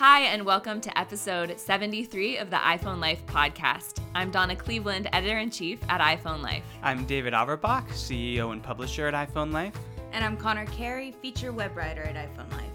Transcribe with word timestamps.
Hi, 0.00 0.20
and 0.20 0.46
welcome 0.46 0.80
to 0.80 0.98
episode 0.98 1.60
73 1.60 2.38
of 2.38 2.48
the 2.48 2.56
iPhone 2.56 3.02
Life 3.02 3.22
podcast. 3.26 4.00
I'm 4.14 4.30
Donna 4.30 4.56
Cleveland, 4.56 5.10
editor 5.12 5.36
in 5.36 5.50
chief 5.50 5.78
at 5.90 6.00
iPhone 6.00 6.40
Life. 6.40 6.62
I'm 6.82 7.04
David 7.04 7.34
Averbach, 7.34 7.86
CEO 7.88 8.52
and 8.52 8.62
publisher 8.62 9.08
at 9.08 9.28
iPhone 9.28 9.52
Life. 9.52 9.74
And 10.12 10.24
I'm 10.24 10.38
Conner 10.38 10.64
Carey, 10.64 11.12
feature 11.12 11.52
web 11.52 11.76
writer 11.76 12.00
at 12.00 12.14
iPhone 12.14 12.50
Life. 12.52 12.70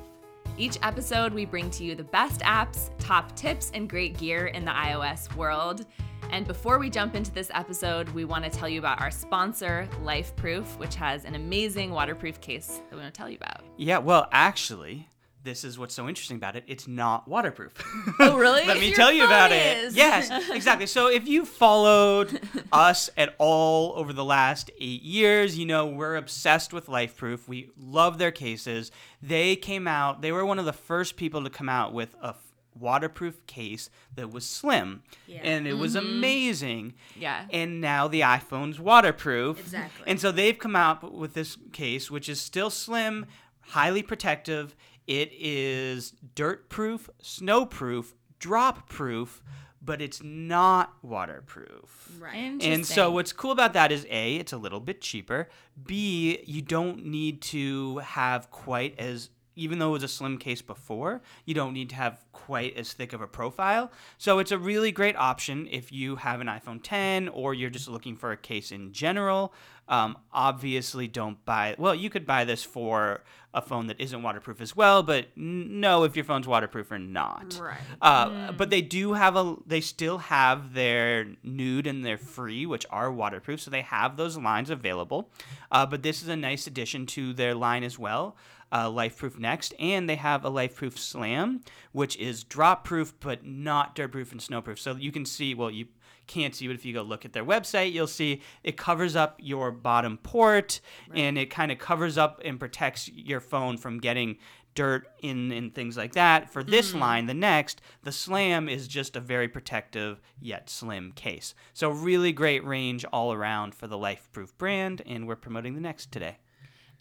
Each 0.55 0.77
episode, 0.83 1.33
we 1.33 1.45
bring 1.45 1.71
to 1.71 1.83
you 1.83 1.95
the 1.95 2.03
best 2.03 2.41
apps, 2.41 2.91
top 2.99 3.35
tips, 3.35 3.71
and 3.73 3.89
great 3.89 4.19
gear 4.19 4.45
in 4.45 4.63
the 4.63 4.69
iOS 4.69 5.35
world. 5.35 5.87
And 6.29 6.45
before 6.45 6.77
we 6.77 6.91
jump 6.91 7.15
into 7.15 7.31
this 7.31 7.49
episode, 7.55 8.07
we 8.09 8.25
want 8.25 8.43
to 8.43 8.51
tell 8.51 8.69
you 8.69 8.77
about 8.77 9.01
our 9.01 9.09
sponsor, 9.09 9.89
LifeProof, 10.03 10.77
which 10.77 10.93
has 10.97 11.25
an 11.25 11.33
amazing 11.33 11.89
waterproof 11.89 12.39
case 12.39 12.81
that 12.87 12.95
we 12.95 13.01
want 13.01 13.11
to 13.11 13.17
tell 13.17 13.31
you 13.31 13.37
about. 13.37 13.63
Yeah, 13.77 13.97
well, 13.97 14.27
actually, 14.31 15.07
this 15.45 15.63
is 15.63 15.79
what's 15.79 15.93
so 15.93 16.09
interesting 16.09 16.35
about 16.35 16.55
it. 16.57 16.65
It's 16.67 16.87
not 16.87 17.27
waterproof. 17.27 17.73
Oh, 18.19 18.37
really? 18.37 18.65
Let 18.65 18.79
me 18.79 18.87
Your 18.87 18.95
tell 18.95 19.11
you 19.11 19.23
about 19.25 19.51
phone 19.51 19.59
it. 19.59 19.77
is. 19.85 19.95
Yes, 19.95 20.31
exactly. 20.49 20.87
So 20.87 21.07
if 21.07 21.27
you 21.27 21.45
followed 21.45 22.41
us 22.71 23.09
at 23.17 23.35
all 23.37 23.93
over 23.95 24.13
the 24.13 24.23
last 24.23 24.71
eight 24.79 25.03
years, 25.03 25.57
you 25.57 25.65
know 25.65 25.85
we're 25.85 26.15
obsessed 26.15 26.73
with 26.73 26.87
LifeProof. 26.87 27.47
We 27.47 27.69
love 27.77 28.17
their 28.17 28.31
cases. 28.31 28.91
They 29.21 29.55
came 29.55 29.87
out. 29.87 30.21
They 30.21 30.31
were 30.31 30.45
one 30.45 30.59
of 30.59 30.65
the 30.65 30.73
first 30.73 31.17
people 31.17 31.43
to 31.43 31.49
come 31.49 31.69
out 31.69 31.93
with 31.93 32.15
a 32.21 32.29
f- 32.29 32.53
waterproof 32.79 33.45
case 33.47 33.89
that 34.15 34.31
was 34.31 34.45
slim, 34.45 35.03
Yeah. 35.27 35.41
and 35.43 35.67
it 35.67 35.73
was 35.73 35.95
mm-hmm. 35.95 36.07
amazing. 36.07 36.93
Yeah. 37.15 37.45
And 37.51 37.79
now 37.81 38.07
the 38.07 38.21
iPhone's 38.21 38.79
waterproof. 38.79 39.59
Exactly. 39.59 40.03
And 40.07 40.19
so 40.19 40.31
they've 40.31 40.57
come 40.57 40.75
out 40.75 41.13
with 41.13 41.33
this 41.33 41.57
case, 41.73 42.09
which 42.09 42.29
is 42.29 42.39
still 42.41 42.69
slim, 42.69 43.25
highly 43.61 44.03
protective. 44.03 44.75
It 45.07 45.31
is 45.33 46.13
dirt 46.33 46.69
proof, 46.69 47.09
snow 47.21 47.65
proof, 47.65 48.15
drop 48.39 48.89
proof, 48.89 49.43
but 49.81 50.01
it's 50.01 50.23
not 50.23 50.93
waterproof. 51.03 52.17
Right. 52.19 52.59
And 52.61 52.85
so 52.85 53.11
what's 53.11 53.31
cool 53.31 53.51
about 53.51 53.73
that 53.73 53.91
is 53.91 54.05
A, 54.09 54.37
it's 54.37 54.51
a 54.51 54.57
little 54.57 54.79
bit 54.79 55.01
cheaper. 55.01 55.47
B, 55.85 56.39
you 56.45 56.61
don't 56.61 57.05
need 57.05 57.41
to 57.43 57.99
have 57.99 58.49
quite 58.49 58.99
as 58.99 59.29
even 59.55 59.79
though 59.79 59.89
it 59.89 59.93
was 59.93 60.03
a 60.03 60.07
slim 60.07 60.37
case 60.37 60.61
before, 60.61 61.21
you 61.45 61.53
don't 61.53 61.73
need 61.73 61.89
to 61.89 61.95
have 61.95 62.25
quite 62.33 62.75
as 62.77 62.93
thick 62.93 63.13
of 63.13 63.21
a 63.21 63.27
profile. 63.27 63.91
So 64.17 64.39
it's 64.39 64.51
a 64.51 64.57
really 64.57 64.91
great 64.91 65.15
option 65.15 65.67
if 65.71 65.91
you 65.91 66.17
have 66.17 66.41
an 66.41 66.47
iPhone 66.47 66.81
10 66.83 67.29
or 67.29 67.53
you're 67.53 67.69
just 67.69 67.87
looking 67.87 68.15
for 68.15 68.31
a 68.31 68.37
case 68.37 68.71
in 68.71 68.91
general. 68.91 69.53
Um, 69.87 70.17
obviously, 70.33 71.07
don't 71.07 71.43
buy. 71.45 71.75
Well, 71.77 71.95
you 71.95 72.09
could 72.09 72.25
buy 72.25 72.43
this 72.43 72.63
for 72.63 73.23
a 73.55 73.61
phone 73.61 73.87
that 73.87 73.99
isn't 73.99 74.21
waterproof 74.21 74.61
as 74.61 74.75
well, 74.75 75.01
but 75.01 75.27
n- 75.37 75.79
know 75.79 76.03
if 76.03 76.15
your 76.15 76.25
phone's 76.25 76.47
waterproof 76.47 76.91
or 76.91 76.99
not. 76.99 77.57
Right. 77.59 77.79
Uh, 78.01 78.51
But 78.51 78.69
they 78.69 78.81
do 78.81 79.13
have 79.13 79.35
a. 79.35 79.55
They 79.65 79.81
still 79.81 80.19
have 80.19 80.73
their 80.73 81.25
Nüüd 81.43 81.87
and 81.87 82.05
their 82.05 82.17
Fre, 82.17 82.67
which 82.67 82.85
are 82.89 83.11
waterproof. 83.11 83.61
So 83.61 83.71
they 83.71 83.81
have 83.81 84.17
those 84.17 84.37
lines 84.37 84.69
available. 84.69 85.31
Uh, 85.71 85.85
but 85.85 86.03
this 86.03 86.21
is 86.21 86.27
a 86.27 86.35
nice 86.35 86.67
addition 86.67 87.05
to 87.07 87.33
their 87.33 87.55
line 87.55 87.83
as 87.83 87.97
well. 87.97 88.35
Uh, 88.71 88.89
LifeProof 88.89 89.37
Next, 89.39 89.73
and 89.79 90.09
they 90.09 90.15
have 90.17 90.43
a 90.43 90.49
LifeProof 90.51 90.97
Slam, 90.97 91.61
which 91.93 92.17
is 92.17 92.43
drop-proof 92.43 93.13
but 93.21 93.45
not 93.45 93.95
dirt-proof 93.95 94.31
and 94.33 94.41
snow-proof. 94.41 94.79
So 94.79 94.95
you 94.95 95.11
can 95.11 95.23
see. 95.25 95.53
Well, 95.53 95.71
you 95.71 95.85
can't 96.27 96.55
see, 96.55 96.67
but 96.67 96.75
if 96.75 96.85
you 96.85 96.93
go 96.93 97.01
look 97.01 97.25
at 97.25 97.33
their 97.33 97.45
website, 97.45 97.91
you'll 97.91 98.07
see 98.07 98.41
it 98.63 98.77
covers 98.77 99.15
up 99.15 99.39
your 99.41 99.71
bottom 99.71 100.17
port, 100.17 100.81
and 101.13 101.37
it 101.37 101.49
kind 101.49 101.71
of 101.71 101.77
covers 101.77 102.17
up 102.17 102.41
and 102.43 102.59
protects 102.59 103.09
your 103.09 103.39
phone 103.39 103.77
from 103.77 103.99
getting 103.99 104.37
dirt 104.75 105.07
in 105.21 105.51
and 105.51 105.73
things 105.73 105.97
like 105.97 106.13
that. 106.13 106.51
For 106.51 106.61
this 106.63 106.91
mm. 106.91 106.99
line, 106.99 107.25
the 107.25 107.33
next, 107.33 107.81
the 108.03 108.11
Slam 108.11 108.69
is 108.69 108.87
just 108.87 109.15
a 109.15 109.21
very 109.21 109.47
protective 109.47 110.21
yet 110.39 110.69
slim 110.69 111.13
case. 111.13 111.55
So 111.73 111.89
really 111.89 112.33
great 112.33 112.63
range 112.65 113.05
all 113.05 113.33
around 113.33 113.73
for 113.73 113.87
the 113.87 113.97
LifeProof 113.97 114.51
brand, 114.57 115.01
and 115.05 115.27
we're 115.27 115.37
promoting 115.37 115.73
the 115.73 115.81
next 115.81 116.11
today. 116.11 116.37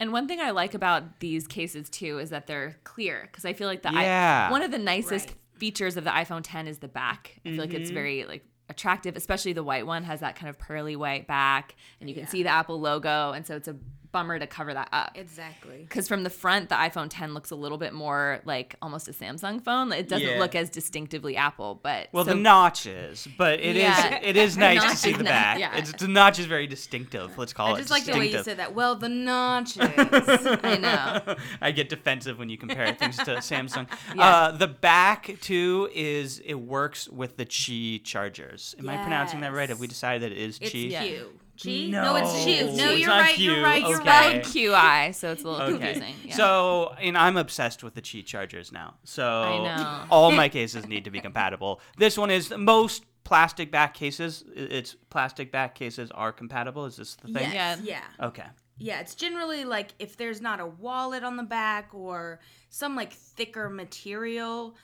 And 0.00 0.12
one 0.12 0.26
thing 0.26 0.40
I 0.40 0.50
like 0.50 0.74
about 0.74 1.20
these 1.20 1.46
cases 1.46 1.88
too 1.88 2.18
is 2.18 2.30
that 2.30 2.46
they're 2.46 2.76
clear 2.84 3.28
because 3.30 3.44
I 3.44 3.52
feel 3.52 3.68
like 3.68 3.82
the 3.82 3.90
i- 3.90 4.02
Yeah. 4.02 4.50
one 4.50 4.62
of 4.62 4.70
the 4.70 4.78
nicest 4.78 5.28
Right. 5.28 5.36
features 5.58 5.96
of 5.96 6.04
the 6.04 6.10
iPhone 6.10 6.40
10 6.42 6.66
is 6.66 6.78
the 6.78 6.88
back. 6.88 7.38
I 7.44 7.50
feel 7.50 7.58
like 7.58 7.74
it's 7.74 7.88
mm-hmm. 7.88 7.94
very 7.94 8.24
like 8.24 8.44
attractive, 8.68 9.16
especially 9.16 9.52
the 9.52 9.62
white 9.62 9.86
one 9.86 10.04
has 10.04 10.20
that 10.20 10.36
kind 10.36 10.48
of 10.50 10.58
pearly 10.58 10.96
white 10.96 11.26
back, 11.26 11.74
and 12.00 12.08
you 12.08 12.14
can 12.14 12.24
Yeah. 12.24 12.28
see 12.30 12.42
the 12.42 12.48
Apple 12.48 12.80
logo, 12.80 13.32
and 13.32 13.46
so 13.46 13.56
it's 13.56 13.68
a 13.68 13.76
bummer 14.14 14.38
to 14.38 14.46
cover 14.46 14.72
that 14.72 14.88
up. 14.92 15.10
Exactly. 15.16 15.78
Because 15.80 16.06
from 16.06 16.22
the 16.22 16.30
front, 16.30 16.68
the 16.68 16.76
iPhone 16.76 17.08
10 17.10 17.34
looks 17.34 17.50
a 17.50 17.56
little 17.56 17.78
bit 17.78 17.92
more 17.92 18.40
like 18.44 18.76
almost 18.80 19.08
a 19.08 19.10
Samsung 19.12 19.60
phone. 19.62 19.92
It 19.92 20.08
doesn't 20.08 20.26
Yeah. 20.26 20.38
look 20.38 20.54
as 20.54 20.70
distinctively 20.70 21.36
Apple, 21.36 21.80
but 21.82 22.08
Well, 22.12 22.24
so- 22.24 22.30
the 22.30 22.36
notches, 22.40 23.26
but 23.36 23.58
it 23.60 23.74
is 23.76 23.82
Yeah. 23.82 24.20
it 24.22 24.36
is 24.36 24.56
nice 24.68 24.82
to 24.84 24.96
see 24.96 25.12
the 25.12 25.24
back. 25.38 25.58
yeah. 25.58 25.76
It's 25.76 25.92
the 25.92 26.06
notch 26.08 26.38
is 26.38 26.46
very 26.46 26.68
distinctive. 26.68 27.36
Let's 27.36 27.52
call 27.52 27.68
I 27.68 27.74
it. 27.74 27.78
just 27.78 27.90
like 27.90 28.04
the 28.04 28.12
way 28.12 28.30
you 28.30 28.42
said 28.44 28.58
that. 28.58 28.72
Well, 28.74 28.94
the 28.94 29.08
notches. 29.08 29.78
I 29.98 30.78
know. 30.80 31.34
I 31.60 31.72
get 31.72 31.88
defensive 31.88 32.38
when 32.38 32.48
you 32.48 32.56
compare 32.56 32.94
things 32.94 33.16
to 33.16 33.36
Samsung. 33.38 33.88
Yeah. 34.14 34.22
Uh, 34.24 34.50
the 34.52 34.68
back 34.68 35.36
too 35.40 35.90
is 35.92 36.38
it 36.44 36.54
works 36.54 37.08
with 37.08 37.36
the 37.36 37.44
Qi 37.46 38.04
chargers. 38.04 38.76
Am 38.78 38.88
I 38.88 38.96
pronouncing 38.98 39.40
that 39.40 39.52
right? 39.52 39.68
Have 39.68 39.80
we 39.80 39.88
decided 39.88 40.22
that 40.22 40.30
it 40.32 40.38
is 40.38 40.58
it's 40.60 40.70
Qi? 40.70 40.90
Q. 41.04 41.40
Qi? 41.56 41.90
No. 41.90 42.16
it's 42.16 42.44
Q. 42.44 42.72
No, 42.76 42.90
you're 42.90 43.08
not 43.08 43.20
right. 43.20 43.34
Q. 43.34 43.52
You're 43.52 43.62
right. 43.62 43.82
You're 43.88 44.00
Okay. 44.00 44.08
right. 44.10 44.42
QI, 44.42 45.14
so 45.14 45.32
it's 45.32 45.42
a 45.44 45.48
little 45.48 45.74
Okay. 45.74 45.92
confusing. 45.92 46.14
Yeah. 46.24 46.34
So, 46.36 46.94
and 47.00 47.16
I'm 47.16 47.36
obsessed 47.36 47.82
with 47.82 47.94
the 47.94 48.02
Qi 48.02 48.24
chargers 48.24 48.72
now. 48.72 48.94
So, 49.04 50.06
all 50.10 50.30
my 50.42 50.48
cases 50.48 50.86
need 50.86 51.04
to 51.04 51.10
be 51.10 51.20
compatible. 51.20 51.80
This 51.96 52.18
one 52.18 52.30
is 52.30 52.52
most 52.56 53.04
plastic 53.24 53.70
back 53.70 53.94
cases. 53.94 54.44
It's 54.54 54.94
plastic 55.10 55.50
back 55.50 55.74
cases 55.74 56.10
are 56.12 56.32
compatible. 56.32 56.84
Is 56.86 56.96
this 56.96 57.14
the 57.16 57.28
thing? 57.28 57.50
Yes. 57.52 57.80
Yeah. 57.82 58.00
Yeah. 58.18 58.26
Okay. 58.26 58.46
Yeah. 58.78 59.00
It's 59.00 59.14
generally 59.14 59.64
like 59.64 59.94
if 59.98 60.16
there's 60.16 60.40
not 60.40 60.60
a 60.60 60.66
wallet 60.66 61.22
on 61.24 61.36
the 61.36 61.42
back 61.44 61.94
or 61.94 62.40
some 62.68 62.96
like 62.96 63.12
thicker 63.12 63.70
material 63.70 64.76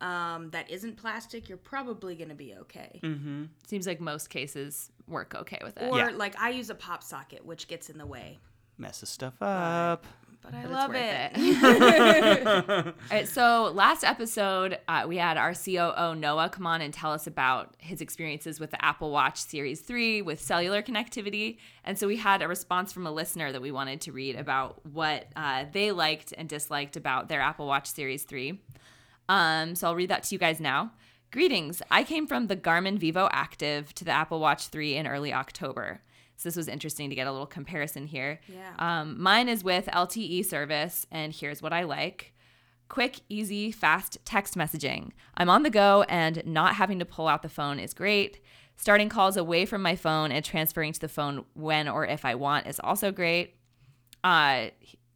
um, 0.00 0.50
that 0.50 0.70
isn't 0.70 0.96
plastic, 0.96 1.48
you're 1.48 1.58
probably 1.58 2.14
gonna 2.16 2.34
be 2.34 2.54
okay. 2.54 3.00
Mm-hmm. 3.02 3.44
Seems 3.66 3.86
like 3.86 4.00
most 4.00 4.30
cases 4.30 4.90
work 5.06 5.34
okay 5.34 5.58
with 5.62 5.76
it. 5.78 5.90
Or 5.90 5.98
Yeah. 5.98 6.10
like 6.10 6.38
I 6.40 6.50
use 6.50 6.70
a 6.70 6.74
pop 6.74 7.02
socket, 7.02 7.44
which 7.44 7.68
gets 7.68 7.90
in 7.90 7.98
the 7.98 8.06
way, 8.06 8.38
Messes 8.78 9.08
stuff 9.08 9.34
up. 9.42 10.04
but 10.40 10.54
I 10.54 10.62
But 10.62 10.64
it's 10.64 10.72
love 10.72 10.90
worth 10.90 11.00
it. 11.02 12.86
All 12.86 12.92
right, 13.10 13.26
so 13.28 13.72
last 13.74 14.04
episode, 14.04 14.78
uh, 14.86 15.04
we 15.08 15.16
had 15.16 15.36
our 15.36 15.52
COO 15.52 16.14
Noah 16.14 16.48
come 16.48 16.64
on 16.66 16.80
and 16.80 16.94
tell 16.94 17.12
us 17.12 17.26
about 17.26 17.74
his 17.78 18.00
experiences 18.00 18.60
with 18.60 18.70
the 18.70 18.84
Apple 18.84 19.10
Watch 19.10 19.38
Series 19.38 19.80
3 19.80 20.22
with 20.22 20.40
cellular 20.40 20.80
connectivity. 20.82 21.58
And 21.84 21.98
so 21.98 22.06
we 22.06 22.16
had 22.18 22.40
a 22.40 22.46
response 22.46 22.92
from 22.92 23.04
a 23.06 23.10
listener 23.10 23.50
that 23.50 23.60
we 23.60 23.72
wanted 23.72 24.00
to 24.02 24.12
read 24.12 24.36
about 24.36 24.84
what 24.86 25.26
uh, 25.34 25.64
they 25.72 25.90
liked 25.90 26.32
and 26.38 26.48
disliked 26.48 26.96
about 26.96 27.28
their 27.28 27.40
Apple 27.40 27.66
Watch 27.66 27.88
Series 27.88 28.22
3. 28.22 28.60
Um, 29.28 29.74
so 29.74 29.88
I'll 29.88 29.94
read 29.94 30.10
that 30.10 30.24
to 30.24 30.34
you 30.34 30.38
guys 30.38 30.60
now. 30.60 30.92
Greetings. 31.30 31.82
I 31.90 32.04
came 32.04 32.26
from 32.26 32.46
the 32.46 32.56
Garmin 32.56 32.98
Vivoactive 32.98 33.92
to 33.94 34.04
the 34.04 34.10
Apple 34.10 34.40
Watch 34.40 34.68
3 34.68 34.96
in 34.96 35.06
early 35.06 35.32
October. 35.32 36.00
So 36.36 36.48
this 36.48 36.56
was 36.56 36.68
interesting 36.68 37.10
to 37.10 37.16
get 37.16 37.26
a 37.26 37.32
little 37.32 37.46
comparison 37.46 38.06
here. 38.06 38.40
Yeah. 38.48 38.72
Um, 38.78 39.20
mine 39.20 39.48
is 39.48 39.64
with 39.64 39.86
LTE 39.86 40.44
service, 40.46 41.06
and 41.10 41.32
here's 41.32 41.60
what 41.60 41.72
I 41.72 41.82
like 41.82 42.32
quick, 42.88 43.20
easy, 43.28 43.70
fast 43.70 44.18
text 44.24 44.56
messaging. 44.56 45.10
I'm 45.36 45.50
on 45.50 45.62
the 45.62 45.70
go, 45.70 46.04
and 46.08 46.42
not 46.46 46.74
having 46.74 46.98
to 46.98 47.04
pull 47.04 47.28
out 47.28 47.42
the 47.42 47.48
phone 47.48 47.78
is 47.78 47.94
great. 47.94 48.40
Starting 48.76 49.08
calls 49.08 49.36
away 49.36 49.66
from 49.66 49.82
my 49.82 49.96
phone 49.96 50.32
and 50.32 50.44
transferring 50.44 50.92
to 50.92 51.00
the 51.00 51.08
phone 51.08 51.44
when 51.54 51.88
or 51.88 52.06
if 52.06 52.24
I 52.24 52.34
want 52.34 52.66
is 52.66 52.80
also 52.80 53.10
great. 53.12 53.56
Uh, 54.24 54.68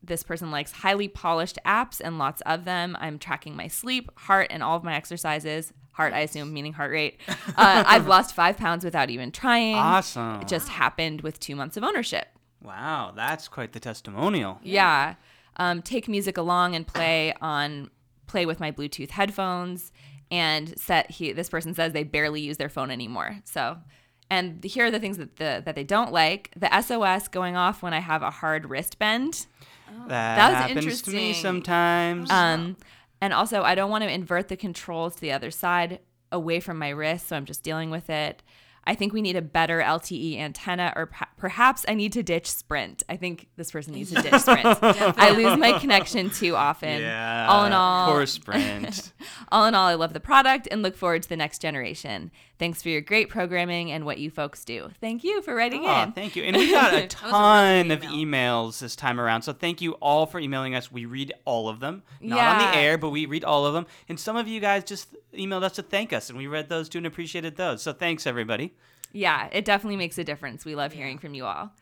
this 0.02 0.22
person 0.22 0.50
likes 0.50 0.72
highly 0.72 1.08
polished 1.08 1.58
apps 1.64 2.00
and 2.02 2.18
lots 2.18 2.40
of 2.42 2.64
them. 2.64 2.96
I'm 3.00 3.18
tracking 3.18 3.54
my 3.54 3.68
sleep, 3.68 4.10
heart, 4.18 4.48
and 4.50 4.62
all 4.62 4.76
of 4.76 4.84
my 4.84 4.94
exercises. 4.94 5.72
Heart, 5.92 6.14
I 6.14 6.20
assume, 6.20 6.52
meaning 6.52 6.72
heart 6.72 6.90
rate. 6.90 7.20
Uh, 7.28 7.84
I've 7.86 8.06
lost 8.06 8.34
five 8.34 8.56
pounds 8.56 8.84
without 8.84 9.10
even 9.10 9.30
trying. 9.30 9.76
Awesome. 9.76 10.40
It 10.40 10.48
just 10.48 10.68
happened 10.68 11.20
with 11.20 11.38
two 11.38 11.54
months 11.54 11.76
of 11.76 11.84
ownership. 11.84 12.28
wow, 12.62 13.12
that's 13.14 13.46
quite 13.48 13.72
the 13.72 13.80
testimonial. 13.80 14.58
Yeah. 14.62 15.14
Um, 15.56 15.82
take 15.82 16.08
music 16.08 16.38
along 16.38 16.74
and 16.74 16.86
play 16.86 17.34
on 17.40 17.90
play 18.26 18.46
with 18.46 18.58
my 18.58 18.72
Bluetooth 18.72 19.10
headphones 19.10 19.92
and 20.30 20.78
set 20.78 21.10
he 21.10 21.32
this 21.32 21.50
person 21.50 21.74
says 21.74 21.92
they 21.92 22.04
barely 22.04 22.40
use 22.40 22.56
their 22.56 22.70
phone 22.70 22.90
anymore. 22.90 23.38
So 23.44 23.76
and 24.30 24.64
here 24.64 24.86
are 24.86 24.90
the 24.90 24.98
things 24.98 25.18
that 25.18 25.36
the 25.36 25.62
that 25.64 25.74
they 25.74 25.84
don't 25.84 26.10
like. 26.10 26.50
The 26.56 26.80
SOS 26.80 27.28
going 27.28 27.54
off 27.54 27.82
when 27.82 27.92
I 27.92 27.98
have 27.98 28.22
a 28.22 28.30
hard 28.30 28.70
wrist 28.70 28.98
bend. 28.98 29.46
That, 30.08 30.36
That 30.36 30.48
was 30.50 30.58
happens 30.58 31.02
to 31.02 31.10
me 31.10 31.16
interesting. 31.28 31.42
sometimes. 31.42 32.30
Um, 32.30 32.76
and 33.20 33.32
also, 33.32 33.62
I 33.62 33.74
don't 33.74 33.90
want 33.90 34.04
to 34.04 34.10
invert 34.10 34.48
the 34.48 34.56
controls 34.56 35.14
to 35.16 35.20
the 35.20 35.32
other 35.32 35.50
side 35.50 36.00
away 36.30 36.60
from 36.60 36.78
my 36.78 36.88
wrist, 36.88 37.28
so 37.28 37.36
I'm 37.36 37.44
just 37.44 37.62
dealing 37.62 37.90
with 37.90 38.10
it. 38.10 38.42
I 38.84 38.96
think 38.96 39.12
we 39.12 39.22
need 39.22 39.36
a 39.36 39.42
better 39.42 39.80
LTE 39.80 40.40
antenna, 40.40 40.92
or 40.96 41.06
p- 41.06 41.24
perhaps 41.38 41.84
I 41.86 41.94
need 41.94 42.12
to 42.14 42.24
ditch 42.24 42.50
Sprint. 42.50 43.04
I 43.08 43.16
think 43.16 43.46
this 43.54 43.70
person 43.70 43.94
needs 43.94 44.10
to 44.12 44.20
ditch 44.20 44.32
Sprint. 44.40 44.66
I 44.82 45.30
lose 45.30 45.56
my 45.56 45.78
connection 45.78 46.30
too 46.30 46.56
often. 46.56 47.00
Yeah. 47.00 47.46
All 47.48 47.64
in 47.64 47.72
all, 47.72 48.10
poor 48.10 48.26
Sprint. 48.26 49.12
all 49.52 49.66
in 49.66 49.76
all, 49.76 49.86
I 49.86 49.94
love 49.94 50.14
the 50.14 50.20
product 50.20 50.66
and 50.68 50.82
look 50.82 50.96
forward 50.96 51.22
to 51.22 51.28
the 51.28 51.36
next 51.36 51.62
generation. 51.62 52.32
Thanks 52.62 52.80
for 52.80 52.90
your 52.90 53.00
great 53.00 53.28
programming 53.28 53.90
and 53.90 54.04
what 54.04 54.18
you 54.18 54.30
folks 54.30 54.64
do. 54.64 54.90
Thank 55.00 55.24
you 55.24 55.42
for 55.42 55.52
writing 55.52 55.84
Aw, 55.84 56.04
in. 56.04 56.12
thank 56.12 56.36
you. 56.36 56.44
And 56.44 56.56
we 56.56 56.70
got 56.70 56.94
a 56.94 57.06
ton 57.08 57.88
good 57.88 57.94
of 57.94 58.02
emails 58.02 58.78
this 58.78 58.94
time 58.94 59.18
around. 59.18 59.42
So 59.42 59.52
thank 59.52 59.80
you 59.80 59.94
all 59.94 60.26
for 60.26 60.38
emailing 60.38 60.76
us. 60.76 60.92
We 60.92 61.04
read 61.04 61.32
all 61.44 61.68
of 61.68 61.80
them. 61.80 62.04
Not 62.20 62.62
on 62.62 62.70
the 62.70 62.78
air, 62.78 62.98
but 62.98 63.10
we 63.10 63.26
read 63.26 63.42
all 63.42 63.66
of 63.66 63.74
them. 63.74 63.88
And 64.08 64.20
some 64.20 64.36
of 64.36 64.46
you 64.46 64.60
guys 64.60 64.84
just 64.84 65.08
emailed 65.34 65.64
us 65.64 65.72
to 65.72 65.82
thank 65.82 66.12
us, 66.12 66.28
and 66.28 66.38
we 66.38 66.46
read 66.46 66.68
those 66.68 66.88
too 66.88 66.98
and 66.98 67.06
appreciated 67.08 67.56
those. 67.56 67.82
So 67.82 67.92
thanks, 67.92 68.28
everybody. 68.28 68.74
Yeah, 69.12 69.48
it 69.50 69.64
definitely 69.64 69.96
makes 69.96 70.16
a 70.18 70.22
difference. 70.22 70.64
We 70.64 70.76
love 70.76 70.92
hearing 70.92 71.18
from 71.18 71.34
you 71.34 71.46
all. 71.46 71.72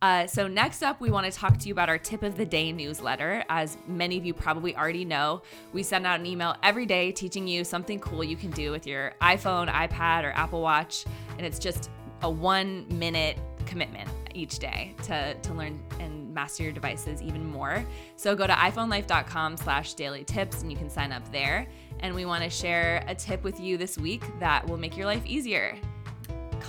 Uh, 0.00 0.26
so, 0.28 0.46
next 0.46 0.82
up, 0.82 1.00
we 1.00 1.10
want 1.10 1.30
to 1.30 1.36
talk 1.36 1.58
to 1.58 1.66
you 1.66 1.72
about 1.72 1.88
our 1.88 1.98
tip 1.98 2.22
of 2.22 2.36
the 2.36 2.46
day 2.46 2.70
newsletter. 2.70 3.44
As 3.48 3.76
many 3.88 4.16
of 4.16 4.24
you 4.24 4.32
probably 4.32 4.76
already 4.76 5.04
know, 5.04 5.42
we 5.72 5.82
send 5.82 6.06
out 6.06 6.20
an 6.20 6.26
email 6.26 6.54
every 6.62 6.86
day 6.86 7.10
teaching 7.10 7.48
you 7.48 7.64
something 7.64 7.98
cool 7.98 8.22
you 8.22 8.36
can 8.36 8.50
do 8.52 8.70
with 8.70 8.86
your 8.86 9.14
iPhone, 9.20 9.68
iPad, 9.68 10.22
or 10.22 10.30
Apple 10.32 10.62
Watch. 10.62 11.04
And 11.36 11.44
it's 11.44 11.58
just 11.58 11.90
a 12.22 12.30
one 12.30 12.86
minute 12.96 13.38
commitment 13.66 14.08
each 14.34 14.60
day 14.60 14.94
to, 15.02 15.34
to 15.34 15.52
learn 15.52 15.82
and 15.98 16.32
master 16.32 16.62
your 16.62 16.72
devices 16.72 17.20
even 17.20 17.44
more. 17.44 17.84
So, 18.14 18.36
go 18.36 18.46
to 18.46 18.52
iPhoneLife.com 18.52 19.56
slash 19.56 19.94
daily 19.94 20.22
tips 20.22 20.62
and 20.62 20.70
you 20.70 20.78
can 20.78 20.88
sign 20.88 21.10
up 21.10 21.28
there. 21.32 21.66
And 22.00 22.14
we 22.14 22.24
want 22.24 22.44
to 22.44 22.50
share 22.50 23.02
a 23.08 23.16
tip 23.16 23.42
with 23.42 23.58
you 23.58 23.76
this 23.76 23.98
week 23.98 24.22
that 24.38 24.64
will 24.68 24.76
make 24.76 24.96
your 24.96 25.06
life 25.06 25.26
easier. 25.26 25.76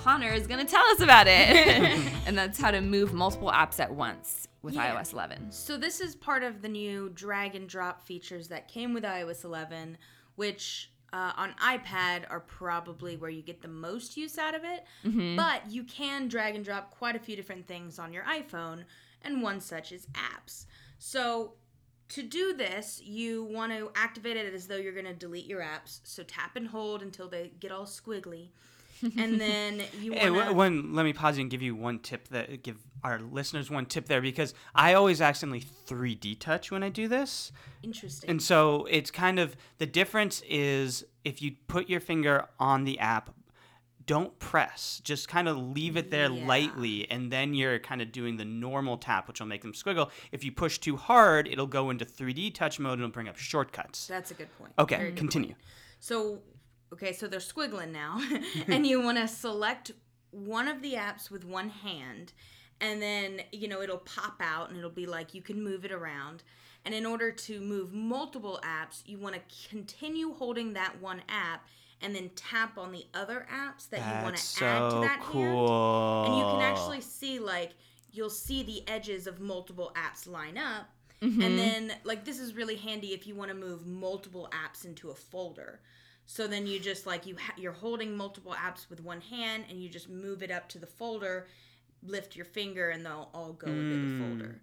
Conner 0.03 0.31
is 0.31 0.47
going 0.47 0.65
to 0.65 0.69
tell 0.71 0.85
us 0.87 1.01
about 1.01 1.27
it. 1.27 1.37
and 2.25 2.37
that's 2.37 2.59
how 2.59 2.71
to 2.71 2.81
move 2.81 3.13
multiple 3.13 3.49
apps 3.51 3.79
at 3.79 3.93
once 3.93 4.47
with 4.61 4.73
Yeah. 4.75 4.95
iOS 4.95 5.13
11. 5.13 5.51
So 5.51 5.77
this 5.77 5.99
is 5.99 6.15
part 6.15 6.43
of 6.43 6.61
the 6.61 6.69
new 6.69 7.09
drag 7.09 7.55
and 7.55 7.67
drop 7.67 8.01
features 8.01 8.47
that 8.47 8.67
came 8.67 8.93
with 8.93 9.03
iOS 9.03 9.43
11, 9.43 9.97
which 10.35 10.91
uh, 11.11 11.33
on 11.35 11.51
iPad 11.61 12.23
are 12.29 12.39
probably 12.39 13.17
where 13.17 13.29
you 13.29 13.41
get 13.41 13.61
the 13.61 13.67
most 13.67 14.15
use 14.15 14.37
out 14.37 14.55
of 14.55 14.61
it. 14.63 14.85
But 15.35 15.69
you 15.69 15.83
can 15.83 16.27
drag 16.27 16.55
and 16.55 16.63
drop 16.63 16.91
quite 16.91 17.15
a 17.15 17.19
few 17.19 17.35
different 17.35 17.67
things 17.67 17.99
on 17.99 18.13
your 18.13 18.23
iPhone, 18.23 18.83
and 19.23 19.41
one 19.41 19.59
such 19.59 19.91
is 19.91 20.07
apps. 20.13 20.65
So 20.97 21.53
to 22.09 22.23
do 22.23 22.53
this, 22.53 23.01
you 23.03 23.43
want 23.43 23.71
to 23.73 23.91
activate 23.95 24.37
it 24.37 24.53
as 24.53 24.67
though 24.67 24.75
you're 24.77 24.93
going 24.93 25.05
to 25.05 25.13
delete 25.13 25.45
your 25.45 25.61
apps. 25.61 25.99
So 26.03 26.23
tap 26.23 26.55
and 26.55 26.67
hold 26.67 27.01
until 27.01 27.27
they 27.27 27.51
get 27.59 27.71
all 27.71 27.85
squiggly. 27.85 28.49
And 29.17 29.39
then 29.39 29.81
you 30.01 30.11
Hey, 30.13 30.29
want 30.29 30.45
w- 30.45 30.45
to. 30.49 30.53
one, 30.53 30.93
let 30.93 31.03
me 31.05 31.13
pause 31.13 31.37
you 31.37 31.41
and 31.43 31.51
give 31.51 31.61
you 31.61 31.75
one 31.75 31.99
tip 31.99 32.27
that 32.29 32.63
give 32.63 32.77
our 33.03 33.19
listeners 33.19 33.69
one 33.69 33.85
tip 33.85 34.07
there 34.07 34.21
because 34.21 34.53
I 34.75 34.93
always 34.93 35.21
accidentally 35.21 35.63
3D 35.87 36.37
touch 36.39 36.69
when 36.71 36.83
I 36.83 36.89
do 36.89 37.07
this. 37.07 37.51
Interesting. 37.81 38.29
And 38.29 38.41
so 38.41 38.85
it's 38.89 39.09
kind 39.11 39.39
of 39.39 39.55
the 39.77 39.85
difference 39.85 40.41
is 40.49 41.05
if 41.23 41.41
you 41.41 41.53
put 41.67 41.89
your 41.89 42.01
finger 42.01 42.47
on 42.59 42.83
the 42.83 42.99
app, 42.99 43.29
don't 44.05 44.37
press. 44.39 44.99
Just 45.03 45.29
kind 45.29 45.47
of 45.47 45.55
leave 45.55 45.95
it 45.95 46.09
there 46.09 46.29
Yeah. 46.31 46.45
lightly, 46.47 47.09
and 47.11 47.31
then 47.31 47.53
you're 47.53 47.77
kind 47.79 48.01
of 48.01 48.11
doing 48.11 48.37
the 48.37 48.43
normal 48.45 48.97
tap, 48.97 49.27
which 49.27 49.39
will 49.39 49.47
make 49.47 49.61
them 49.61 49.71
squiggle. 49.73 50.09
If 50.31 50.43
you 50.43 50.51
push 50.51 50.79
too 50.79 50.97
hard, 50.97 51.47
it'll 51.47 51.67
go 51.67 51.89
into 51.91 52.05
3D 52.05 52.49
touch 52.51 52.79
mode 52.79 52.93
and 52.93 53.01
it'll 53.03 53.11
bring 53.13 53.29
up 53.29 53.37
shortcuts. 53.37 54.07
That's 54.07 54.31
a 54.31 54.33
good 54.33 54.49
point. 54.57 54.73
Okay, 54.79 54.97
Very 54.97 55.11
continue. 55.13 55.49
point. 55.49 55.59
So, 55.99 56.39
okay, 56.93 57.13
so 57.13 57.27
they're 57.27 57.39
squiggling 57.39 57.91
now, 57.91 58.21
and 58.67 58.85
you 58.85 59.01
want 59.01 59.17
to 59.17 59.27
select 59.27 59.91
one 60.31 60.67
of 60.67 60.81
the 60.81 60.93
apps 60.93 61.29
with 61.31 61.43
one 61.45 61.69
hand, 61.69 62.33
and 62.81 63.01
then 63.01 63.41
you 63.51 63.67
know 63.67 63.81
it'll 63.81 63.97
pop 63.97 64.37
out, 64.41 64.69
and 64.69 64.77
it'll 64.77 64.89
be 64.89 65.05
like 65.05 65.33
you 65.33 65.41
can 65.41 65.63
move 65.63 65.85
it 65.85 65.91
around. 65.91 66.43
And 66.85 66.95
in 66.95 67.05
order 67.05 67.29
to 67.31 67.59
move 67.59 67.93
multiple 67.93 68.59
apps, 68.63 69.01
you 69.05 69.17
want 69.17 69.35
to 69.35 69.69
continue 69.69 70.33
holding 70.33 70.73
that 70.73 71.01
one 71.01 71.21
app, 71.27 71.67
and 72.01 72.15
then 72.15 72.29
tap 72.35 72.77
on 72.77 72.91
the 72.91 73.05
other 73.13 73.45
apps 73.53 73.89
that 73.89 73.99
you 73.99 74.23
want 74.23 74.35
That's 74.35 74.55
to 74.55 74.65
add 74.65 74.79
to 74.79 74.91
so 74.91 75.01
that 75.01 75.19
hand 75.19 75.53
cool. 75.53 76.25
and 76.25 76.37
you 76.37 76.43
can 76.43 76.61
actually 76.61 77.01
see 77.01 77.39
like 77.39 77.71
you'll 78.11 78.29
see 78.29 78.63
the 78.63 78.87
edges 78.87 79.27
of 79.27 79.39
multiple 79.39 79.91
apps 79.95 80.27
line 80.27 80.57
up 80.57 80.89
Mm-hmm. 81.21 81.41
and 81.41 81.59
then 81.59 81.91
like 82.05 82.23
this 82.23 82.39
is 82.39 82.55
really 82.55 82.77
handy 82.77 83.07
if 83.07 83.27
you 83.27 83.35
want 83.35 83.49
to 83.51 83.53
move 83.57 83.85
multiple 83.85 84.49
apps 84.53 84.85
into 84.85 85.09
a 85.09 85.13
folder 85.13 85.81
so 86.31 86.45
then 86.45 86.67
you 86.67 86.79
just 86.79 87.07
like 87.07 87.25
you 87.25 87.35
ha- 87.39 87.55
you're 87.57 87.71
holding 87.71 88.15
multiple 88.15 88.53
apps 88.53 88.87
with 88.87 89.03
one 89.03 89.19
hand 89.19 89.63
and 89.67 89.81
you 89.81 89.89
just 89.89 90.07
move 90.09 90.43
it 90.43 90.51
up 90.51 90.69
to 90.69 90.77
the 90.77 90.85
folder 90.85 91.47
lift 92.03 92.35
your 92.35 92.45
finger 92.45 92.89
and 92.89 93.03
they'll 93.03 93.29
all 93.33 93.53
go 93.53 93.65
into 93.67 93.95
Mm. 93.95 94.19
the 94.19 94.23
folder 94.25 94.61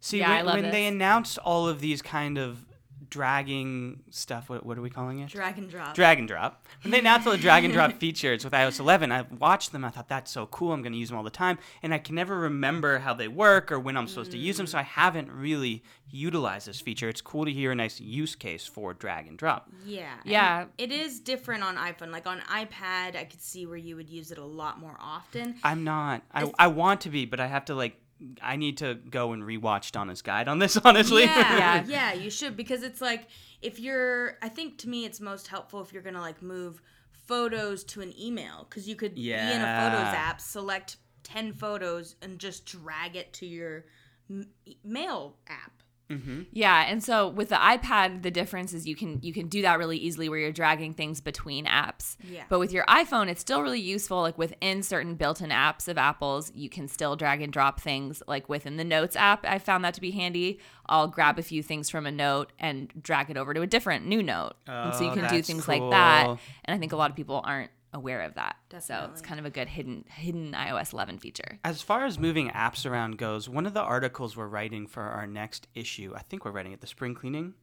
See, 0.00 0.18
Yeah, 0.18 0.32
I 0.32 0.36
when, 0.38 0.46
love 0.46 0.54
when 0.62 0.70
they 0.72 0.86
announced 0.86 1.36
all 1.38 1.68
of 1.68 1.80
these 1.80 2.00
kind 2.02 2.36
of 2.38 2.64
dragging 3.10 4.02
stuff, 4.10 4.48
what, 4.50 4.64
what 4.66 4.76
are 4.78 4.82
we 4.82 4.90
calling 4.90 5.20
it? 5.20 5.28
drag 5.28 5.58
and 5.58 5.70
drop 5.70 5.94
drag 5.94 6.18
and 6.18 6.28
drop. 6.28 6.66
When 6.82 6.90
they 6.90 6.98
announced 6.98 7.26
all 7.26 7.32
the 7.32 7.38
drag 7.38 7.64
and 7.64 7.72
drop 7.72 7.92
features 8.00 8.44
with 8.44 8.52
iOS 8.52 8.80
11, 8.80 9.12
I 9.12 9.22
watched 9.38 9.72
them. 9.72 9.84
I 9.84 9.90
thought 9.90 10.08
that's 10.08 10.30
so 10.30 10.46
cool. 10.46 10.72
I'm 10.72 10.82
going 10.82 10.92
to 10.92 10.98
use 10.98 11.08
them 11.08 11.16
all 11.18 11.24
the 11.24 11.30
time, 11.30 11.58
and 11.82 11.94
I 11.94 11.98
can 11.98 12.14
never 12.14 12.36
remember 12.38 12.98
how 12.98 13.14
they 13.14 13.28
work 13.28 13.70
or 13.72 13.78
when 13.78 13.96
I'm 13.96 14.08
supposed 14.08 14.32
to 14.32 14.38
use 14.38 14.56
them. 14.56 14.66
So 14.66 14.78
I 14.78 14.82
haven't 14.82 15.30
really 15.30 15.82
utilized 16.10 16.66
this 16.68 16.80
feature. 16.80 17.08
It's 17.08 17.20
cool 17.22 17.44
to 17.44 17.50
hear 17.52 17.72
a 17.72 17.74
nice 17.74 18.00
use 18.00 18.34
case 18.34 18.66
for 18.66 18.92
drag 18.92 19.26
and 19.28 19.38
drop. 19.38 19.70
yeah 19.86 20.12
and 20.22 20.30
Yeah. 20.30 20.64
it 20.76 20.92
is 20.92 21.20
different 21.20 21.62
on 21.62 21.76
iphone 21.76 22.10
like 22.10 22.26
on 22.26 22.40
ipad 22.40 23.16
i 23.16 23.24
could 23.24 23.40
see 23.40 23.64
where 23.66 23.78
you 23.78 23.96
would 23.96 24.10
use 24.10 24.30
it 24.30 24.36
a 24.36 24.44
lot 24.44 24.78
more 24.78 24.96
often 25.00 25.54
I'm 25.64 25.84
not. 25.84 26.22
I, 26.32 26.50
I 26.58 26.66
want 26.66 27.00
to 27.02 27.08
be, 27.08 27.24
but 27.24 27.40
I 27.40 27.46
have 27.46 27.64
to 27.66 27.74
like. 27.74 27.96
I 28.40 28.56
need 28.56 28.78
to 28.78 28.94
go 28.94 29.32
and 29.32 29.42
rewatch 29.42 29.92
Donna's 29.92 30.22
guide 30.22 30.48
on 30.48 30.58
this. 30.58 30.76
Honestly. 30.84 31.22
Yeah, 31.24 31.58
Yeah. 31.58 31.84
yeah, 31.88 32.12
you 32.12 32.30
should 32.30 32.56
because 32.56 32.82
it's 32.82 33.00
like 33.00 33.28
if 33.60 33.78
you're 33.78 34.38
I 34.42 34.48
think 34.48 34.78
to 34.78 34.88
me 34.88 35.04
it's 35.04 35.20
most 35.20 35.48
helpful 35.48 35.80
if 35.82 35.92
you're 35.92 36.02
going 36.02 36.14
to 36.14 36.20
like 36.20 36.42
move 36.42 36.80
photos 37.10 37.84
to 37.84 38.00
an 38.00 38.12
email 38.20 38.66
cuz 38.70 38.88
you 38.88 38.96
could 38.96 39.14
be 39.14 39.30
in 39.30 39.60
a 39.62 39.80
photos 39.80 40.14
app, 40.14 40.40
select 40.40 40.96
10 41.22 41.52
photos 41.52 42.16
and 42.20 42.38
just 42.38 42.66
drag 42.66 43.16
it 43.16 43.32
to 43.34 43.46
your 43.46 43.84
m- 44.28 44.50
mail 44.84 45.36
app. 45.46 45.81
Mm-hmm. 46.10 46.42
Yeah, 46.52 46.84
and 46.88 47.02
so 47.02 47.28
with 47.28 47.48
the 47.48 47.56
iPad, 47.56 48.22
the 48.22 48.30
difference 48.30 48.74
is 48.74 48.86
you 48.86 48.94
can 48.94 49.18
you 49.22 49.32
can 49.32 49.48
do 49.48 49.62
that 49.62 49.78
really 49.78 49.96
easily 49.96 50.28
where 50.28 50.38
you're 50.38 50.52
dragging 50.52 50.92
things 50.92 51.20
between 51.20 51.64
apps. 51.64 52.16
Yeah. 52.22 52.44
But 52.48 52.58
with 52.58 52.72
your 52.72 52.84
iPhone, 52.84 53.28
it's 53.28 53.40
still 53.40 53.62
really 53.62 53.80
useful. 53.80 54.20
Like 54.20 54.36
within 54.36 54.82
certain 54.82 55.14
built-in 55.14 55.50
apps 55.50 55.88
of 55.88 55.96
Apple's, 55.96 56.52
you 56.54 56.68
can 56.68 56.88
still 56.88 57.16
drag 57.16 57.40
and 57.40 57.52
drop 57.52 57.80
things. 57.80 58.22
Like 58.26 58.48
within 58.48 58.76
the 58.76 58.84
Notes 58.84 59.16
app, 59.16 59.46
I 59.46 59.58
found 59.58 59.84
that 59.84 59.94
to 59.94 60.00
be 60.00 60.10
handy. 60.10 60.60
I'll 60.86 61.08
grab 61.08 61.38
a 61.38 61.42
few 61.42 61.62
things 61.62 61.88
from 61.88 62.06
a 62.06 62.12
note 62.12 62.52
and 62.58 62.92
drag 63.00 63.30
it 63.30 63.36
over 63.36 63.54
to 63.54 63.62
a 63.62 63.66
different 63.66 64.06
new 64.06 64.22
note, 64.22 64.54
and 64.66 64.94
so 64.94 65.04
you 65.04 65.10
Oh, 65.10 65.14
can 65.14 65.30
do 65.30 65.40
things 65.42 65.68
like 65.68 65.82
that. 65.90 66.36
And 66.64 66.74
I 66.74 66.78
think 66.78 66.92
a 66.92 66.96
lot 66.96 67.10
of 67.10 67.16
people 67.16 67.40
aren't 67.44 67.70
aware 67.92 68.22
of 68.22 68.34
that. 68.34 68.56
So 68.80 69.08
it's 69.10 69.20
kind 69.20 69.38
of 69.38 69.46
a 69.46 69.50
good 69.50 69.68
hidden 69.68 70.04
hidden 70.08 70.52
iOS 70.52 70.92
11 70.92 71.18
feature. 71.18 71.58
As 71.64 71.82
far 71.82 72.04
as 72.04 72.18
moving 72.18 72.48
apps 72.50 72.88
around 72.88 73.18
goes, 73.18 73.48
one 73.48 73.66
of 73.66 73.74
the 73.74 73.82
articles 73.82 74.36
we're 74.36 74.46
writing 74.46 74.86
for 74.86 75.02
our 75.02 75.26
next 75.26 75.68
issue, 75.74 76.12
I 76.16 76.22
think 76.22 76.44
we're 76.44 76.52
writing 76.52 76.72
it 76.72 76.80
the 76.80 76.86
spring 76.86 77.14
cleaning. 77.14 77.54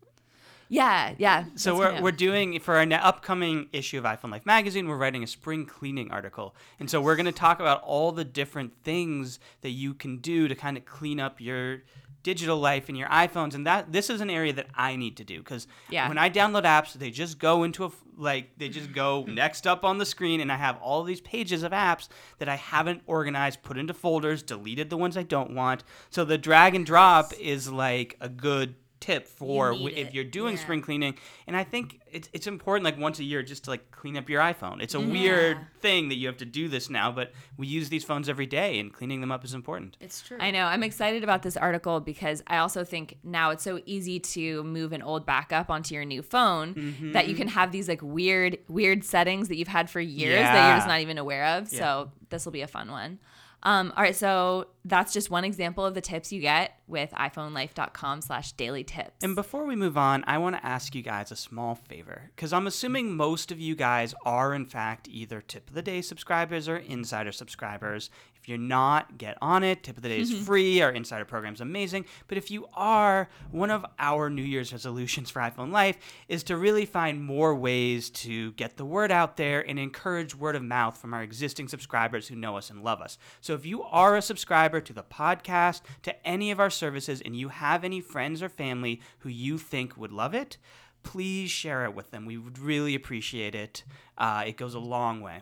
Yeah, 0.72 1.16
yeah. 1.18 1.46
So 1.56 1.76
we're, 1.76 1.92
kind 1.92 2.04
we're 2.04 2.12
doing 2.12 2.60
for 2.60 2.76
our 2.76 2.86
ne- 2.86 2.96
upcoming 2.96 3.70
issue 3.74 3.98
of 3.98 4.04
iPhone 4.04 4.32
Life 4.32 4.46
magazine, 4.46 4.88
we're 4.88 4.98
writing 4.98 5.24
a 5.24 5.28
spring 5.28 5.66
cleaning 5.66 6.12
article, 6.12 6.56
and 6.80 6.88
so 6.88 7.02
we're 7.02 7.16
going 7.16 7.26
to 7.26 7.32
talk 7.32 7.60
about 7.60 7.82
all 7.82 8.12
the 8.12 8.24
different 8.24 8.74
things 8.84 9.40
that 9.62 9.72
you 9.72 9.96
can 9.96 10.18
do 10.18 10.48
to 10.48 10.54
kind 10.54 10.78
of 10.78 10.86
clean 10.86 11.20
up 11.20 11.42
your 11.42 11.82
digital 12.24 12.58
life 12.58 12.90
in 12.90 12.96
your 12.96 13.08
iPhones, 13.10 13.54
and 13.56 13.66
that 13.68 13.92
this 13.92 14.10
is 14.10 14.22
an 14.22 14.30
area 14.30 14.54
that 14.54 14.68
I 14.76 14.96
need 14.96 15.18
to 15.18 15.24
do 15.24 15.40
because 15.40 15.68
Yeah. 15.90 16.08
when 16.08 16.18
I 16.18 16.30
download 16.30 16.64
apps, 16.64 16.94
they 16.94 17.12
just 17.12 17.40
go 17.40 17.64
into 17.64 17.86
a 17.86 17.92
like 18.18 18.58
they 18.58 18.68
just 18.70 18.92
go 18.92 19.24
next 19.28 19.66
up 19.66 19.86
on 19.86 19.98
the 19.98 20.06
screen, 20.06 20.42
and 20.42 20.52
I 20.52 20.58
have 20.58 20.78
all 20.82 21.04
these 21.04 21.22
pages 21.22 21.64
of 21.64 21.72
apps 21.72 22.10
that 22.40 22.50
I 22.50 22.56
haven't 22.58 23.02
organized, 23.06 23.64
put 23.64 23.78
into 23.78 23.94
folders, 23.94 24.44
deleted 24.44 24.90
the 24.90 24.98
ones 24.98 25.16
I 25.16 25.24
don't 25.24 25.56
want. 25.56 25.84
So 26.10 26.26
the 26.26 26.38
drag 26.38 26.76
and 26.76 26.86
drop 26.86 27.32
is 27.40 27.72
like 27.72 28.18
a 28.20 28.28
good 28.30 28.76
tip 29.00 29.28
for 29.28 29.72
need 29.72 29.78
w- 29.78 29.96
if 29.96 30.08
it, 30.10 30.14
you're 30.14 30.24
doing 30.24 30.56
yeah. 30.56 30.62
spring 30.62 30.82
cleaning 30.82 31.16
and 31.48 31.56
i 31.56 31.64
think 31.64 32.00
it's, 32.12 32.28
it's 32.34 32.48
important 32.48 32.84
like 32.84 32.98
once 32.98 33.20
a 33.20 33.24
year 33.24 33.42
just 33.44 33.64
to 33.66 33.70
like 33.70 33.90
clean 33.92 34.18
up 34.18 34.30
your 34.30 34.42
iphone 34.42 34.82
it's 34.82 34.94
a 34.94 34.98
Mm-hmm. 34.98 35.12
weird 35.12 35.58
thing 35.82 36.10
that 36.10 36.16
you 36.16 36.28
have 36.28 36.38
to 36.38 36.46
do 36.46 36.68
this 36.68 36.90
now 36.90 37.12
but 37.12 37.32
we 37.58 37.66
use 37.68 37.88
these 37.90 38.04
phones 38.04 38.28
every 38.28 38.46
day 38.46 38.78
and 38.80 38.92
cleaning 38.94 39.22
them 39.22 39.32
up 39.32 39.46
is 39.46 39.54
important 39.54 39.96
It's 40.02 40.22
true. 40.22 40.38
I 40.40 40.52
know. 40.52 40.66
I'm 40.66 40.84
excited 40.84 41.24
about 41.24 41.42
this 41.44 41.56
article 41.56 42.00
because 42.02 42.44
I 42.48 42.58
also 42.58 42.84
think 42.84 43.18
now 43.24 43.52
it's 43.52 43.64
so 43.64 43.80
easy 43.86 44.20
to 44.20 44.64
move 44.64 44.92
an 44.92 45.02
old 45.02 45.26
backup 45.26 45.70
onto 45.70 45.96
your 45.96 46.04
new 46.06 46.22
phone 46.22 47.12
that 47.14 47.28
you 47.30 47.36
can 47.36 47.48
have 47.48 47.72
these 47.72 47.88
like 47.88 48.02
weird, 48.02 48.58
weird 48.68 49.04
settings 49.06 49.48
that 49.48 49.56
you've 49.58 49.68
had 49.70 49.90
for 49.90 50.00
years 50.02 50.40
that 50.42 50.68
you're 50.70 50.78
just 50.78 50.88
not 50.88 51.00
even 51.02 51.18
aware 51.18 51.46
of. 51.58 51.72
Yeah. 51.72 51.80
So 51.80 52.12
this 52.30 52.44
will 52.46 52.52
be 52.52 52.62
a 52.62 52.68
fun 52.68 52.92
one. 52.92 53.20
Um, 53.64 53.94
all 53.96 54.04
right, 54.04 54.16
so 54.16 54.68
that's 54.86 55.12
just 55.12 55.30
one 55.30 55.44
example 55.44 55.86
of 55.86 55.94
the 55.94 56.02
tips 56.02 56.32
you 56.32 56.40
get 56.42 56.80
with 56.88 57.12
iPhoneLife.com 57.12 58.22
slash 58.22 58.54
daily 58.54 58.84
tips. 58.84 59.24
And 59.24 59.36
before 59.36 59.66
we 59.66 59.76
move 59.76 59.98
on, 59.98 60.24
I 60.28 60.38
want 60.38 60.56
to 60.56 60.66
ask 60.66 60.96
you 60.96 61.02
guys 61.02 61.32
a 61.32 61.36
small 61.36 61.76
favor 61.76 62.32
because 62.36 62.54
I'm 62.54 62.68
assuming 62.68 63.16
most 63.16 63.52
of 63.52 63.60
you 63.60 63.76
guys 63.76 64.16
are, 64.26 64.54
in 64.54 64.66
fact, 64.66 65.08
either 65.10 65.42
tip 65.42 65.68
of 65.70 65.76
the 65.76 65.82
day 65.82 66.02
subscribers 66.02 66.70
or 66.70 66.78
insider 66.78 67.32
subscribers. 67.32 68.10
If 68.42 68.48
you're 68.48 68.58
not, 68.58 69.18
get 69.18 69.38
on 69.42 69.64
it. 69.64 69.84
Tip 69.84 69.98
of 69.98 70.04
the 70.04 70.10
day 70.10 70.20
is 70.20 70.32
free. 70.32 70.82
Our 70.82 70.92
insider 70.92 71.26
program 71.26 71.54
is 71.54 71.62
amazing. 71.62 72.06
But 72.28 72.38
if 72.38 72.50
you 72.50 72.68
are, 72.74 73.28
one 73.52 73.70
of 73.70 73.86
our 73.98 74.30
New 74.30 74.44
Year's 74.44 74.72
resolutions 74.72 75.30
for 75.30 75.42
iPhone 75.42 75.72
Life 75.72 75.98
is 76.30 76.44
to 76.44 76.56
really 76.56 76.86
find 76.86 77.22
more 77.22 77.54
ways 77.54 78.10
to 78.12 78.54
get 78.54 78.78
the 78.78 78.86
word 78.86 79.12
out 79.12 79.36
there 79.36 79.68
and 79.68 79.78
encourage 79.78 80.36
word 80.36 80.56
of 80.56 80.64
mouth 80.64 80.98
from 80.98 81.14
our 81.14 81.22
existing 81.22 81.68
subscribers 81.68 82.30
who 82.30 82.36
know 82.36 82.56
us 82.56 82.70
and 82.70 82.82
love 82.82 83.02
us. 83.02 83.18
So 83.42 83.54
if 83.56 83.66
you 83.66 83.84
are 83.84 84.16
a 84.16 84.22
subscriber 84.22 84.80
to 84.80 84.94
the 84.94 85.04
podcast, 85.04 85.82
to 86.04 86.28
any 86.28 86.50
of 86.50 86.60
our 86.62 86.70
services, 86.70 87.22
and 87.22 87.36
you 87.36 87.50
have 87.50 87.84
any 87.84 88.00
friends 88.00 88.42
or 88.42 88.50
family 88.50 89.02
who 89.20 89.30
you 89.30 89.58
think 89.58 89.98
would 89.98 90.14
love 90.14 90.34
it, 90.34 90.58
please 91.04 91.50
share 91.50 91.84
it 91.86 91.94
with 91.94 92.12
them. 92.12 92.26
We 92.26 92.38
would 92.38 92.58
really 92.58 92.96
appreciate 92.96 93.56
it. 93.56 93.84
Uh, 94.18 94.44
it 94.48 94.58
goes 94.58 94.76
a 94.76 94.80
long 94.80 95.22
way. 95.22 95.42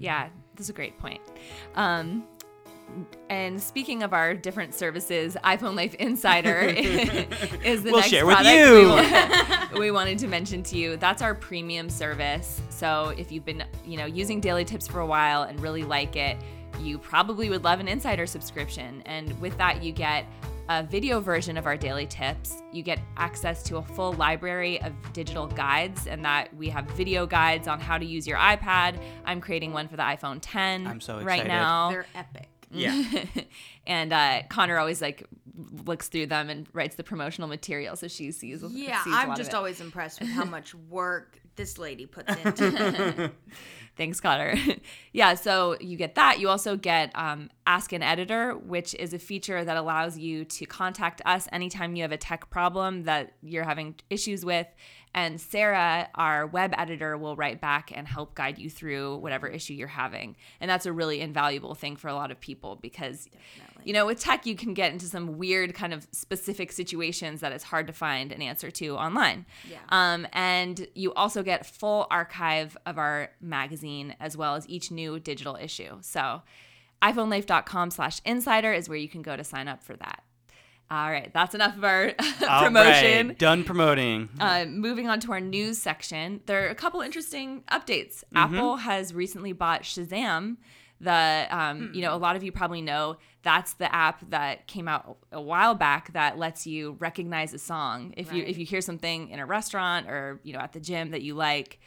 Yeah, 0.00 0.30
that's 0.56 0.70
a 0.70 0.72
great 0.72 0.98
point. 0.98 1.20
Um, 1.76 2.24
and 3.28 3.62
speaking 3.62 4.02
of 4.02 4.12
our 4.12 4.34
different 4.34 4.74
services, 4.74 5.36
iPhone 5.44 5.76
Life 5.76 5.94
Insider 5.94 6.58
is 7.64 7.84
the 7.84 7.92
We'll 7.92 8.00
next 8.00 8.10
share 8.10 8.26
with 8.26 8.36
product 8.36 8.56
you. 8.56 8.74
We, 8.74 8.86
wa- 8.86 9.68
we 9.78 9.90
wanted 9.92 10.18
to 10.18 10.26
mention 10.26 10.64
to 10.64 10.76
you. 10.76 10.96
That's 10.96 11.22
our 11.22 11.34
premium 11.34 11.88
service. 11.88 12.60
So 12.70 13.14
if 13.16 13.30
you've 13.30 13.44
been, 13.44 13.62
you 13.84 13.96
know, 13.96 14.06
using 14.06 14.40
Daily 14.40 14.64
Tips 14.64 14.88
for 14.88 15.00
a 15.00 15.06
while 15.06 15.44
and 15.44 15.60
really 15.60 15.84
like 15.84 16.16
it, 16.16 16.36
you 16.80 16.98
probably 16.98 17.50
would 17.50 17.62
love 17.62 17.78
an 17.78 17.86
Insider 17.86 18.26
subscription. 18.26 19.02
And 19.06 19.38
with 19.40 19.56
that, 19.58 19.82
you 19.82 19.92
get 19.92 20.24
a 20.70 20.84
video 20.84 21.18
version 21.20 21.56
of 21.56 21.66
our 21.66 21.76
daily 21.76 22.06
tips. 22.06 22.62
You 22.72 22.84
get 22.84 23.00
access 23.16 23.60
to 23.64 23.78
a 23.78 23.82
full 23.82 24.12
library 24.12 24.80
of 24.82 24.92
digital 25.12 25.48
guides, 25.48 26.06
and 26.06 26.24
that 26.24 26.54
we 26.54 26.68
have 26.68 26.84
video 26.92 27.26
guides 27.26 27.66
on 27.66 27.80
how 27.80 27.98
to 27.98 28.06
use 28.06 28.24
your 28.24 28.38
iPad. 28.38 29.02
I'm 29.24 29.40
creating 29.40 29.72
one 29.72 29.88
for 29.88 29.96
the 29.96 30.04
iPhone 30.04 30.38
10 30.40 30.86
I'm 30.86 31.00
so 31.00 31.16
right 31.16 31.40
excited. 31.40 31.48
now. 31.48 31.90
They're 31.90 32.06
epic. 32.14 32.48
Yeah. 32.72 33.02
and 33.84 34.12
uh, 34.12 34.42
Conner 34.48 34.78
always 34.78 35.02
like 35.02 35.26
looks 35.84 36.06
through 36.06 36.26
them 36.26 36.48
and 36.48 36.68
writes 36.72 36.94
the 36.94 37.02
promotional 37.02 37.48
material, 37.48 37.96
so 37.96 38.06
she 38.06 38.30
sees. 38.30 38.62
Yeah, 38.62 39.02
sees 39.02 39.12
a 39.12 39.16
I'm 39.16 39.28
lot 39.30 39.32
of 39.32 39.38
just 39.38 39.50
it. 39.50 39.56
always 39.56 39.80
impressed 39.80 40.20
with 40.20 40.28
how 40.28 40.44
much 40.44 40.72
work 40.88 41.40
this 41.56 41.78
lady 41.78 42.06
puts 42.06 42.32
into 42.44 43.24
it. 43.24 43.32
Thanks, 44.00 44.18
Conner. 44.18 44.54
yeah, 45.12 45.34
so 45.34 45.76
you 45.78 45.98
get 45.98 46.14
that. 46.14 46.40
You 46.40 46.48
also 46.48 46.74
get 46.74 47.12
um, 47.14 47.50
Ask 47.66 47.92
an 47.92 48.02
Editor, 48.02 48.56
which 48.56 48.94
is 48.94 49.12
a 49.12 49.18
feature 49.18 49.62
that 49.62 49.76
allows 49.76 50.16
you 50.16 50.46
to 50.46 50.64
contact 50.64 51.20
us 51.26 51.46
anytime 51.52 51.94
you 51.94 52.00
have 52.00 52.10
a 52.10 52.16
tech 52.16 52.48
problem 52.48 53.02
that 53.02 53.34
you're 53.42 53.64
having 53.64 53.94
issues 54.08 54.42
with. 54.42 54.66
And 55.14 55.38
Sarah, 55.38 56.08
our 56.14 56.46
web 56.46 56.72
editor, 56.78 57.18
will 57.18 57.36
write 57.36 57.60
back 57.60 57.92
and 57.94 58.08
help 58.08 58.34
guide 58.34 58.58
you 58.58 58.70
through 58.70 59.18
whatever 59.18 59.46
issue 59.48 59.74
you're 59.74 59.88
having. 59.88 60.34
And 60.62 60.70
that's 60.70 60.86
a 60.86 60.94
really 60.94 61.20
invaluable 61.20 61.74
thing 61.74 61.96
for 61.96 62.08
a 62.08 62.14
lot 62.14 62.30
of 62.30 62.40
people 62.40 62.76
because, 62.80 63.28
you 63.84 63.92
know, 63.92 64.06
with 64.06 64.20
tech, 64.20 64.46
you 64.46 64.56
can 64.56 64.74
get 64.74 64.92
into 64.92 65.06
some 65.06 65.38
weird 65.38 65.74
kind 65.74 65.92
of 65.92 66.06
specific 66.12 66.72
situations 66.72 67.40
that 67.40 67.52
it's 67.52 67.64
hard 67.64 67.86
to 67.86 67.92
find 67.92 68.32
an 68.32 68.42
answer 68.42 68.70
to 68.70 68.96
online. 68.96 69.46
Yeah. 69.68 69.78
Um, 69.88 70.26
and 70.32 70.86
you 70.94 71.12
also 71.14 71.42
get 71.42 71.66
full 71.66 72.06
archive 72.10 72.76
of 72.86 72.98
our 72.98 73.30
magazine 73.40 74.14
as 74.20 74.36
well 74.36 74.54
as 74.54 74.68
each 74.68 74.90
new 74.90 75.18
digital 75.18 75.56
issue. 75.56 75.98
So 76.00 76.42
iPhoneLife.com 77.02 77.90
slash 77.90 78.20
insider 78.24 78.72
is 78.72 78.88
where 78.88 78.98
you 78.98 79.08
can 79.08 79.22
go 79.22 79.36
to 79.36 79.44
sign 79.44 79.68
up 79.68 79.82
for 79.82 79.96
that. 79.96 80.22
All 80.90 81.08
right, 81.08 81.32
that's 81.32 81.54
enough 81.54 81.76
of 81.76 81.84
our 81.84 82.10
promotion. 82.40 83.28
right, 83.28 83.38
Done 83.38 83.62
promoting. 83.62 84.28
Uh, 84.40 84.64
moving 84.64 85.08
on 85.08 85.20
to 85.20 85.30
our 85.32 85.40
news 85.40 85.78
section, 85.78 86.40
there 86.46 86.66
are 86.66 86.68
a 86.68 86.74
couple 86.74 87.00
interesting 87.00 87.62
updates. 87.70 88.24
Mm-hmm. 88.24 88.36
Apple 88.36 88.76
has 88.76 89.14
recently 89.14 89.52
bought 89.52 89.82
Shazam. 89.82 90.56
The 91.00 91.46
um, 91.50 91.92
you 91.94 92.02
know 92.02 92.14
a 92.14 92.18
lot 92.18 92.36
of 92.36 92.42
you 92.42 92.50
probably 92.52 92.82
know 92.82 93.16
that's 93.42 93.74
the 93.74 93.92
app 93.94 94.28
that 94.30 94.66
came 94.66 94.88
out 94.88 95.18
a 95.32 95.40
while 95.40 95.74
back 95.74 96.12
that 96.12 96.38
lets 96.38 96.66
you 96.66 96.96
recognize 96.98 97.54
a 97.54 97.58
song 97.58 98.12
if 98.16 98.32
you 98.32 98.44
if 98.44 98.58
you 98.58 98.66
hear 98.66 98.80
something 98.80 99.30
in 99.30 99.38
a 99.38 99.46
restaurant 99.46 100.08
or 100.08 100.40
you 100.42 100.52
know 100.52 100.58
at 100.58 100.72
the 100.72 100.80
gym 100.80 101.10
that 101.10 101.22
you 101.22 101.34
like. 101.34 101.78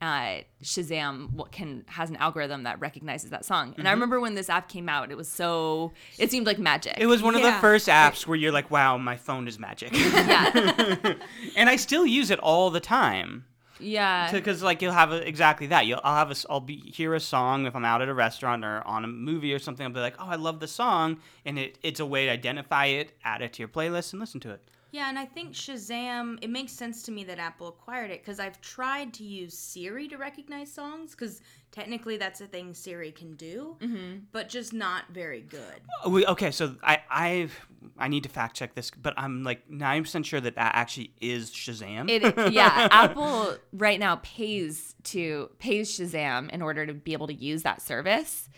Uh, 0.00 0.42
Shazam 0.64 1.30
w- 1.30 1.48
can 1.52 1.84
has 1.86 2.10
an 2.10 2.16
algorithm 2.16 2.64
that 2.64 2.80
recognizes 2.80 3.30
that 3.30 3.44
song. 3.44 3.72
And 3.78 3.86
I 3.86 3.92
remember 3.92 4.18
when 4.18 4.34
this 4.34 4.50
app 4.50 4.68
came 4.68 4.88
out, 4.88 5.12
it 5.12 5.16
was 5.16 5.28
so 5.28 5.92
it 6.18 6.28
seemed 6.28 6.44
like 6.44 6.58
magic. 6.58 6.94
Mm-hmm. 6.94 7.02
It 7.02 7.06
was 7.06 7.22
one 7.22 7.36
of 7.36 7.42
the 7.42 7.52
first 7.60 7.86
apps 7.86 8.26
where 8.26 8.36
you're 8.36 8.50
like, 8.50 8.68
wow, 8.68 8.98
my 8.98 9.16
phone 9.16 9.46
is 9.46 9.60
magic. 9.60 9.92
yeah, 9.96 11.14
and 11.56 11.70
I 11.70 11.76
still 11.76 12.04
use 12.04 12.32
it 12.32 12.40
all 12.40 12.70
the 12.70 12.80
time. 12.80 13.44
Yeah. 13.82 14.30
because 14.32 14.62
like 14.62 14.82
you'll 14.82 14.92
have 14.92 15.12
a, 15.12 15.26
exactly 15.26 15.66
that. 15.68 15.86
You'll 15.86 16.00
I'll 16.02 16.16
have 16.16 16.30
a 16.30 16.36
I'll 16.50 16.60
be 16.60 16.76
hear 16.76 17.14
a 17.14 17.20
song 17.20 17.66
if 17.66 17.74
I'm 17.76 17.84
out 17.84 18.02
at 18.02 18.08
a 18.08 18.14
restaurant 18.14 18.64
or 18.64 18.86
on 18.86 19.04
a 19.04 19.08
movie 19.08 19.52
or 19.52 19.58
something. 19.58 19.84
I'll 19.84 19.92
be 19.92 20.00
like, 20.00 20.16
oh, 20.18 20.26
I 20.26 20.36
love 20.36 20.60
the 20.60 20.68
song, 20.68 21.18
and 21.44 21.58
it 21.58 21.78
it's 21.82 22.00
a 22.00 22.06
way 22.06 22.26
to 22.26 22.32
identify 22.32 22.86
it, 22.86 23.12
add 23.24 23.42
it 23.42 23.52
to 23.54 23.58
your 23.60 23.68
playlist, 23.68 24.12
and 24.12 24.20
listen 24.20 24.40
to 24.40 24.50
it. 24.50 24.62
Yeah, 24.92 25.08
and 25.08 25.18
I 25.18 25.24
think 25.24 25.54
Shazam, 25.54 26.38
it 26.42 26.50
makes 26.50 26.70
sense 26.70 27.02
to 27.04 27.12
me 27.12 27.24
that 27.24 27.38
Apple 27.38 27.68
acquired 27.68 28.10
it 28.10 28.22
because 28.22 28.38
I've 28.38 28.60
tried 28.60 29.14
to 29.14 29.24
use 29.24 29.56
Siri 29.56 30.06
to 30.08 30.18
recognize 30.18 30.70
songs 30.70 31.12
because 31.12 31.40
technically 31.70 32.18
that's 32.18 32.42
a 32.42 32.46
thing 32.46 32.74
Siri 32.74 33.10
can 33.10 33.34
do, 33.34 33.78
mm-hmm. 33.80 34.18
but 34.32 34.50
just 34.50 34.74
not 34.74 35.04
very 35.10 35.40
good. 35.40 35.80
Oh, 36.04 36.10
we- 36.10 36.26
Okay, 36.26 36.50
so 36.50 36.76
I 36.82 37.00
I 37.10 37.48
I 37.96 38.08
need 38.08 38.24
to 38.24 38.28
fact 38.28 38.54
check 38.54 38.74
this, 38.74 38.90
but 38.90 39.14
I'm 39.16 39.42
like 39.42 39.68
90 39.70 40.02
percent 40.02 40.26
sure 40.26 40.42
that 40.42 40.56
that 40.56 40.74
actually 40.74 41.14
is 41.22 41.50
Shazam. 41.50 42.10
It 42.10 42.52
yeah, 42.52 42.88
Apple 42.92 43.56
right 43.72 43.98
now 43.98 44.16
pays 44.16 44.94
to 45.04 45.48
pays 45.58 45.90
Shazam 45.90 46.50
in 46.50 46.60
order 46.60 46.84
to 46.84 46.92
be 46.92 47.14
able 47.14 47.28
to 47.28 47.34
use 47.34 47.62
that 47.62 47.80
service. 47.80 48.50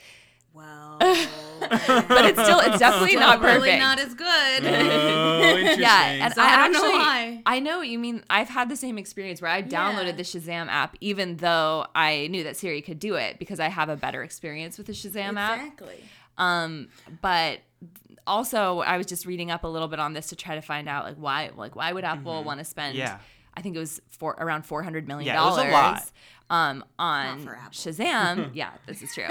Well, 0.54 0.98
But 1.00 2.24
it's 2.26 2.40
still 2.42 2.60
it's 2.60 2.78
definitely 2.78 3.16
not 3.16 3.40
perfect. 3.40 3.64
really 3.64 3.78
not 3.78 3.98
as 3.98 4.14
good. 4.14 4.26
oh, 4.66 5.40
interesting. 5.56 5.80
yeah, 5.80 6.24
and 6.26 6.34
So 6.34 6.42
I, 6.42 6.44
I 6.46 6.56
don't 6.56 6.72
know 6.72 6.78
actually 6.78 6.98
why. 6.98 7.42
I 7.46 7.60
know 7.60 7.78
what 7.78 7.88
you 7.88 7.98
mean. 7.98 8.22
I've 8.30 8.48
had 8.48 8.68
the 8.68 8.76
same 8.76 8.96
experience 8.98 9.40
where 9.42 9.50
I 9.50 9.62
downloaded 9.62 10.06
Yeah. 10.06 10.12
the 10.12 10.22
Shazam 10.22 10.68
app 10.68 10.96
even 11.00 11.36
though 11.38 11.86
I 11.94 12.28
knew 12.30 12.44
that 12.44 12.56
Siri 12.56 12.82
could 12.82 12.98
do 12.98 13.14
it 13.16 13.38
because 13.38 13.60
I 13.60 13.68
have 13.68 13.88
a 13.88 13.96
better 13.96 14.22
experience 14.22 14.78
with 14.78 14.86
the 14.86 14.92
Shazam 14.92 15.36
app. 15.38 15.58
exactly. 15.58 16.04
Um, 16.38 16.88
but 17.22 17.60
also 18.26 18.80
I 18.80 18.96
was 18.96 19.06
just 19.06 19.26
reading 19.26 19.50
up 19.50 19.64
a 19.64 19.68
little 19.68 19.88
bit 19.88 19.98
on 20.00 20.12
this 20.12 20.28
to 20.28 20.36
try 20.36 20.54
to 20.54 20.62
find 20.62 20.88
out 20.88 21.04
like 21.04 21.16
why 21.16 21.50
like 21.56 21.76
why 21.76 21.92
would 21.92 22.04
Apple 22.04 22.42
want 22.44 22.58
to 22.58 22.64
spend 22.64 22.96
Yeah. 22.96 23.18
I 23.56 23.62
think 23.62 23.76
it 23.76 23.80
was 23.80 24.00
for 24.10 24.32
around 24.38 24.66
four 24.66 24.82
hundred 24.82 25.06
million 25.08 25.34
dollars. 25.34 25.56
Yeah, 25.58 25.62
it 25.64 25.72
was 25.72 25.72
dollars 25.72 26.10
a 26.50 26.52
lot. 26.52 26.70
um 26.72 26.84
on. 26.98 27.46
Shazam. 27.70 28.50
yeah, 28.54 28.70
this 28.86 29.02
is 29.02 29.14
true. 29.14 29.24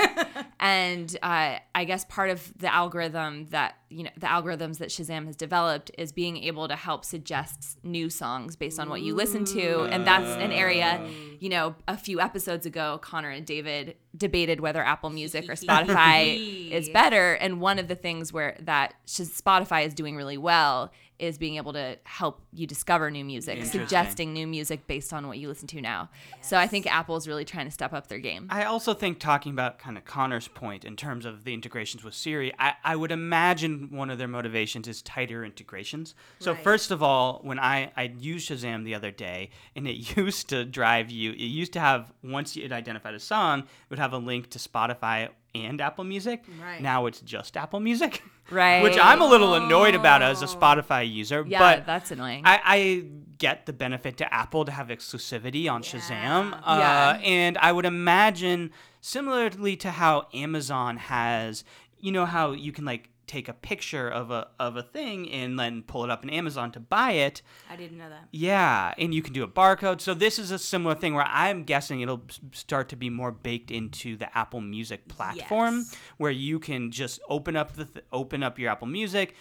and 0.59 1.15
uh, 1.21 1.57
I 1.75 1.85
guess 1.85 2.05
part 2.05 2.29
of 2.29 2.51
the 2.57 2.73
algorithm 2.73 3.47
that 3.47 3.75
you 3.89 4.03
know 4.03 4.09
the 4.17 4.27
algorithms 4.27 4.79
that 4.79 4.89
Shazam 4.89 5.25
has 5.25 5.35
developed 5.35 5.91
is 5.97 6.11
being 6.11 6.37
able 6.37 6.67
to 6.67 6.75
help 6.75 7.05
suggest 7.05 7.77
new 7.83 8.09
songs 8.09 8.55
based 8.55 8.79
on 8.79 8.89
what 8.89 9.01
you 9.01 9.13
listen 9.13 9.45
to, 9.45 9.83
and 9.83 10.05
that's 10.07 10.29
an 10.41 10.51
area. 10.51 11.05
You 11.39 11.49
know, 11.49 11.75
a 11.87 11.97
few 11.97 12.21
episodes 12.21 12.65
ago, 12.65 12.99
Conner 13.01 13.29
and 13.29 13.45
David 13.45 13.95
debated 14.15 14.61
whether 14.61 14.81
Apple 14.83 15.09
Music 15.09 15.49
or 15.49 15.53
Spotify 15.53 16.71
is 16.71 16.89
better, 16.89 17.33
and 17.33 17.59
one 17.59 17.77
of 17.79 17.87
the 17.87 17.95
things 17.95 18.31
where 18.31 18.57
that 18.61 18.93
Sh- 19.05 19.21
Spotify 19.21 19.85
is 19.85 19.93
doing 19.93 20.15
really 20.15 20.37
well 20.37 20.91
is 21.19 21.37
being 21.37 21.55
able 21.57 21.73
to 21.73 21.97
help 22.03 22.41
you 22.51 22.65
discover 22.67 23.09
new 23.11 23.23
music, 23.23 23.63
suggesting 23.65 24.33
new 24.33 24.47
music 24.47 24.87
based 24.87 25.13
on 25.13 25.27
what 25.27 25.37
you 25.37 25.47
listen 25.47 25.67
to 25.67 25.81
now. 25.81 26.09
So 26.41 26.57
I 26.57 26.67
think 26.67 26.85
Apple's 26.87 27.27
really 27.27 27.45
trying 27.45 27.65
to 27.65 27.71
step 27.71 27.93
up 27.93 28.07
their 28.07 28.19
game. 28.19 28.47
I 28.49 28.63
also 28.65 28.93
think 28.93 29.19
talking 29.19 29.51
about 29.53 29.79
kind 29.79 29.97
of 29.97 30.05
Conner's 30.05 30.47
point 30.47 30.83
in 30.85 30.95
terms 30.95 31.25
of 31.25 31.43
the 31.43 31.53
integrations 31.53 32.03
with 32.03 32.13
Siri, 32.13 32.51
I, 32.59 32.73
I 32.83 32.95
would 32.95 33.11
imagine 33.11 33.89
one 33.91 34.09
of 34.09 34.17
their 34.17 34.27
motivations 34.27 34.87
is 34.87 35.01
tighter 35.01 35.45
integrations. 35.45 36.15
So 36.39 36.53
Right. 36.53 36.63
first 36.63 36.91
of 36.91 37.01
all, 37.01 37.39
when 37.43 37.59
I, 37.59 37.91
I 37.95 38.13
used 38.17 38.49
Shazam 38.49 38.83
the 38.83 38.95
other 38.95 39.11
day, 39.11 39.49
and 39.75 39.87
it 39.87 40.17
used 40.17 40.49
to 40.49 40.65
drive 40.65 41.09
you, 41.09 41.31
it 41.31 41.37
used 41.37 41.73
to 41.73 41.79
have, 41.79 42.11
once 42.23 42.57
it 42.57 42.71
identified 42.71 43.13
a 43.13 43.19
song, 43.19 43.59
it 43.59 43.65
would 43.89 43.99
have 43.99 44.13
a 44.13 44.17
link 44.17 44.49
to 44.51 44.59
Spotify 44.59 45.29
and 45.55 45.79
Apple 45.81 46.03
Music. 46.03 46.43
Right. 46.61 46.81
Now 46.81 47.05
it's 47.05 47.21
just 47.21 47.55
Apple 47.57 47.79
Music. 47.79 48.21
Right. 48.51 48.83
Which 48.83 48.97
I'm 49.01 49.21
a 49.21 49.25
little 49.25 49.55
annoyed 49.55 49.95
about 49.95 50.21
as 50.21 50.41
a 50.41 50.47
Spotify 50.47 51.09
user. 51.09 51.45
yeah, 51.47 51.59
but 51.77 51.85
that's 51.85 52.11
annoying. 52.11 52.41
I, 52.45 52.59
I 52.63 53.03
get 53.37 53.65
the 53.65 53.71
benefit 53.71 54.17
to 54.17 54.31
Apple 54.33 54.65
to 54.65 54.71
have 54.71 54.89
exclusivity 54.89 55.71
on 55.71 55.81
Shazam. 55.81 56.51
Uh, 56.53 56.77
Yeah. 56.77 57.19
And 57.23 57.57
I 57.57 57.71
would 57.71 57.85
imagine, 57.85 58.71
similarly 58.99 59.77
to 59.77 59.91
how 59.91 60.27
Amazon 60.33 60.97
has, 60.97 61.63
you 62.03 62.11
know, 62.11 62.25
how 62.25 62.51
you 62.51 62.71
can 62.73 62.83
like 62.85 63.09
take 63.25 63.47
a 63.47 63.53
picture 63.53 64.09
of 64.09 64.29
a 64.31 64.49
of 64.59 64.75
a 64.75 64.83
thing 64.83 65.31
and 65.31 65.57
then 65.57 65.81
pull 65.81 66.03
it 66.03 66.09
up 66.09 66.21
in 66.23 66.29
Amazon 66.29 66.69
to 66.73 66.79
buy 66.81 67.11
it. 67.13 67.41
I 67.69 67.77
didn't 67.77 67.97
know 67.97 68.09
that. 68.09 68.27
Yeah, 68.31 68.93
and 68.97 69.13
you 69.13 69.21
can 69.21 69.31
do 69.33 69.43
a 69.43 69.47
barcode. 69.47 70.01
So 70.01 70.13
this 70.13 70.37
is 70.37 70.51
a 70.51 70.59
similar 70.59 70.93
thing 70.95 71.13
where 71.13 71.25
I'm 71.25 71.63
guessing 71.63 72.01
it'll 72.01 72.23
start 72.51 72.89
to 72.89 72.97
be 72.97 73.09
more 73.09 73.31
baked 73.31 73.71
into 73.71 74.17
the 74.17 74.27
Apple 74.37 74.59
Music 74.59 75.07
platform, 75.07 75.75
Yes. 75.77 75.95
where 76.17 76.31
you 76.31 76.59
can 76.59 76.91
just 76.91 77.21
open 77.29 77.55
up 77.55 77.73
the 77.73 77.85
th- 77.85 78.05
open 78.11 78.43
up 78.43 78.59
your 78.59 78.69
Apple 78.69 78.87
Music, 78.87 79.35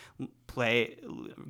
play, 0.46 0.96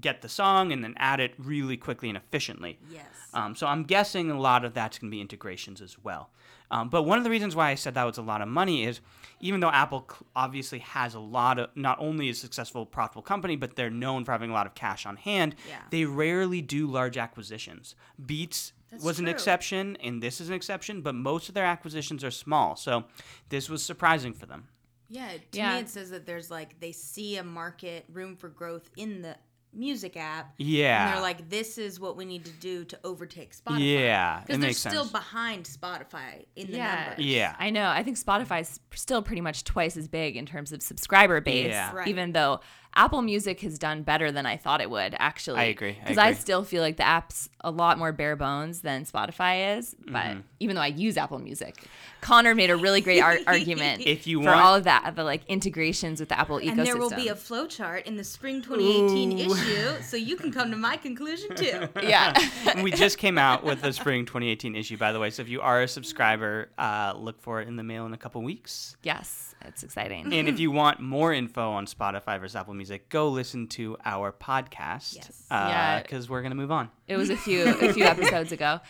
get 0.01 0.23
the 0.23 0.29
song, 0.31 0.73
and 0.73 0.83
then 0.83 0.95
add 0.97 1.21
it 1.21 1.35
really 1.37 1.77
quickly 1.77 2.09
and 2.09 2.17
efficiently. 2.17 2.79
Yes. 2.91 3.05
Um, 3.35 3.55
so 3.55 3.67
I'm 3.67 3.83
guessing 3.85 4.31
a 4.31 4.41
lot 4.41 4.65
of 4.65 4.73
that's 4.73 4.99
going 4.99 5.11
to 5.11 5.15
be 5.15 5.21
integrations 5.21 5.83
as 5.83 5.99
well. 6.03 6.31
Um, 6.73 6.89
but 6.89 7.03
one 7.03 7.19
of 7.19 7.25
the 7.25 7.31
reasons 7.31 7.55
why 7.55 7.71
I 7.71 7.75
said 7.77 7.95
that 7.95 8.05
was 8.05 8.19
a 8.19 8.23
lot 8.23 8.41
of 8.43 8.49
money 8.49 8.85
is 8.85 9.01
even 9.41 9.61
though 9.61 9.71
Apple 9.71 10.09
obviously 10.35 10.79
has 10.81 11.15
a 11.15 11.21
lot 11.21 11.59
of, 11.59 11.69
not 11.77 11.99
only 12.01 12.29
a 12.31 12.35
successful, 12.35 12.87
profitable 12.87 13.23
company, 13.23 13.57
but 13.57 13.77
they're 13.77 13.91
known 13.91 14.25
for 14.25 14.33
having 14.33 14.51
a 14.51 14.55
lot 14.55 14.67
of 14.67 14.75
cash 14.75 15.05
on 15.05 15.17
hand, 15.17 15.55
Yeah. 15.69 15.83
they 15.91 16.05
rarely 16.05 16.63
do 16.63 16.87
large 16.87 17.19
acquisitions. 17.19 17.95
Beats 18.25 18.73
That's 18.91 19.05
was 19.05 19.19
an 19.19 19.29
exception, 19.29 19.97
and 20.03 20.23
this 20.23 20.41
is 20.41 20.49
an 20.49 20.55
exception, 20.55 21.03
but 21.03 21.15
most 21.15 21.49
of 21.49 21.55
their 21.55 21.65
acquisitions 21.67 22.25
are 22.25 22.31
small. 22.31 22.75
So 22.77 23.05
this 23.51 23.69
was 23.69 23.85
surprising 23.85 24.33
for 24.33 24.47
them. 24.47 24.69
Yeah, 25.09 25.29
to 25.51 25.59
Yeah. 25.59 25.75
me 25.75 25.81
it 25.81 25.91
says 25.91 26.09
that 26.11 26.25
there's 26.25 26.51
like 26.51 26.81
they 26.81 26.93
see 26.93 27.37
a 27.37 27.45
market 27.45 28.07
room 28.11 28.35
for 28.37 28.49
growth 28.49 28.89
in 28.97 29.21
the 29.23 29.37
music 29.75 30.17
app. 30.17 30.53
Yeah. 30.59 31.07
And 31.07 31.15
they're 31.15 31.23
like, 31.23 31.49
this 31.49 31.79
is 31.79 31.99
what 31.99 32.17
we 32.17 32.25
need 32.25 32.45
to 32.45 32.51
do 32.53 32.85
to 32.85 32.99
overtake 33.05 33.55
Spotify. 33.57 33.79
Yeah, 33.95 34.41
Because 34.41 34.59
they're 34.61 34.69
makes 34.69 34.79
still 34.79 35.05
sense. 35.05 35.13
behind 35.13 35.65
Spotify 35.65 36.45
in 36.57 36.67
the 36.69 36.77
Yeah. 36.77 37.05
numbers. 37.07 37.25
Yeah. 37.25 37.57
I 37.59 37.71
know. 37.71 37.89
I 37.89 38.03
think 38.03 38.19
Spotify's 38.19 38.81
still 38.95 39.23
pretty 39.23 39.41
much 39.41 39.65
twice 39.65 39.97
as 39.97 40.09
big 40.09 40.37
in 40.37 40.47
terms 40.47 40.73
of 40.73 40.83
subscriber 40.83 41.41
base, 41.41 41.69
Yeah. 41.69 41.93
Right. 41.95 42.09
even 42.09 42.33
though 42.33 42.61
Apple 42.95 43.23
Music 43.23 43.61
has 43.61 43.79
done 43.79 44.03
better 44.03 44.31
than 44.31 44.45
I 44.47 44.57
thought 44.57 44.81
it 44.81 44.91
would, 44.91 45.15
actually. 45.19 45.61
I 45.61 45.65
agree, 45.65 45.97
Because 46.01 46.19
I, 46.19 46.29
agree. 46.29 46.41
still 46.41 46.63
feel 46.65 46.83
like 46.83 46.97
the 46.99 47.07
app's 47.07 47.49
a 47.63 47.71
lot 47.71 47.99
more 47.99 48.13
bare 48.13 48.37
bones 48.37 48.83
than 48.83 49.05
Spotify 49.05 49.79
is, 49.79 49.95
but 50.07 50.13
Mm-hmm. 50.23 50.41
even 50.61 50.77
though 50.77 50.83
I 50.83 50.89
use 50.89 51.17
Apple 51.17 51.39
Music. 51.39 51.83
Conner 52.21 52.55
made 52.55 52.71
a 52.71 52.77
really 52.77 53.01
great 53.01 53.21
ar- 53.21 53.39
argument 53.47 54.03
If 54.07 54.27
you 54.27 54.41
for 54.43 54.49
want- 54.51 54.61
all 54.61 54.75
of 54.75 54.85
that, 54.85 55.15
the 55.17 55.25
like 55.25 55.43
integrations 55.49 56.21
with 56.21 56.29
the 56.29 56.39
Apple 56.39 56.59
ecosystem. 56.59 56.69
And 56.79 56.87
there 56.87 56.97
will 56.97 57.11
be 57.11 57.29
a 57.29 57.35
flowchart 57.35 58.03
in 58.05 58.17
the 58.17 58.25
spring 58.25 58.61
2018 58.63 59.33
Ooh. 59.51 59.55
issue, 59.55 60.03
so 60.03 60.17
you 60.17 60.37
can 60.37 60.53
come 60.53 60.71
to 60.71 60.77
my 60.77 60.97
conclusion 60.97 61.55
too. 61.57 61.89
yeah. 62.03 62.33
we 62.83 62.91
just 62.91 63.17
came 63.19 63.39
out 63.39 63.65
with 63.65 63.81
the 63.83 63.93
spring 63.93 64.27
2018 64.27 64.77
issue, 64.77 64.97
by 64.99 65.13
the 65.13 65.19
way. 65.19 65.31
So 65.31 65.43
if 65.43 65.49
you 65.49 65.61
are 65.63 65.83
a 65.83 65.89
subscriber, 65.89 66.69
uh, 66.79 67.15
look 67.17 67.41
for 67.41 67.61
it 67.63 67.69
in 67.69 67.77
the 67.77 67.83
mail 67.83 68.05
in 68.07 68.13
a 68.13 68.19
couple 68.19 68.43
weeks. 68.43 68.97
yes, 69.03 69.55
it's 69.65 69.83
exciting. 69.85 70.33
And 70.33 70.49
if 70.49 70.59
you 70.59 70.73
want 70.73 70.99
more 71.01 71.33
info 71.33 71.71
on 71.71 71.87
Spotify 71.87 72.41
versus 72.41 72.57
Apple 72.57 72.75
Music, 72.75 72.82
go 73.09 73.29
listen 73.29 73.69
to 73.69 73.97
our 74.05 74.33
podcast. 74.33 75.17
Yes. 75.17 75.47
Yeah. 75.51 76.03
Because 76.03 76.29
we're 76.29 76.43
gonna 76.43 76.55
move 76.55 76.71
on. 76.71 76.91
It 77.07 77.17
was 77.17 77.31
a 77.31 77.37
few 77.37 77.65
a 77.65 77.93
few 77.93 78.05
episodes 78.15 78.53
ago. 78.53 78.81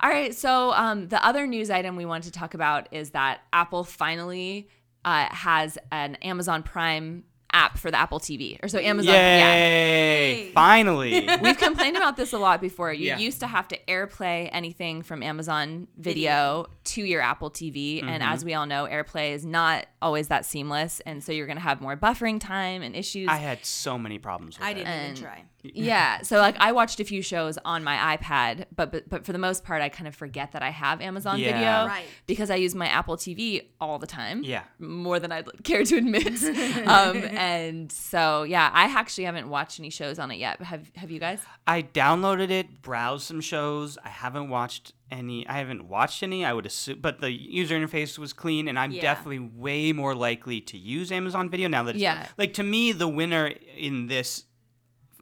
All 0.00 0.10
right, 0.10 0.34
so 0.34 0.72
um, 0.72 1.08
the 1.08 1.24
other 1.24 1.46
news 1.46 1.70
item 1.70 1.96
we 1.96 2.04
wanted 2.04 2.32
to 2.32 2.38
talk 2.38 2.52
about 2.52 2.92
is 2.92 3.10
that 3.10 3.40
Apple 3.52 3.82
finally 3.82 4.68
uh, 5.06 5.26
has 5.30 5.78
an 5.90 6.16
Amazon 6.16 6.62
Prime 6.62 7.24
app 7.56 7.78
for 7.78 7.90
the 7.90 7.98
Apple 7.98 8.20
TV, 8.20 8.62
or 8.62 8.68
so 8.68 8.78
Amazon. 8.78 9.14
Yeah. 9.14 9.54
Yay! 9.54 10.44
Yay. 10.46 10.50
Finally. 10.52 11.28
We've 11.42 11.56
complained 11.58 11.96
about 11.96 12.16
this 12.16 12.32
a 12.32 12.38
lot 12.38 12.60
before. 12.60 12.92
You 12.92 13.06
Yeah. 13.06 13.18
used 13.18 13.40
to 13.40 13.46
have 13.46 13.66
to 13.68 13.78
AirPlay 13.88 14.48
anything 14.52 15.02
from 15.02 15.22
Amazon 15.22 15.88
Video, 15.96 16.66
to 16.84 17.02
your 17.02 17.22
Apple 17.22 17.50
TV, 17.50 18.00
and 18.02 18.22
Mm-hmm. 18.22 18.32
as 18.32 18.44
we 18.44 18.54
all 18.54 18.66
know, 18.66 18.86
AirPlay 18.86 19.32
is 19.32 19.44
not 19.44 19.86
always 20.02 20.28
that 20.28 20.44
seamless, 20.46 21.00
and 21.00 21.22
so 21.24 21.32
you're 21.32 21.46
going 21.46 21.56
to 21.58 21.62
have 21.62 21.80
more 21.80 21.96
buffering 21.96 22.38
time 22.40 22.82
and 22.82 22.94
issues. 22.94 23.28
I 23.28 23.36
had 23.36 23.64
so 23.64 23.98
many 23.98 24.18
problems 24.18 24.58
with 24.58 24.66
I 24.66 24.70
it. 24.70 24.74
didn't 24.74 24.88
And- 24.88 25.18
even 25.18 25.22
try. 25.22 25.44
Yeah 25.74 26.22
so 26.22 26.38
like 26.38 26.56
i 26.58 26.72
watched 26.72 27.00
a 27.00 27.04
few 27.04 27.22
shows 27.22 27.58
on 27.64 27.82
my 27.84 28.16
ipad 28.16 28.64
but 28.74 28.90
but, 28.92 29.08
but 29.08 29.24
for 29.26 29.32
the 29.32 29.38
most 29.38 29.64
part 29.64 29.82
i 29.82 29.88
kind 29.88 30.06
of 30.08 30.14
forget 30.14 30.52
that 30.52 30.62
i 30.62 30.70
have 30.70 31.00
amazon 31.00 31.38
Yeah. 31.38 31.52
video 31.52 31.86
Right. 31.86 32.04
because 32.26 32.50
i 32.50 32.54
use 32.56 32.74
my 32.74 32.86
apple 32.88 33.16
tv 33.16 33.66
all 33.80 33.98
the 33.98 34.06
time 34.06 34.42
Yeah. 34.44 34.62
more 34.78 35.18
than 35.18 35.32
i'd 35.32 35.46
care 35.64 35.84
to 35.84 35.96
admit 35.96 36.42
um, 36.86 37.16
and 37.16 37.90
so 37.92 38.42
yeah 38.44 38.70
i 38.72 38.84
actually 38.84 39.24
haven't 39.24 39.48
watched 39.48 39.80
any 39.80 39.90
shows 39.90 40.18
on 40.18 40.30
it 40.30 40.36
yet 40.36 40.60
have 40.62 40.90
have 40.96 41.10
you 41.10 41.20
guys 41.20 41.40
I 41.68 41.82
downloaded 41.82 42.50
it, 42.50 42.80
browsed 42.80 43.24
some 43.26 43.40
shows. 43.40 43.98
I 44.04 44.08
haven't 44.08 44.50
watched 44.50 44.92
any. 45.10 45.44
I 45.48 45.54
haven't 45.58 45.88
watched 45.88 46.22
any. 46.22 46.44
I 46.44 46.52
would 46.52 46.64
assume, 46.64 47.00
but 47.00 47.20
the 47.20 47.32
user 47.32 47.74
interface 47.76 48.18
was 48.20 48.32
clean, 48.32 48.68
and 48.68 48.78
I'm 48.78 48.92
Yeah. 48.92 49.02
definitely 49.02 49.40
way 49.40 49.92
more 49.92 50.14
likely 50.14 50.60
to 50.60 50.78
use 50.78 51.10
Amazon 51.10 51.50
Video 51.50 51.66
now 51.66 51.82
that 51.82 51.96
it's 51.96 52.02
Yeah. 52.02 52.28
like 52.38 52.54
to 52.54 52.62
me 52.62 52.92
the 52.92 53.08
winner 53.08 53.52
in 53.76 54.06
this. 54.06 54.44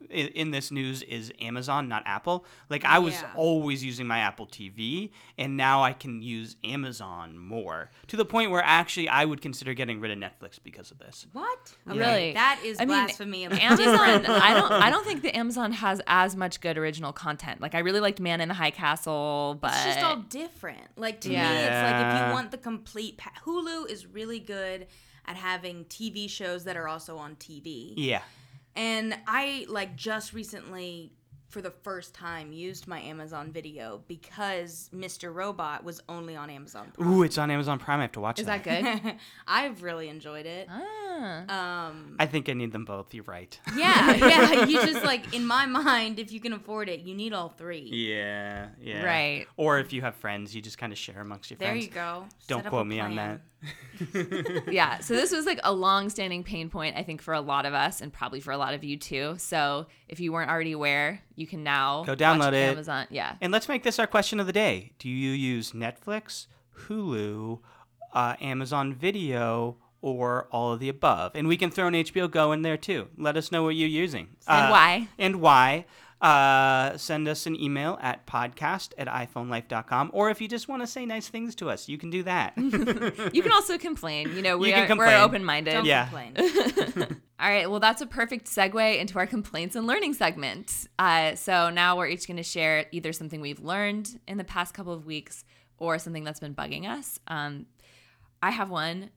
In 0.09 0.27
in 0.29 0.51
this 0.51 0.71
news 0.71 1.01
is 1.03 1.31
Amazon, 1.41 1.87
not 1.87 2.03
Apple. 2.05 2.45
Like 2.69 2.85
I 2.85 2.99
was 2.99 3.13
Yeah. 3.13 3.31
always 3.35 3.83
using 3.83 4.07
my 4.07 4.19
Apple 4.19 4.47
TV, 4.47 5.11
and 5.37 5.57
now 5.57 5.83
I 5.83 5.93
can 5.93 6.21
use 6.21 6.55
Amazon 6.63 7.37
more 7.37 7.89
to 8.07 8.17
the 8.17 8.25
point 8.25 8.51
where 8.51 8.61
actually 8.63 9.09
I 9.09 9.25
would 9.25 9.41
consider 9.41 9.73
getting 9.73 9.99
rid 9.99 10.11
of 10.11 10.17
Netflix 10.17 10.59
because 10.63 10.91
of 10.91 10.99
this. 10.99 11.25
What? 11.33 11.73
Oh, 11.89 11.95
really? 11.95 12.33
That 12.33 12.59
is 12.63 12.77
I 12.79 12.85
mean, 12.85 13.05
blasphemy. 13.05 13.45
of 13.45 13.51
amazon 13.59 14.25
i 14.27 14.53
don't 14.53 14.71
i 14.71 14.89
don't 14.89 15.05
think 15.05 15.21
that 15.23 15.35
amazon 15.35 15.71
has 15.71 16.01
as 16.07 16.35
much 16.35 16.59
good 16.61 16.77
original 16.77 17.11
content 17.13 17.61
like 17.61 17.73
i 17.75 17.79
really 17.79 17.99
liked 17.99 18.19
man 18.19 18.41
in 18.41 18.47
the 18.47 18.53
high 18.53 18.71
castle 18.71 19.57
but 19.61 19.71
It's 19.73 19.85
just 19.85 19.99
all 20.03 20.17
different. 20.17 20.87
Like 20.97 21.21
to 21.21 21.29
me, 21.29 21.35
it's 21.35 21.83
like 21.83 22.05
if 22.05 22.27
you 22.27 22.33
want 22.33 22.51
the 22.51 22.57
complete 22.57 23.17
pa- 23.17 23.31
Hulu 23.45 23.89
is 23.89 24.05
really 24.05 24.39
good 24.39 24.87
at 25.25 25.35
having 25.35 25.85
TV 25.85 26.29
shows 26.29 26.63
that 26.65 26.75
are 26.77 26.87
also 26.87 27.17
on 27.17 27.35
TV. 27.35 27.93
Yeah, 27.97 28.21
And 28.75 29.17
I 29.27 29.65
like 29.69 29.95
just 29.95 30.33
recently 30.33 31.13
for 31.55 31.61
the 31.61 31.71
first 31.71 32.13
time 32.13 32.51
used 32.51 32.85
my 32.85 32.99
Amazon 32.99 33.49
Video 33.49 34.01
because 34.09 34.89
Mr. 34.93 35.33
Robot 35.33 35.85
was 35.85 36.01
only 36.09 36.35
on 36.35 36.49
Amazon 36.49 36.91
Prime. 36.93 37.09
ooh, 37.09 37.23
it's 37.23 37.37
on 37.37 37.49
Amazon 37.49 37.79
Prime. 37.79 37.99
I 37.99 38.01
have 38.01 38.11
to 38.11 38.19
watch 38.19 38.41
is 38.41 38.45
that 38.47 38.61
good 38.61 39.15
I've 39.47 39.81
really 39.81 40.09
enjoyed 40.09 40.45
it. 40.45 40.67
ah. 40.69 41.85
Um 41.87 42.17
I 42.19 42.25
think 42.25 42.49
I 42.49 42.53
need 42.53 42.73
them 42.73 42.83
both. 42.83 43.13
You're 43.13 43.23
right. 43.23 43.57
yeah, 43.73 44.15
yeah, 44.15 44.65
you 44.71 44.85
just 44.85 45.05
like 45.05 45.33
in 45.33 45.47
my 45.47 45.65
mind 45.65 46.19
if 46.19 46.33
you 46.33 46.41
can 46.41 46.51
afford 46.51 46.89
it, 46.89 46.99
you 46.99 47.15
need 47.15 47.31
all 47.31 47.47
three. 47.47 47.87
Yeah, 47.89 48.67
yeah. 48.81 49.05
Right. 49.05 49.45
Or 49.55 49.79
if 49.79 49.93
you 49.93 50.01
have 50.01 50.15
friends, 50.15 50.53
you 50.53 50.61
just 50.61 50.77
kind 50.77 50.91
of 50.91 50.99
share 50.99 51.21
amongst 51.21 51.51
your 51.51 51.57
There 51.57 51.69
friends. 51.69 51.87
There 51.87 52.03
you 52.03 52.19
go. 52.19 52.25
Don't 52.49 52.63
Set 52.63 52.69
quote 52.69 52.81
a 52.81 52.89
me 52.89 52.99
on 52.99 53.15
that. 53.15 53.39
yeah 54.71 54.99
so 54.99 55.13
this 55.13 55.31
was 55.31 55.45
like 55.45 55.59
a 55.63 55.73
long-standing 55.73 56.43
pain 56.43 56.69
point 56.69 56.95
i 56.97 57.03
think 57.03 57.21
for 57.21 57.33
a 57.33 57.41
lot 57.41 57.65
of 57.65 57.73
us 57.73 58.01
and 58.01 58.11
probably 58.11 58.39
for 58.39 58.51
a 58.51 58.57
lot 58.57 58.73
of 58.73 58.83
you 58.83 58.97
too 58.97 59.35
so 59.37 59.87
if 60.07 60.19
you 60.19 60.31
weren't 60.31 60.51
already 60.51 60.73
aware 60.73 61.21
you 61.35 61.45
can 61.47 61.63
now 61.63 62.03
Go 62.03 62.15
download 62.15 62.53
it. 62.53 62.71
amazon 62.71 63.07
yeah 63.09 63.35
And 63.41 63.51
let's 63.51 63.67
make 63.67 63.83
this 63.83 63.99
our 63.99 64.07
question 64.07 64.39
of 64.39 64.47
the 64.47 64.53
day. 64.53 64.93
Do 64.99 65.09
you 65.09 65.31
use 65.31 65.71
Netflix, 65.73 66.47
Hulu, 66.87 67.59
uh, 68.13 68.35
Amazon 68.41 68.93
Video, 68.93 69.77
or 70.01 70.47
all 70.51 70.71
of 70.73 70.79
the 70.79 70.89
above? 70.89 71.31
And 71.35 71.47
we 71.47 71.57
can 71.57 71.71
throw 71.71 71.87
an 71.87 71.93
HBO 71.93 72.29
Go 72.29 72.51
in 72.51 72.61
there 72.61 72.77
too. 72.77 73.07
Let 73.17 73.37
us 73.37 73.51
know 73.51 73.63
what 73.63 73.75
you're 73.75 73.87
using. 73.89 74.27
And 74.47 74.67
Uh, 74.67 74.69
why. 74.69 75.07
And 75.17 75.35
why. 75.41 75.85
Uh, 76.21 76.97
send 76.97 77.27
us 77.27 77.45
an 77.45 77.61
email 77.61 77.99
at 78.01 78.25
podcast 78.25 78.93
at 78.97 79.07
iphonelife.com. 79.07 80.09
Or 80.13 80.29
if 80.29 80.39
you 80.41 80.47
just 80.47 80.67
want 80.67 80.81
to 80.81 80.87
say 80.87 81.05
nice 81.05 81.27
things 81.27 81.53
to 81.55 81.69
us, 81.69 81.89
you 81.89 81.97
can 81.97 82.09
do 82.09 82.23
that. 82.23 82.53
you 83.33 83.41
can 83.43 83.51
also 83.51 83.77
complain 83.77 84.33
you 84.35 84.41
know 84.41 84.57
we 84.57 84.69
you 84.69 84.75
are, 84.75 84.87
complain. 84.87 85.09
we're 85.09 85.21
open-minded 85.23 85.85
Yeah. 85.85 86.05
complain. 86.07 87.21
all 87.39 87.49
right 87.49 87.69
well 87.69 87.79
that's 87.81 88.01
a 88.01 88.05
perfect 88.07 88.47
segue 88.47 88.97
into 88.99 89.19
our 89.19 89.27
complaints 89.27 89.75
and 89.75 89.85
learning 89.85 90.13
segment 90.13 90.87
uh, 90.97 91.35
so 91.35 91.69
now 91.69 91.97
we're 91.97 92.07
each 92.07 92.27
going 92.27 92.37
to 92.37 92.43
share 92.43 92.85
either 92.91 93.11
something 93.11 93.41
we've 93.41 93.59
learned 93.59 94.19
in 94.27 94.37
the 94.37 94.43
past 94.45 94.73
couple 94.73 94.93
of 94.93 95.05
weeks 95.05 95.43
or 95.77 95.99
something 95.99 96.23
that's 96.23 96.39
been 96.39 96.55
bugging 96.55 96.87
us 96.87 97.19
um, 97.27 97.65
i 98.41 98.51
have 98.51 98.69
one 98.69 99.09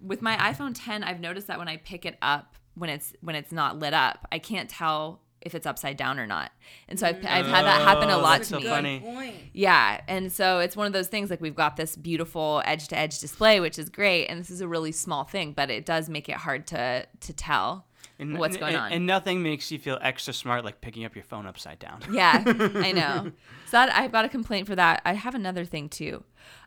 with 0.00 0.22
my 0.22 0.36
iphone 0.52 0.72
10 0.74 1.02
i've 1.02 1.20
noticed 1.20 1.48
that 1.48 1.58
when 1.58 1.68
i 1.68 1.76
pick 1.76 2.06
it 2.06 2.16
up 2.22 2.54
when 2.74 2.88
it's 2.88 3.12
when 3.20 3.34
it's 3.34 3.50
not 3.52 3.78
lit 3.78 3.92
up 3.92 4.26
i 4.30 4.38
can't 4.38 4.70
tell 4.70 5.20
if 5.42 5.54
it's 5.54 5.66
upside 5.66 5.96
down 5.96 6.18
or 6.18 6.26
not 6.26 6.52
and 6.88 6.98
so 6.98 7.06
i've, 7.06 7.16
I've 7.16 7.46
had 7.46 7.64
that 7.64 7.80
mm. 7.80 7.84
happen 7.84 8.10
a 8.10 8.16
Oh, 8.16 8.20
lot 8.20 8.38
that's 8.38 8.48
to 8.48 8.54
so 8.54 8.56
me 8.58 8.62
Good 8.64 8.70
funny. 8.70 9.00
point. 9.00 9.34
yeah, 9.52 10.00
and 10.08 10.30
so 10.32 10.58
it's 10.58 10.76
one 10.76 10.86
of 10.86 10.92
those 10.92 11.08
things 11.08 11.30
like 11.30 11.40
we've 11.40 11.54
got 11.54 11.76
this 11.76 11.96
beautiful 11.96 12.62
edge 12.66 12.88
to 12.88 12.98
edge 12.98 13.18
display, 13.20 13.60
which 13.60 13.78
is 13.78 13.88
great, 13.88 14.26
and 14.26 14.38
this 14.40 14.50
is 14.50 14.60
a 14.60 14.68
really 14.68 14.92
small 14.92 15.24
thing, 15.24 15.52
but 15.52 15.70
it 15.70 15.86
does 15.86 16.08
make 16.08 16.28
it 16.28 16.36
hard 16.36 16.66
to 16.68 17.06
to 17.20 17.32
tell 17.32 17.86
And, 18.18 18.38
what's 18.38 18.56
going 18.58 18.74
and- 18.74 18.82
on. 18.84 18.92
And 18.92 19.06
nothing 19.06 19.42
makes 19.42 19.70
you 19.70 19.78
feel 19.78 19.98
extra 20.02 20.32
smart 20.34 20.64
like 20.64 20.80
picking 20.82 21.04
up 21.06 21.14
your 21.14 21.24
phone 21.24 21.46
upside 21.46 21.78
down. 21.78 22.00
yeah, 22.12 22.42
I 22.46 22.92
know. 23.00 23.32
So 23.66 23.72
that, 23.72 23.94
I've 23.96 24.12
got 24.12 24.24
a 24.24 24.28
complaint 24.28 24.66
for 24.66 24.76
that. 24.76 25.00
I 25.06 25.14
have 25.14 25.34
another 25.34 25.64
thing 25.64 25.88
too. 25.88 26.22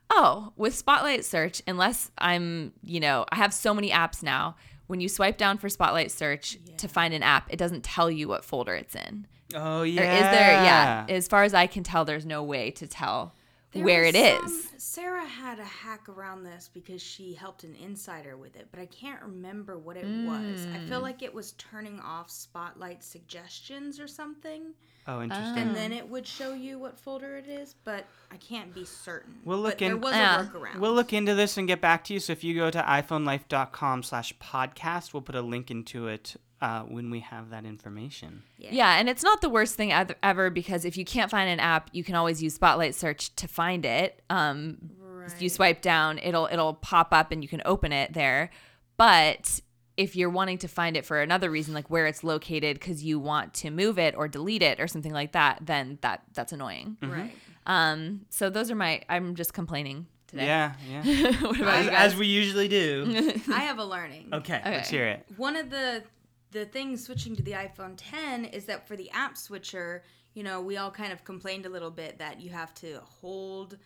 Oh, 0.10 0.52
with 0.58 0.74
Spotlight 0.76 1.24
Search, 1.26 1.62
unless 1.68 2.12
I'm, 2.18 2.74
you 2.84 3.00
know, 3.00 3.26
I 3.32 3.36
have 3.38 3.54
so 3.54 3.74
many 3.74 3.90
apps 3.92 4.22
now. 4.24 4.56
When 4.88 5.00
you 5.00 5.08
swipe 5.10 5.38
down 5.38 5.58
for 5.58 5.70
Spotlight 5.70 6.12
Search 6.12 6.58
to 6.78 6.88
find 6.88 7.14
an 7.14 7.24
app, 7.24 7.52
it 7.52 7.58
doesn't 7.58 7.84
tell 7.84 8.12
you 8.12 8.28
what 8.28 8.44
folder 8.46 8.76
it's 8.76 8.96
in. 8.96 9.28
Oh, 9.56 9.82
Or 9.82 9.86
yeah. 9.86 10.16
is 10.16 10.22
there? 10.22 10.52
Yeah. 10.64 11.06
As 11.10 11.28
far 11.28 11.44
as 11.44 11.54
I 11.54 11.68
can 11.68 11.84
tell, 11.84 12.06
there's 12.06 12.26
no 12.26 12.44
way 12.44 12.72
to 12.72 12.88
tell 12.88 13.34
There 13.72 13.84
where 13.84 14.02
was 14.06 14.16
it 14.16 14.18
is. 14.44 14.64
some- 14.70 14.80
Sarah 14.80 15.26
had 15.26 15.60
a 15.60 15.64
hack 15.64 16.10
around 16.10 16.44
this 16.44 16.70
because 16.74 17.02
she 17.02 17.34
helped 17.34 17.64
an 17.64 17.76
insider 17.76 18.36
with 18.36 18.56
it, 18.56 18.68
but 18.72 18.80
I 18.80 18.86
can't 18.88 19.22
remember 19.22 19.78
what 19.78 19.96
it 19.98 20.06
was. 20.06 20.66
I 20.66 20.78
Mm. 20.80 20.90
feel 20.90 21.02
like 21.02 21.22
it 21.24 21.34
was 21.34 21.54
turning 21.54 22.00
off 22.00 22.30
spotlight 22.30 23.04
suggestions 23.04 24.00
or 24.00 24.08
something, 24.08 24.74
Oh, 25.08 25.22
interesting. 25.22 25.58
and 25.58 25.76
then 25.76 25.92
it 25.92 26.08
would 26.10 26.26
show 26.26 26.54
you 26.54 26.80
what 26.80 26.98
folder 27.00 27.36
it 27.36 27.48
is, 27.48 27.76
but 27.84 28.06
I 28.32 28.38
can't 28.38 28.74
be 28.74 28.86
certain. 28.86 29.36
We'll 29.44 29.58
look 29.60 29.74
but 29.74 29.80
there 29.80 29.98
was 29.98 30.16
Yeah. 30.16 30.42
a 30.42 30.46
workaround. 30.46 30.80
We'll 30.80 30.94
look 30.94 31.12
into 31.14 31.36
this 31.36 31.58
and 31.58 31.68
get 31.68 31.82
back 31.82 32.04
to 32.06 32.14
you. 32.14 32.20
So 32.20 32.32
if 32.34 32.44
you 32.44 32.56
go 32.56 32.70
to 32.72 32.82
iPhoneLife.com 32.82 34.04
slash 34.04 34.34
podcast, 34.40 35.14
we'll 35.14 35.22
put 35.22 35.36
a 35.36 35.42
link 35.42 35.70
into 35.72 36.08
it 36.08 36.36
uh, 36.62 36.84
when 36.84 37.10
we 37.10 37.20
have 37.20 37.50
that 37.50 37.66
information. 37.66 38.44
Yeah, 38.58 38.98
and 38.98 39.10
it's 39.10 39.24
not 39.24 39.42
the 39.42 39.50
worst 39.50 39.76
thing 39.76 39.92
eth- 39.92 40.16
ever 40.24 40.50
because 40.50 40.86
if 40.86 40.96
you 40.96 41.04
can't 41.04 41.30
find 41.30 41.50
an 41.50 41.60
app, 41.60 41.90
you 41.92 42.04
can 42.06 42.16
always 42.16 42.42
use 42.42 42.54
Spotlight 42.54 42.96
Search 42.96 43.36
to 43.36 43.48
find 43.50 43.86
it. 43.86 44.22
Um, 44.30 44.78
if 45.26 45.42
you 45.42 45.50
swipe 45.50 45.82
down, 45.82 46.20
it'll 46.20 46.48
it'll 46.52 46.74
pop 46.76 47.10
up 47.12 47.32
and 47.32 47.42
you 47.44 47.50
can 47.50 47.62
open 47.66 47.92
it 47.92 48.14
there. 48.14 48.50
But 48.98 49.60
if 49.98 50.16
you're 50.16 50.30
wanting 50.30 50.58
to 50.60 50.68
find 50.68 50.98
it 50.98 51.06
for 51.06 51.22
another 51.22 51.50
reason, 51.52 51.74
like 51.74 51.90
where 51.90 52.06
it's 52.08 52.24
located 52.24 52.80
because 52.80 53.04
you 53.04 53.20
want 53.20 53.54
to 53.56 53.70
move 53.70 54.00
it 54.00 54.16
or 54.18 54.28
delete 54.28 54.62
it 54.64 54.80
or 54.80 54.88
something 54.88 55.14
like 55.14 55.34
that, 55.34 55.60
then 55.62 55.98
that 56.02 56.24
that's 56.34 56.52
annoying. 56.52 56.98
Right. 57.02 57.32
Um, 57.66 58.26
so 58.30 58.50
those 58.50 58.72
are 58.72 58.76
my. 58.76 59.02
I'm 59.08 59.36
just 59.36 59.54
complaining 59.54 60.08
today. 60.28 60.46
Yeah, 60.48 60.74
yeah. 60.90 61.32
what 61.42 61.60
about 61.60 61.74
as, 61.76 61.86
you 61.86 61.92
guys? 61.92 62.14
as 62.14 62.16
we 62.18 62.28
usually 62.28 62.68
do. 62.68 63.32
I 63.54 63.60
have 63.60 63.78
a 63.80 63.86
learning. 63.86 64.30
Okay, 64.34 64.62
let's 64.66 64.90
hear 64.90 65.06
it. 65.08 65.26
one 65.38 65.56
of 65.56 65.70
the 65.70 66.04
the 66.52 66.66
things 66.66 67.04
switching 67.04 67.36
to 67.36 67.42
the 67.42 67.54
iPhone 67.54 67.94
10 67.98 68.46
is 68.46 68.66
that 68.66 68.88
for 68.88 68.96
the 68.96 69.10
app 69.10 69.36
switcher, 69.38 70.04
you 70.36 70.44
know, 70.44 70.62
we 70.62 70.78
all 70.78 70.92
kind 70.92 71.12
of 71.12 71.24
complained 71.24 71.66
a 71.66 71.70
little 71.70 71.90
bit 71.90 72.20
that 72.20 72.40
you 72.42 72.52
have 72.52 72.74
to 72.76 73.00
hold 73.04 73.78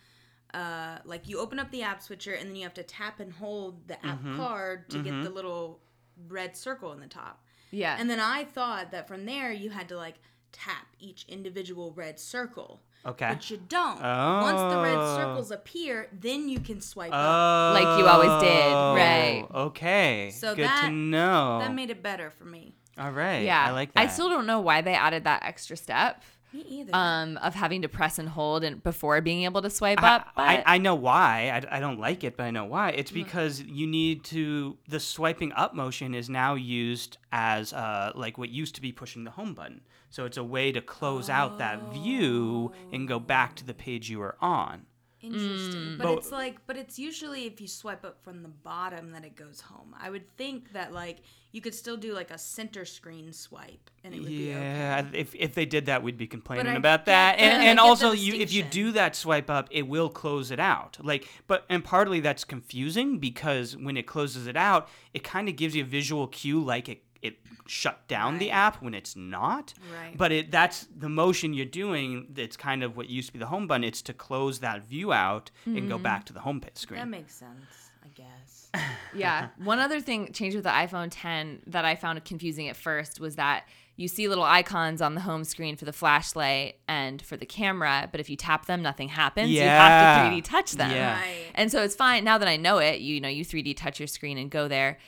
uh, 0.54 0.98
like 1.04 1.28
you 1.28 1.38
open 1.38 1.58
up 1.58 1.70
the 1.70 1.82
app 1.82 2.02
switcher 2.02 2.32
and 2.34 2.48
then 2.48 2.56
you 2.56 2.62
have 2.64 2.74
to 2.74 2.82
tap 2.82 3.20
and 3.20 3.32
hold 3.32 3.86
the 3.88 3.94
app 4.06 4.18
Mm-hmm. 4.18 4.36
card 4.36 4.88
to 4.90 5.02
get 5.02 5.22
the 5.22 5.30
little 5.30 5.80
red 6.28 6.56
circle 6.56 6.92
in 6.92 7.00
the 7.00 7.06
top. 7.06 7.42
yeah. 7.70 7.96
And 7.98 8.08
then 8.10 8.18
I 8.20 8.44
thought 8.44 8.90
that 8.92 9.06
from 9.08 9.24
there 9.26 9.52
you 9.52 9.70
had 9.70 9.88
to 9.90 9.96
like 9.96 10.16
tap 10.52 10.86
each 10.98 11.24
individual 11.28 11.92
red 11.92 12.18
circle. 12.18 12.80
Okay. 13.06 13.28
But 13.28 13.48
you 13.50 13.58
don't. 13.68 14.00
Once 14.02 14.60
the 14.74 14.80
red 14.82 14.96
Oh. 14.98 15.16
circles 15.16 15.50
appear, 15.50 16.08
then 16.12 16.48
you 16.48 16.58
can 16.58 16.80
swipe 16.80 17.12
up. 17.12 17.18
Oh, 17.18 17.72
Like 17.74 17.98
you 17.98 18.06
always 18.06 18.42
did, 18.42 18.72
right. 18.72 19.46
Okay. 19.54 20.30
So 20.34 20.54
Good 20.54 20.64
that- 20.64 20.86
to 20.86 20.90
know. 20.90 21.58
That 21.60 21.72
made 21.74 21.90
it 21.90 22.02
better 22.02 22.30
for 22.30 22.44
me. 22.44 22.74
All 22.98 23.12
right. 23.12 23.44
yeah. 23.44 23.66
I 23.66 23.70
like 23.70 23.92
that. 23.94 24.00
I 24.00 24.06
still 24.08 24.28
don't 24.28 24.46
know 24.46 24.60
why 24.60 24.80
they 24.80 24.94
added 24.94 25.24
that 25.24 25.44
extra 25.44 25.76
step. 25.76 26.22
Me 26.52 26.64
either. 26.68 26.90
um, 26.94 27.36
of 27.38 27.54
having 27.54 27.82
to 27.82 27.88
press 27.88 28.18
and 28.18 28.28
hold 28.28 28.64
and 28.64 28.82
before 28.82 29.20
being 29.20 29.44
able 29.44 29.60
to 29.62 29.68
swipe 29.70 30.02
I, 30.02 30.16
up. 30.16 30.28
But 30.34 30.42
I, 30.42 30.62
I 30.66 30.78
know 30.78 30.94
why. 30.94 31.50
I, 31.70 31.76
I 31.76 31.80
don't 31.80 32.00
like 32.00 32.24
it, 32.24 32.36
but 32.36 32.44
I 32.44 32.50
know 32.50 32.64
why. 32.64 32.90
It's 32.90 33.10
Mm-hmm. 33.10 33.22
because 33.22 33.60
you 33.62 33.86
need 33.86 34.24
to. 34.24 34.78
The 34.88 35.00
swiping 35.00 35.52
up 35.52 35.74
motion 35.74 36.14
is 36.14 36.30
now 36.30 36.54
used 36.54 37.18
as 37.32 37.72
uh, 37.72 38.12
like 38.14 38.38
what 38.38 38.48
used 38.48 38.74
to 38.76 38.80
be 38.80 38.92
pushing 38.92 39.24
the 39.24 39.30
home 39.32 39.52
button. 39.54 39.82
So 40.10 40.24
it's 40.24 40.38
a 40.38 40.44
way 40.44 40.72
to 40.72 40.80
close 40.80 41.28
out 41.28 41.58
that 41.58 41.92
view 41.92 42.72
and 42.92 43.06
go 43.06 43.18
back 43.18 43.54
to 43.56 43.64
the 43.66 43.74
page 43.74 44.08
you 44.08 44.20
were 44.20 44.36
on. 44.40 44.86
Interesting. 45.20 45.80
Mm. 45.80 45.98
But, 45.98 46.04
But- 46.04 46.18
it's 46.18 46.32
like, 46.32 46.66
but 46.66 46.76
it's 46.76 46.98
usually 46.98 47.46
if 47.46 47.60
you 47.60 47.66
swipe 47.68 48.04
up 48.04 48.22
from 48.22 48.42
the 48.42 48.48
bottom 48.48 49.10
that 49.12 49.24
it 49.24 49.34
goes 49.36 49.60
home. 49.60 49.94
I 50.00 50.10
would 50.10 50.28
think 50.36 50.72
that 50.72 50.92
like 50.92 51.18
you 51.50 51.60
could 51.60 51.74
still 51.74 51.96
do 51.96 52.12
like 52.12 52.30
a 52.30 52.36
center 52.38 52.84
screen 52.84 53.32
swipe 53.32 53.90
and 54.04 54.14
it 54.14 54.18
would 54.20 54.28
be 54.28 54.50
Yeah, 54.50 55.04
okay. 55.08 55.18
if, 55.18 55.34
if 55.34 55.54
they 55.54 55.64
did 55.66 55.86
that, 55.86 56.02
we'd 56.02 56.18
be 56.18 56.26
complaining 56.26 56.68
I 56.74 56.76
about 56.76 57.06
that. 57.06 57.36
the- 57.38 57.42
And, 57.42 57.62
and 57.64 57.80
also, 57.80 58.12
you 58.12 58.34
if 58.34 58.52
you 58.52 58.62
do 58.62 58.92
that 58.92 59.16
swipe 59.16 59.50
up, 59.50 59.66
it 59.70 59.88
will 59.88 60.08
close 60.10 60.50
it 60.50 60.60
out. 60.60 60.98
Like, 61.02 61.26
but 61.46 61.64
and 61.68 61.82
partly 61.82 62.20
that's 62.20 62.44
confusing 62.44 63.18
because 63.18 63.76
when 63.76 63.96
it 63.96 64.06
closes 64.06 64.46
it 64.46 64.56
out, 64.56 64.88
it 65.14 65.24
kind 65.24 65.48
of 65.48 65.56
gives 65.56 65.74
you 65.74 65.82
a 65.82 65.86
visual 65.86 66.26
cue 66.28 66.60
like 66.62 66.88
it 66.88 67.02
it 67.22 67.38
shut 67.66 68.06
down 68.08 68.38
the 68.38 68.50
app 68.50 68.82
when 68.82 68.94
it's 68.94 69.16
not. 69.16 69.74
Right. 69.92 70.16
But 70.16 70.32
it 70.32 70.50
that's 70.50 70.86
the 70.96 71.08
motion 71.08 71.54
you're 71.54 71.66
doing. 71.66 72.28
It's 72.36 72.56
kind 72.56 72.82
of 72.82 72.96
what 72.96 73.08
used 73.08 73.28
to 73.28 73.32
be 73.32 73.38
the 73.38 73.46
home 73.46 73.66
button. 73.66 73.84
It's 73.84 74.02
to 74.02 74.12
close 74.12 74.60
that 74.60 74.84
view 74.84 75.12
out 75.12 75.50
and 75.64 75.88
go 75.88 75.98
back 75.98 76.24
to 76.26 76.32
the 76.32 76.40
home 76.40 76.60
page 76.60 76.76
screen. 76.76 77.00
That 77.00 77.08
makes 77.08 77.34
sense, 77.34 77.90
I 78.04 78.08
guess. 78.08 78.70
yeah. 79.14 79.48
One 79.58 79.78
other 79.78 80.00
thing 80.00 80.32
changed 80.32 80.54
with 80.54 80.64
the 80.64 80.70
iPhone 80.70 81.08
10 81.10 81.62
that 81.68 81.84
I 81.84 81.94
found 81.94 82.24
confusing 82.24 82.68
at 82.68 82.76
first 82.76 83.20
was 83.20 83.36
that 83.36 83.64
you 83.96 84.06
see 84.06 84.28
little 84.28 84.44
icons 84.44 85.02
on 85.02 85.16
the 85.16 85.20
home 85.20 85.42
screen 85.42 85.76
for 85.76 85.84
the 85.84 85.92
flashlight 85.92 86.76
and 86.86 87.20
for 87.20 87.36
the 87.36 87.44
camera, 87.44 88.08
but 88.12 88.20
if 88.20 88.30
you 88.30 88.36
tap 88.36 88.66
them, 88.66 88.80
nothing 88.80 89.08
happens. 89.08 89.50
Yeah. 89.50 89.64
You 89.64 89.68
have 89.70 90.32
to 90.32 90.36
3D 90.36 90.44
touch 90.44 90.72
them. 90.72 90.92
Yeah. 90.92 91.20
Right. 91.20 91.46
And 91.56 91.70
so 91.70 91.82
it's 91.82 91.96
fine 91.96 92.22
now 92.22 92.38
that 92.38 92.46
I 92.46 92.56
know 92.56 92.78
it. 92.78 93.00
You 93.00 93.20
know, 93.20 93.28
you 93.28 93.44
3D 93.44 93.76
touch 93.76 93.98
your 93.98 94.06
screen 94.06 94.38
and 94.38 94.50
go 94.50 94.68
there. 94.68 94.98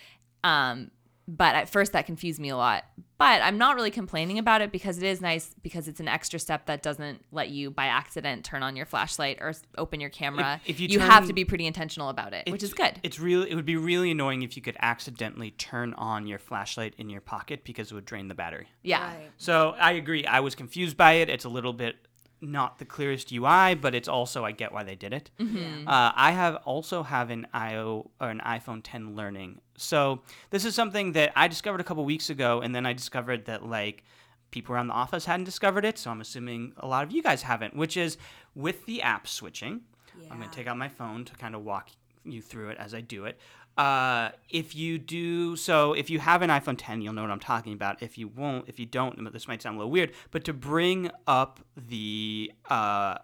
Um, 0.42 0.90
but 1.28 1.54
at 1.54 1.68
first 1.68 1.92
that 1.92 2.06
confused 2.06 2.40
me 2.40 2.48
a 2.48 2.56
lot. 2.56 2.84
But 3.18 3.42
I'm 3.42 3.58
not 3.58 3.74
really 3.76 3.90
complaining 3.90 4.38
about 4.38 4.62
it 4.62 4.72
because 4.72 4.96
it 4.96 5.04
is 5.04 5.20
nice 5.20 5.54
because 5.62 5.88
it's 5.88 6.00
an 6.00 6.08
extra 6.08 6.38
step 6.38 6.64
that 6.66 6.82
doesn't 6.82 7.22
let 7.30 7.50
you 7.50 7.70
by 7.70 7.84
accident 7.84 8.46
turn 8.46 8.62
on 8.62 8.76
your 8.76 8.86
flashlight 8.86 9.38
or 9.42 9.52
open 9.76 10.00
your 10.00 10.08
camera. 10.08 10.58
if 10.66 10.80
you 10.80 10.98
have 11.00 11.20
turn- 11.20 11.28
to 11.28 11.32
be 11.34 11.44
pretty 11.44 11.66
intentional 11.66 12.08
about 12.08 12.32
it, 12.32 12.50
which 12.50 12.62
is 12.62 12.72
good. 12.72 12.98
It's 13.02 13.20
really 13.20 13.50
it 13.50 13.54
would 13.56 13.66
be 13.66 13.76
really 13.76 14.10
annoying 14.10 14.42
if 14.42 14.56
you 14.56 14.62
could 14.62 14.76
accidentally 14.80 15.50
turn 15.50 15.92
on 15.94 16.26
your 16.26 16.38
flashlight 16.38 16.94
in 16.96 17.10
your 17.10 17.20
pocket 17.20 17.62
because 17.62 17.90
it 17.90 17.94
would 17.94 18.06
drain 18.06 18.28
the 18.28 18.34
battery. 18.34 18.68
yeah. 18.82 19.14
Right. 19.14 19.30
So 19.36 19.70
I 19.78 19.92
agree. 19.92 20.24
I 20.24 20.40
was 20.40 20.54
confused 20.54 20.96
by 20.96 21.12
it. 21.14 21.28
It's 21.28 21.44
a 21.44 21.48
little 21.50 21.74
bit 21.74 21.96
not 22.40 22.78
the 22.78 22.84
clearest 22.84 23.32
UI, 23.32 23.74
but 23.74 23.94
it's 23.94 24.08
also 24.08 24.44
I 24.44 24.52
get 24.52 24.72
why 24.72 24.82
they 24.82 24.94
did 24.94 25.12
it. 25.12 25.30
Mm-hmm. 25.38 25.86
Uh, 25.86 26.12
I 26.14 26.32
have 26.32 26.56
also 26.64 27.02
have 27.02 27.30
an 27.30 27.46
IO 27.52 28.10
or 28.20 28.30
an 28.30 28.40
iPhone 28.44 28.80
10 28.82 29.14
Learning. 29.14 29.60
So 29.76 30.22
this 30.50 30.64
is 30.64 30.74
something 30.74 31.12
that 31.12 31.32
I 31.36 31.48
discovered 31.48 31.80
a 31.80 31.84
couple 31.84 32.04
weeks 32.04 32.30
ago, 32.30 32.60
and 32.60 32.74
then 32.74 32.86
I 32.86 32.92
discovered 32.92 33.46
that 33.46 33.66
like 33.66 34.04
people 34.50 34.74
around 34.74 34.88
the 34.88 34.94
office 34.94 35.26
hadn't 35.26 35.44
discovered 35.44 35.84
it. 35.84 35.98
So 35.98 36.10
I'm 36.10 36.20
assuming 36.20 36.72
a 36.78 36.86
lot 36.86 37.04
of 37.04 37.12
you 37.12 37.22
guys 37.22 37.42
haven't. 37.42 37.76
Which 37.76 37.96
is 37.96 38.16
with 38.54 38.86
the 38.86 39.02
app 39.02 39.26
switching. 39.28 39.82
I'm 40.30 40.38
gonna 40.38 40.50
take 40.52 40.66
out 40.66 40.76
my 40.76 40.88
phone 40.88 41.24
to 41.24 41.34
kind 41.34 41.54
of 41.54 41.64
walk 41.64 41.88
you 42.24 42.42
through 42.42 42.70
it 42.70 42.78
as 42.78 42.94
I 42.94 43.00
do 43.00 43.24
it. 43.24 43.38
Uh, 43.76 44.30
if 44.48 44.74
you 44.74 44.98
do 44.98 45.56
so, 45.56 45.92
if 45.92 46.10
you 46.10 46.18
have 46.18 46.42
an 46.42 46.50
iPhone 46.50 46.76
10, 46.76 47.00
you'll 47.00 47.12
know 47.12 47.22
what 47.22 47.30
I'm 47.30 47.40
talking 47.40 47.72
about. 47.72 48.02
If 48.02 48.18
you 48.18 48.28
won't, 48.28 48.68
if 48.68 48.78
you 48.78 48.86
don't, 48.86 49.32
this 49.32 49.48
might 49.48 49.62
sound 49.62 49.76
a 49.76 49.78
little 49.78 49.90
weird, 49.90 50.12
but 50.30 50.44
to 50.44 50.52
bring 50.52 51.10
up 51.26 51.60
the 51.76 52.52
uh, 52.68 53.18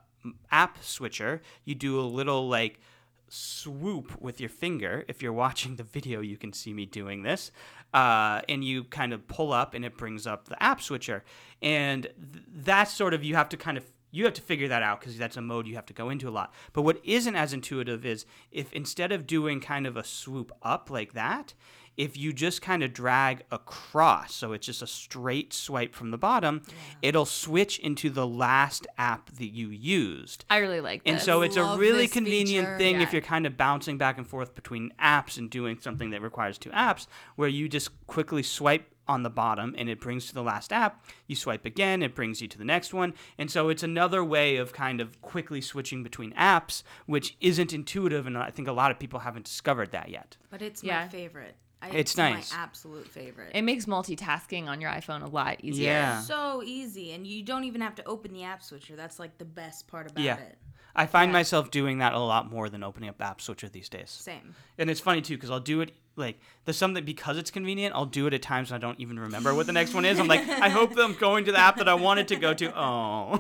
app 0.51 0.83
switcher, 0.83 1.43
you 1.65 1.75
do 1.75 2.01
a 2.01 2.03
little 2.03 2.49
like 2.49 2.81
swoop 3.29 4.21
with 4.21 4.41
your 4.41 4.49
finger. 4.49 5.05
If 5.09 5.23
you're 5.23 5.33
watching 5.33 5.77
the 5.77 5.83
video, 5.83 6.21
you 6.21 6.37
can 6.37 6.53
see 6.53 6.73
me 6.73 6.87
doing 6.87 7.23
this. 7.23 7.51
Uh, 7.95 8.43
and 8.49 8.63
you 8.65 8.85
kind 8.85 9.13
of 9.13 9.27
pull 9.27 9.53
up, 9.53 9.73
and 9.73 9.85
it 9.85 9.97
brings 9.97 10.27
up 10.27 10.49
the 10.49 10.63
app 10.63 10.83
switcher. 10.83 11.25
And 11.63 12.03
th- 12.03 12.45
that's 12.53 12.93
sort 12.93 13.15
of 13.15 13.25
you 13.25 13.37
have 13.37 13.49
to 13.51 13.57
kind 13.57 13.79
of 13.79 13.85
you 14.17 14.25
have 14.25 14.35
to 14.35 14.43
figure 14.43 14.69
that 14.69 14.83
out 14.83 15.01
because 15.01 15.19
that's 15.19 15.37
a 15.37 15.43
mode 15.43 15.67
you 15.67 15.75
have 15.75 15.87
to 15.87 15.93
go 15.93 16.09
into 16.09 16.29
a 16.29 16.31
lot. 16.31 16.53
But 16.73 16.83
what 16.83 17.01
isn't 17.05 17.37
as 17.37 17.53
intuitive 17.53 18.07
is 18.07 18.25
if 18.51 18.73
instead 18.73 19.13
of 19.13 19.27
doing 19.27 19.61
kind 19.61 19.87
of 19.87 19.97
a 19.97 20.05
swoop 20.05 20.53
up 20.63 20.91
like 20.91 21.13
that, 21.13 21.55
if 21.97 22.17
you 22.17 22.33
just 22.33 22.61
kind 22.61 22.83
of 22.83 22.93
drag 22.93 23.45
across, 23.51 24.35
so 24.35 24.53
it's 24.53 24.67
just 24.67 24.83
a 24.83 24.87
straight 24.87 25.53
swipe 25.53 25.95
from 25.95 26.11
the 26.11 26.19
bottom, 26.19 26.63
it'll 27.01 27.25
switch 27.27 27.79
into 27.79 28.11
the 28.11 28.27
last 28.27 28.87
app 28.99 29.31
that 29.37 29.49
you 29.49 29.69
used. 29.69 30.45
I 30.51 30.59
really 30.59 30.81
like 30.81 31.05
that. 31.05 31.11
And 31.11 31.21
so 31.21 31.43
it's 31.43 31.57
a 31.57 31.77
really 31.77 32.07
convenient 32.07 32.67
feature. 32.67 32.79
thing 32.79 33.01
if 33.01 33.13
you're 33.13 33.23
kind 33.23 33.47
of 33.47 33.57
bouncing 33.57 33.97
back 33.97 34.19
and 34.19 34.27
forth 34.27 34.55
between 34.55 34.93
apps 35.01 35.39
and 35.39 35.49
doing 35.49 35.79
something 35.81 36.11
that 36.11 36.21
requires 36.21 36.59
two 36.59 36.71
apps, 36.71 37.07
where 37.37 37.49
you 37.49 37.69
just 37.69 37.91
quickly 38.07 38.43
swipe 38.43 38.93
on 39.09 39.23
the 39.23 39.31
bottom 39.31 39.75
and 39.79 39.89
it 39.89 40.01
brings 40.01 40.27
to 40.27 40.35
the 40.35 40.43
last 40.43 40.73
app. 40.73 41.05
You 41.27 41.37
swipe 41.37 41.65
again, 41.65 42.03
it 42.03 42.15
brings 42.15 42.41
you 42.43 42.49
to 42.49 42.59
the 42.59 42.65
next 42.65 42.93
one. 42.93 43.15
And 43.39 43.51
so 43.51 43.69
it's 43.69 43.83
another 43.83 44.25
way 44.25 44.57
of 44.57 44.73
kind 44.73 45.01
of 45.01 45.21
quickly 45.23 45.61
switching 45.61 46.03
between 46.03 46.33
apps, 46.35 46.83
which 47.07 47.37
isn't 47.41 47.73
intuitive. 47.73 48.27
And 48.27 48.37
I 48.37 48.51
think 48.51 48.69
a 48.69 48.73
lot 48.73 48.91
of 48.91 48.99
people 48.99 49.21
haven't 49.21 49.45
discovered 49.45 49.93
that 49.93 50.09
yet. 50.11 50.37
But 50.51 50.63
it's 50.63 50.83
Yeah. 50.83 51.03
my 51.03 51.09
favorite. 51.09 51.57
I, 51.83 51.91
It's 51.91 52.17
my 52.17 52.33
nice. 52.33 52.53
absolute 52.55 53.07
favorite. 53.07 53.53
it 53.55 53.63
makes 53.63 53.85
multitasking 53.85 54.67
on 54.67 54.81
your 54.81 54.91
iPhone 54.91 55.23
a 55.23 55.27
lot 55.29 55.63
easier. 55.63 55.91
Yeah. 55.91 56.21
so 56.23 56.63
easy, 56.65 57.13
and 57.13 57.27
you 57.27 57.43
don't 57.43 57.65
even 57.65 57.83
have 57.83 57.95
to 57.97 58.05
open 58.07 58.33
the 58.33 58.45
app 58.45 58.63
switcher. 58.63 58.97
That's 58.97 59.19
like 59.19 59.37
the 59.39 59.45
best 59.45 59.87
part 59.87 60.11
about 60.11 60.25
Yeah. 60.25 60.37
it. 60.39 60.59
I 60.95 61.05
find 61.05 61.29
Yeah. 61.29 61.35
myself 61.35 61.71
doing 61.71 61.99
that 61.99 62.15
a 62.15 62.19
lot 62.19 62.51
more 62.51 62.71
than 62.71 62.83
opening 62.83 63.11
up 63.11 63.21
App 63.21 63.43
Switcher 63.43 63.69
these 63.69 63.91
days. 63.91 64.09
Same. 64.11 64.55
And 64.79 64.89
it's 64.89 65.01
funny 65.01 65.21
too 65.21 65.37
because 65.37 65.51
I'll 65.51 65.61
do 65.61 65.83
it 65.83 65.93
like 66.17 66.39
there's 66.65 66.77
something 66.77 67.05
because 67.05 67.37
it's 67.39 67.51
convenient. 67.51 67.95
I'll 67.95 68.07
do 68.07 68.27
it 68.27 68.35
at 68.35 68.43
times 68.43 68.71
when 68.71 68.81
I 68.81 68.81
don't 68.81 68.99
even 69.01 69.19
remember 69.19 69.55
what 69.55 69.67
the 69.67 69.73
next 69.73 69.95
one 69.95 70.05
is. 70.05 70.19
I'm 70.19 70.27
like, 70.29 70.49
I 70.49 70.69
hope 70.69 70.95
that 70.95 71.03
I'm 71.05 71.15
going 71.15 71.45
to 71.45 71.53
the 71.53 71.59
app 71.61 71.77
that 71.77 71.89
I 71.89 71.95
wanted 71.95 72.29
to 72.29 72.37
go 72.37 72.55
to. 72.55 72.73
Oh, 72.77 73.39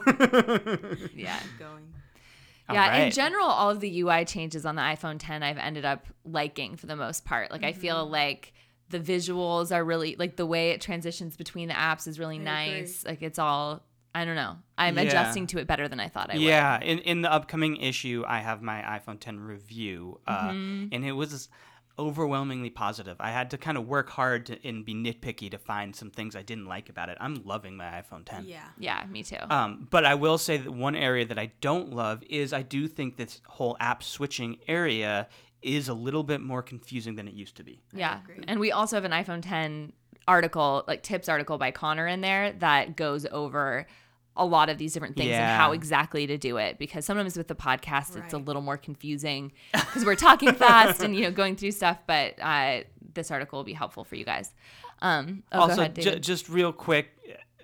Yeah. 1.14 1.38
Going. 1.58 1.92
Yeah, 2.70 2.96
in 3.04 3.12
general, 3.12 3.46
all 3.46 3.70
of 3.70 3.78
the 3.80 4.00
UI 4.00 4.24
changes 4.24 4.66
on 4.66 4.74
the 4.74 4.82
iPhone 4.82 5.16
10 5.20 5.42
I've 5.44 5.56
ended 5.58 5.84
up 5.84 6.06
liking 6.24 6.76
for 6.76 6.86
the 6.86 6.96
most 6.96 7.24
part. 7.24 7.50
Like, 7.52 7.62
I 7.62 7.72
feel 7.72 8.02
Mm-hmm. 8.04 8.12
like 8.12 8.52
the 8.90 8.98
visuals 8.98 9.74
are 9.74 9.84
really, 9.84 10.16
like, 10.18 10.34
the 10.36 10.46
way 10.46 10.70
it 10.70 10.80
transitions 10.80 11.36
between 11.36 11.68
the 11.68 11.74
apps 11.74 12.08
is 12.08 12.18
really 12.18 12.38
I 12.38 12.64
agree. 12.64 12.80
nice. 12.80 13.04
Like, 13.06 13.22
it's 13.22 13.38
all, 13.38 13.84
I 14.16 14.24
don't 14.24 14.34
know. 14.34 14.56
I'm 14.76 14.96
Yeah. 14.96 15.02
adjusting 15.02 15.46
to 15.48 15.58
it 15.58 15.68
better 15.68 15.86
than 15.86 16.00
I 16.00 16.08
thought 16.08 16.30
I 16.30 16.34
would. 16.34 16.42
Yeah, 16.42 16.80
in 16.80 16.98
in 17.00 17.22
the 17.22 17.30
upcoming 17.32 17.76
issue, 17.76 18.24
I 18.26 18.40
have 18.40 18.62
my 18.62 18.80
iPhone 18.82 19.20
10 19.20 19.38
review, 19.38 20.18
uh, 20.26 20.48
Mm-hmm. 20.48 20.88
and 20.92 21.04
it 21.04 21.12
was 21.12 21.48
overwhelmingly 21.98 22.70
positive. 22.70 23.16
I 23.20 23.30
had 23.30 23.50
to 23.50 23.58
kind 23.58 23.78
of 23.78 23.86
work 23.86 24.10
hard 24.10 24.46
to, 24.46 24.66
and 24.66 24.84
be 24.84 24.94
nitpicky 24.94 25.50
to 25.50 25.58
find 25.58 25.94
some 25.96 26.10
things 26.10 26.36
I 26.36 26.42
didn't 26.42 26.66
like 26.66 26.88
about 26.88 27.08
it. 27.08 27.16
I'm 27.20 27.42
loving 27.44 27.76
my 27.76 27.84
iPhone 27.84 28.24
10. 28.24 28.44
Yeah. 28.46 28.64
Yeah, 28.78 29.04
me 29.10 29.22
too. 29.22 29.36
Um, 29.48 29.88
but 29.90 30.04
I 30.04 30.14
will 30.14 30.38
say 30.38 30.58
that 30.58 30.70
one 30.70 30.94
area 30.94 31.24
that 31.26 31.38
I 31.38 31.52
don't 31.60 31.92
love 31.92 32.22
is 32.28 32.52
I 32.52 32.62
do 32.62 32.86
think 32.88 33.16
this 33.16 33.40
whole 33.46 33.76
app 33.80 34.02
switching 34.02 34.58
area 34.68 35.28
is 35.62 35.88
a 35.88 35.94
little 35.94 36.22
bit 36.22 36.40
more 36.40 36.62
confusing 36.62 37.16
than 37.16 37.26
it 37.26 37.34
used 37.34 37.56
to 37.56 37.64
be. 37.64 37.80
yeah. 37.92 38.20
And 38.46 38.60
we 38.60 38.72
also 38.72 38.96
have 38.96 39.04
an 39.04 39.12
iPhone 39.12 39.40
10 39.42 39.92
article, 40.28 40.84
like 40.86 41.02
tips 41.02 41.28
article 41.28 41.56
by 41.56 41.70
Conner 41.70 42.06
in 42.06 42.20
there 42.20 42.52
that 42.52 42.96
goes 42.96 43.26
over 43.26 43.86
a 44.36 44.44
lot 44.44 44.68
of 44.68 44.78
these 44.78 44.92
different 44.92 45.16
things 45.16 45.30
and 45.32 45.44
how 45.44 45.72
exactly 45.72 46.26
to 46.26 46.36
do 46.36 46.56
it 46.58 46.78
because 46.78 47.04
sometimes 47.04 47.36
with 47.36 47.48
the 47.48 47.54
podcast 47.54 48.16
it's 48.22 48.34
a 48.34 48.38
little 48.38 48.62
more 48.62 48.76
confusing 48.76 49.52
because 49.72 50.04
we're 50.04 50.14
talking 50.14 50.52
fast 50.66 51.02
and 51.02 51.14
you 51.16 51.22
know 51.22 51.30
going 51.30 51.56
through 51.56 51.70
stuff 51.70 51.98
but 52.06 52.34
uh, 52.40 52.80
this 53.14 53.30
article 53.30 53.58
will 53.58 53.64
be 53.64 53.72
helpful 53.72 54.04
for 54.04 54.16
you 54.16 54.24
guys 54.24 54.52
um 55.02 55.42
oh, 55.52 55.60
also, 55.60 55.80
ahead, 55.82 55.94
ju- 55.94 56.02
David. 56.02 56.22
just 56.22 56.48
real 56.48 56.72
quick 56.72 57.08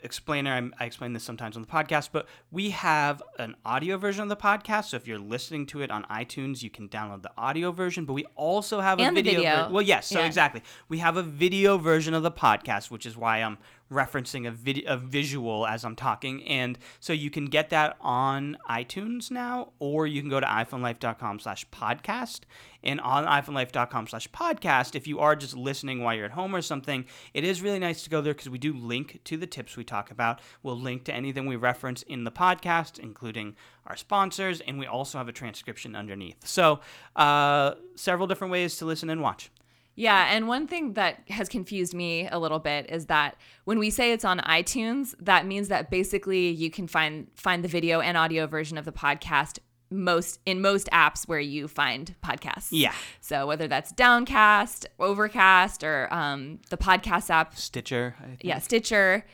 explainer, 0.04 0.50
I'm, 0.52 0.74
I 0.80 0.85
explain 0.87 1.12
this 1.12 1.22
sometimes 1.22 1.54
on 1.56 1.62
the 1.62 1.68
podcast, 1.68 2.08
but 2.12 2.26
we 2.50 2.70
have 2.70 3.22
an 3.38 3.54
audio 3.64 3.96
version 3.96 4.24
of 4.24 4.28
the 4.28 4.37
podcast. 4.37 4.87
So 4.87 4.96
if 4.96 5.06
you're 5.06 5.18
listening 5.18 5.64
to 5.66 5.80
it 5.80 5.92
on 5.92 6.02
iTunes, 6.11 6.61
you 6.62 6.70
can 6.70 6.88
download 6.88 7.22
the 7.22 7.30
audio 7.38 7.70
version, 7.70 8.04
but 8.04 8.14
we 8.14 8.24
also 8.35 8.80
have 8.80 8.98
a 8.98 9.02
And 9.02 9.16
the 9.16 9.22
video. 9.22 9.40
video. 9.40 9.66
ver- 9.68 9.72
well, 9.72 9.82
yes, 9.82 10.08
so 10.08 10.18
Yeah. 10.18 10.26
exactly. 10.26 10.62
We 10.88 10.98
have 10.98 11.16
a 11.16 11.22
video 11.22 11.78
version 11.78 12.14
of 12.14 12.24
the 12.24 12.32
podcast, 12.32 12.90
which 12.90 13.06
is 13.06 13.16
why 13.16 13.38
I'm 13.42 13.58
referencing 13.92 14.48
a 14.48 14.50
video, 14.50 14.94
a 14.94 14.96
visual 14.96 15.66
as 15.66 15.85
I'm 15.85 15.94
talking, 15.94 16.42
and 16.44 16.78
so 17.00 17.12
you 17.12 17.31
can 17.31 17.46
get 17.46 17.70
that 17.70 17.96
on 18.00 18.57
iTunes 18.68 19.31
now, 19.31 19.72
or 19.78 20.07
you 20.07 20.20
can 20.20 20.31
go 20.31 20.40
to 20.40 20.46
iPhoneLife.com/podcast. 20.46 22.40
And 22.85 23.00
on 23.00 23.24
iPhoneLife.com/podcast, 23.26 24.96
if 24.96 25.07
you 25.07 25.20
are 25.20 25.37
just 25.37 25.57
listening 25.57 26.02
while 26.02 26.16
you're 26.16 26.24
at 26.24 26.33
home 26.33 26.57
or 26.57 26.62
something, 26.62 27.05
it 27.33 27.44
is 27.44 27.62
really 27.62 27.78
nice 27.78 28.02
to 28.02 28.11
go 28.11 28.20
there 28.20 28.35
because 28.35 28.50
we 28.50 28.59
do 28.59 28.72
link 28.72 29.20
to 29.24 29.37
the 29.37 29.46
tips 29.46 29.76
we 29.76 29.85
talk 29.85 30.11
about. 30.11 30.40
We'll 30.62 30.81
link 30.81 31.05
to 31.05 31.14
anything 31.14 31.46
we 31.46 31.55
reference 31.57 32.02
in 32.02 32.24
the 32.24 32.33
podcast, 32.33 32.98
including 32.98 33.55
our 33.87 33.96
sponsors, 33.96 34.61
and 34.61 34.78
we 34.78 34.87
also 34.87 35.18
have 35.18 35.28
a 35.28 35.33
transcription 35.33 35.94
underneath. 35.94 36.46
So, 36.46 36.81
uh, 37.14 37.74
several 37.94 38.26
different 38.26 38.52
ways 38.52 38.76
to 38.78 38.85
listen 38.85 39.11
and 39.11 39.20
watch. 39.20 39.50
Yeah, 39.94 40.28
and 40.31 40.48
one 40.48 40.66
thing 40.66 40.94
that 40.94 41.20
has 41.28 41.48
confused 41.48 41.92
me 41.92 42.26
a 42.28 42.38
little 42.38 42.59
bit 42.59 42.90
is 42.90 43.07
that 43.07 43.37
when 43.64 43.78
we 43.78 43.90
say 43.90 44.12
it's 44.12 44.24
on 44.24 44.38
iTunes, 44.40 45.14
that 45.20 45.46
means 45.46 45.68
that 45.68 45.90
basically 45.90 46.48
you 46.48 46.70
can 46.70 46.87
find 46.87 47.28
find 47.35 47.62
the 47.62 47.68
video 47.68 48.00
and 48.00 48.16
audio 48.16 48.46
version 48.46 48.78
of 48.78 48.85
the 48.85 48.92
podcast 48.92 49.59
most 49.90 50.40
in 50.46 50.61
most 50.61 50.88
apps 50.90 51.28
where 51.28 51.40
you 51.40 51.68
find 51.68 52.14
podcasts. 52.24 52.68
Yeah. 52.70 52.94
So 53.20 53.46
whether 53.46 53.68
that's 53.68 53.92
Downcast, 53.92 54.87
Overcast, 54.98 55.85
or 55.85 56.12
um, 56.12 56.61
the 56.70 56.78
podcast 56.78 57.31
app, 57.31 57.57
Stitcher. 57.57 58.16
I 58.18 58.26
think. 58.28 58.40
yeah, 58.44 58.59
Stitcher, 58.59 59.26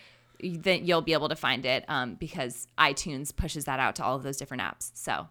then 0.43 0.85
you'll 0.85 1.03
be 1.03 1.13
able 1.13 1.29
to 1.29 1.37
find 1.37 1.65
it 1.65 1.85
um, 1.89 2.15
because 2.15 2.67
iTunes 2.77 3.35
pushes 3.35 3.65
that 3.67 3.79
out 3.79 3.95
to 3.97 4.05
all 4.05 4.17
of 4.17 4.25
those 4.25 4.37
different 4.37 4.63
apps. 4.63 4.91
So 4.95 5.29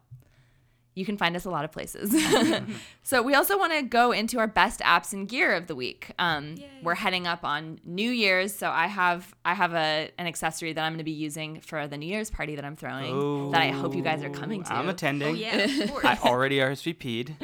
you 0.98 1.06
can 1.06 1.16
find 1.16 1.36
us 1.36 1.46
a 1.46 1.50
lot 1.52 1.64
of 1.64 1.72
places. 1.72 2.10
so 3.04 3.22
we 3.22 3.36
also 3.36 3.58
want 3.58 3.72
to 3.74 3.84
go 3.84 4.12
into 4.12 4.40
our 4.40 4.48
best 4.48 4.80
apps 4.80 5.14
and 5.14 5.30
gear 5.30 5.54
of 5.54 5.68
the 5.68 5.76
week. 5.76 6.12
Um, 6.18 6.56
we're 6.82 6.96
heading 6.96 7.28
up 7.28 7.46
on 7.46 7.80
New 7.86 8.10
Year's, 8.10 8.54
so 8.56 8.70
I 8.72 8.88
have 8.88 9.36
I 9.46 9.54
have 9.54 9.74
a 9.74 10.10
an 10.18 10.26
accessory 10.26 10.74
that 10.74 10.84
I'm 10.84 10.94
going 10.94 10.98
to 10.98 11.04
be 11.04 11.12
using 11.12 11.62
for 11.62 11.88
the 11.88 11.98
New 11.98 12.08
Year's 12.08 12.32
party 12.32 12.56
that 12.56 12.66
I'm 12.66 12.76
throwing. 12.76 13.52
that 13.52 13.62
I 13.62 13.70
hope 13.70 13.96
you 13.96 14.02
guys 14.02 14.24
are 14.24 14.32
coming 14.32 14.64
to. 14.64 14.74
I'm 14.74 14.90
attending. 14.90 15.36
Oh 15.36 15.38
yeah, 15.38 15.58
of 15.84 15.92
course. 15.92 16.06
I 16.06 16.18
already 16.24 16.58
RSVP'd. 16.58 17.36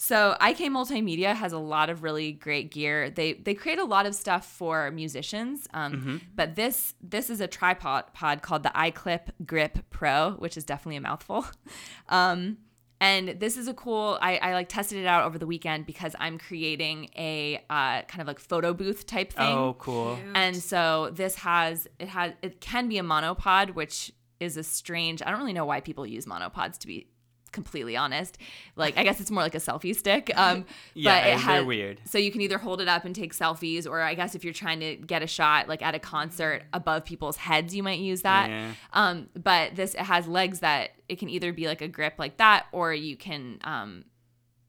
So 0.00 0.36
IK 0.40 0.58
Multimedia 0.70 1.34
has 1.34 1.52
a 1.52 1.58
lot 1.58 1.90
of 1.90 2.04
really 2.04 2.30
great 2.32 2.70
gear. 2.70 3.10
They 3.10 3.32
they 3.32 3.54
create 3.54 3.78
a 3.80 3.84
lot 3.84 4.06
of 4.06 4.14
stuff 4.14 4.46
for 4.46 4.90
musicians. 4.90 5.66
Um, 5.74 6.20
But 6.36 6.54
this 6.54 6.94
this 7.02 7.30
is 7.30 7.40
a 7.40 7.48
tripod 7.48 8.12
pod 8.12 8.42
called 8.42 8.62
the 8.62 8.70
iKlip 8.70 9.30
Grip 9.44 9.78
Pro, 9.90 10.32
which 10.32 10.56
is 10.56 10.64
definitely 10.64 10.96
a 10.96 11.00
mouthful. 11.00 11.46
Um, 12.10 12.58
and 13.00 13.40
this 13.40 13.56
is 13.56 13.68
a 13.68 13.74
cool. 13.74 14.18
I, 14.20 14.36
I 14.38 14.52
like 14.54 14.68
tested 14.68 14.98
it 14.98 15.06
out 15.06 15.24
over 15.24 15.38
the 15.38 15.46
weekend 15.46 15.86
because 15.86 16.16
I'm 16.18 16.38
creating 16.38 17.10
a 17.16 17.56
uh, 17.70 18.02
kind 18.02 18.20
of 18.20 18.26
like 18.26 18.40
photo 18.40 18.74
booth 18.74 19.06
type 19.06 19.32
thing. 19.32 19.56
Oh, 19.56 19.76
cool. 19.78 20.16
Cute. 20.16 20.36
And 20.36 20.56
so 20.56 21.10
this 21.12 21.36
has 21.36 21.86
it 21.98 22.08
has 22.08 22.32
it 22.42 22.60
can 22.60 22.88
be 22.88 22.98
a 22.98 23.02
monopod, 23.02 23.74
which 23.74 24.12
is 24.40 24.56
a 24.56 24.64
strange. 24.64 25.22
I 25.22 25.30
don't 25.30 25.38
really 25.38 25.52
know 25.52 25.64
why 25.64 25.80
people 25.80 26.06
use 26.06 26.26
monopods 26.26 26.78
to 26.78 26.86
be 26.86 27.08
completely 27.52 27.96
honest. 27.96 28.38
Like 28.76 28.96
I 28.96 29.02
guess 29.02 29.20
it's 29.20 29.30
more 29.30 29.42
like 29.42 29.54
a 29.54 29.58
selfie 29.58 29.94
stick. 29.94 30.30
Um, 30.38 30.66
Yeah, 30.94 31.14
but 31.20 31.26
it 31.26 31.44
very 31.44 31.58
has, 31.58 31.66
weird. 31.66 32.00
So 32.04 32.16
you 32.16 32.30
can 32.30 32.40
either 32.40 32.58
hold 32.58 32.80
it 32.80 32.86
up 32.86 33.04
and 33.04 33.14
take 33.14 33.34
selfies, 33.34 33.86
or 33.86 34.00
I 34.00 34.14
guess 34.14 34.36
if 34.36 34.44
you're 34.44 34.52
trying 34.52 34.78
to 34.80 34.94
get 34.96 35.22
a 35.22 35.26
shot 35.26 35.68
like 35.68 35.82
at 35.82 35.94
a 35.96 35.98
concert 35.98 36.62
above 36.72 37.04
people's 37.04 37.36
heads, 37.36 37.74
you 37.74 37.82
might 37.82 37.98
use 37.98 38.22
that. 38.22 38.48
Yeah. 38.48 38.72
Um, 38.92 39.28
but 39.34 39.74
this 39.74 39.94
it 39.94 40.02
has 40.02 40.28
legs 40.28 40.60
that 40.60 40.90
it 41.08 41.18
can 41.18 41.28
either 41.28 41.52
be 41.52 41.66
like 41.66 41.82
a 41.82 41.88
grip 41.88 42.14
like 42.18 42.36
that, 42.36 42.66
or 42.72 42.94
you 42.94 43.16
can 43.16 43.58
um, 43.64 44.04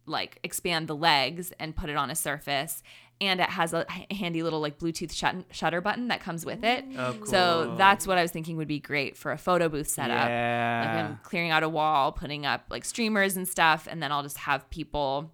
like 0.06 0.40
expand 0.44 0.88
the 0.88 0.96
legs 0.96 1.54
and 1.60 1.76
put 1.76 1.90
it 1.90 1.96
on 1.96 2.10
a 2.10 2.16
surface. 2.16 2.82
And 3.22 3.42
it 3.42 3.50
has 3.50 3.74
a 3.74 3.86
handy 4.12 4.44
little 4.44 4.62
like 4.62 4.80
Bluetooth 4.80 5.12
shut- 5.14 5.44
shutter 5.52 5.82
button 5.82 6.08
that 6.08 6.22
comes 6.22 6.46
with 6.46 6.64
it. 6.64 6.86
Oh, 6.98 7.14
cool. 7.18 7.26
So 7.26 7.76
that's 7.78 8.08
what 8.08 8.18
I 8.18 8.22
was 8.22 8.32
thinking 8.32 8.56
would 8.56 8.68
be 8.70 8.80
great 8.80 9.18
for 9.18 9.34
a 9.34 9.38
photo 9.38 9.68
booth 9.68 9.90
setup. 9.90 10.18
Like 10.18 10.30
Yeah. 10.30 11.08
I'm 11.10 11.20
clearing 11.24 11.52
out 11.52 11.62
a 11.64 11.68
wall, 11.68 12.14
putting 12.14 12.46
up 12.46 12.66
like 12.70 12.86
streamers 12.86 13.36
and 13.36 13.46
stuff, 13.46 13.90
and 13.92 14.02
then 14.02 14.14
I'll 14.14 14.24
just 14.24 14.38
have 14.38 14.70
people 14.70 15.34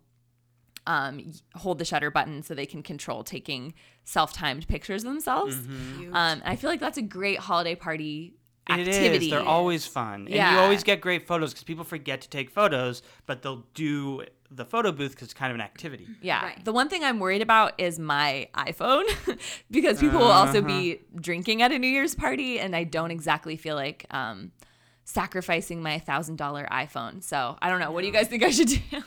um, 0.87 1.31
hold 1.55 1.77
the 1.79 1.85
shutter 1.85 2.09
button 2.11 2.41
so 2.43 2.53
they 2.55 2.65
can 2.65 2.81
control 2.83 3.23
taking 3.23 3.73
self-timed 4.03 4.67
pictures 4.67 5.03
of 5.03 5.09
themselves. 5.11 5.55
Mm-hmm. 5.55 6.07
Um, 6.07 6.15
and 6.15 6.43
I 6.43 6.55
feel 6.55 6.69
like 6.69 6.79
that's 6.79 6.97
a 6.97 7.01
great 7.03 7.39
holiday 7.39 7.75
party 7.75 8.33
It 8.69 8.73
activity. 8.87 9.25
is. 9.25 9.31
They're 9.31 9.41
always 9.41 9.85
fun. 9.87 10.27
And 10.27 10.53
you 10.53 10.59
always 10.59 10.83
get 10.83 11.01
great 11.01 11.27
photos 11.27 11.51
because 11.53 11.63
people 11.63 11.83
forget 11.83 12.21
to 12.21 12.29
take 12.29 12.49
photos, 12.51 13.01
but 13.25 13.41
they'll 13.41 13.65
do 13.73 14.23
the 14.51 14.65
photo 14.65 14.91
booth 14.91 15.11
because 15.11 15.25
it's 15.25 15.33
kind 15.33 15.51
of 15.51 15.55
an 15.55 15.61
activity. 15.61 16.07
Yeah. 16.21 16.43
Right. 16.45 16.63
The 16.65 16.71
one 16.71 16.87
thing 16.89 17.03
I'm 17.03 17.19
worried 17.19 17.41
about 17.41 17.73
is 17.79 17.97
my 17.99 18.47
iPhone 18.55 19.05
because 19.71 19.99
people 19.99 20.19
will 20.19 20.31
also 20.31 20.59
Uh-huh. 20.59 20.67
be 20.67 20.99
drinking 21.19 21.61
at 21.61 21.71
a 21.71 21.79
New 21.79 21.87
Year's 21.87 22.15
party, 22.15 22.59
and 22.59 22.75
I 22.75 22.83
don't 22.83 23.11
exactly 23.11 23.57
feel 23.57 23.75
like 23.75 24.05
um, 24.11 24.51
sacrificing 25.03 25.81
my 25.83 25.99
thousand 25.99 26.37
dollar 26.37 26.67
iPhone. 26.71 27.23
So 27.23 27.57
I 27.61 27.69
don't 27.69 27.79
know. 27.79 27.91
What 27.91 28.01
do 28.01 28.07
you 28.07 28.13
guys 28.13 28.27
think 28.27 28.43
I 28.43 28.49
should 28.51 28.67
do? 28.69 28.79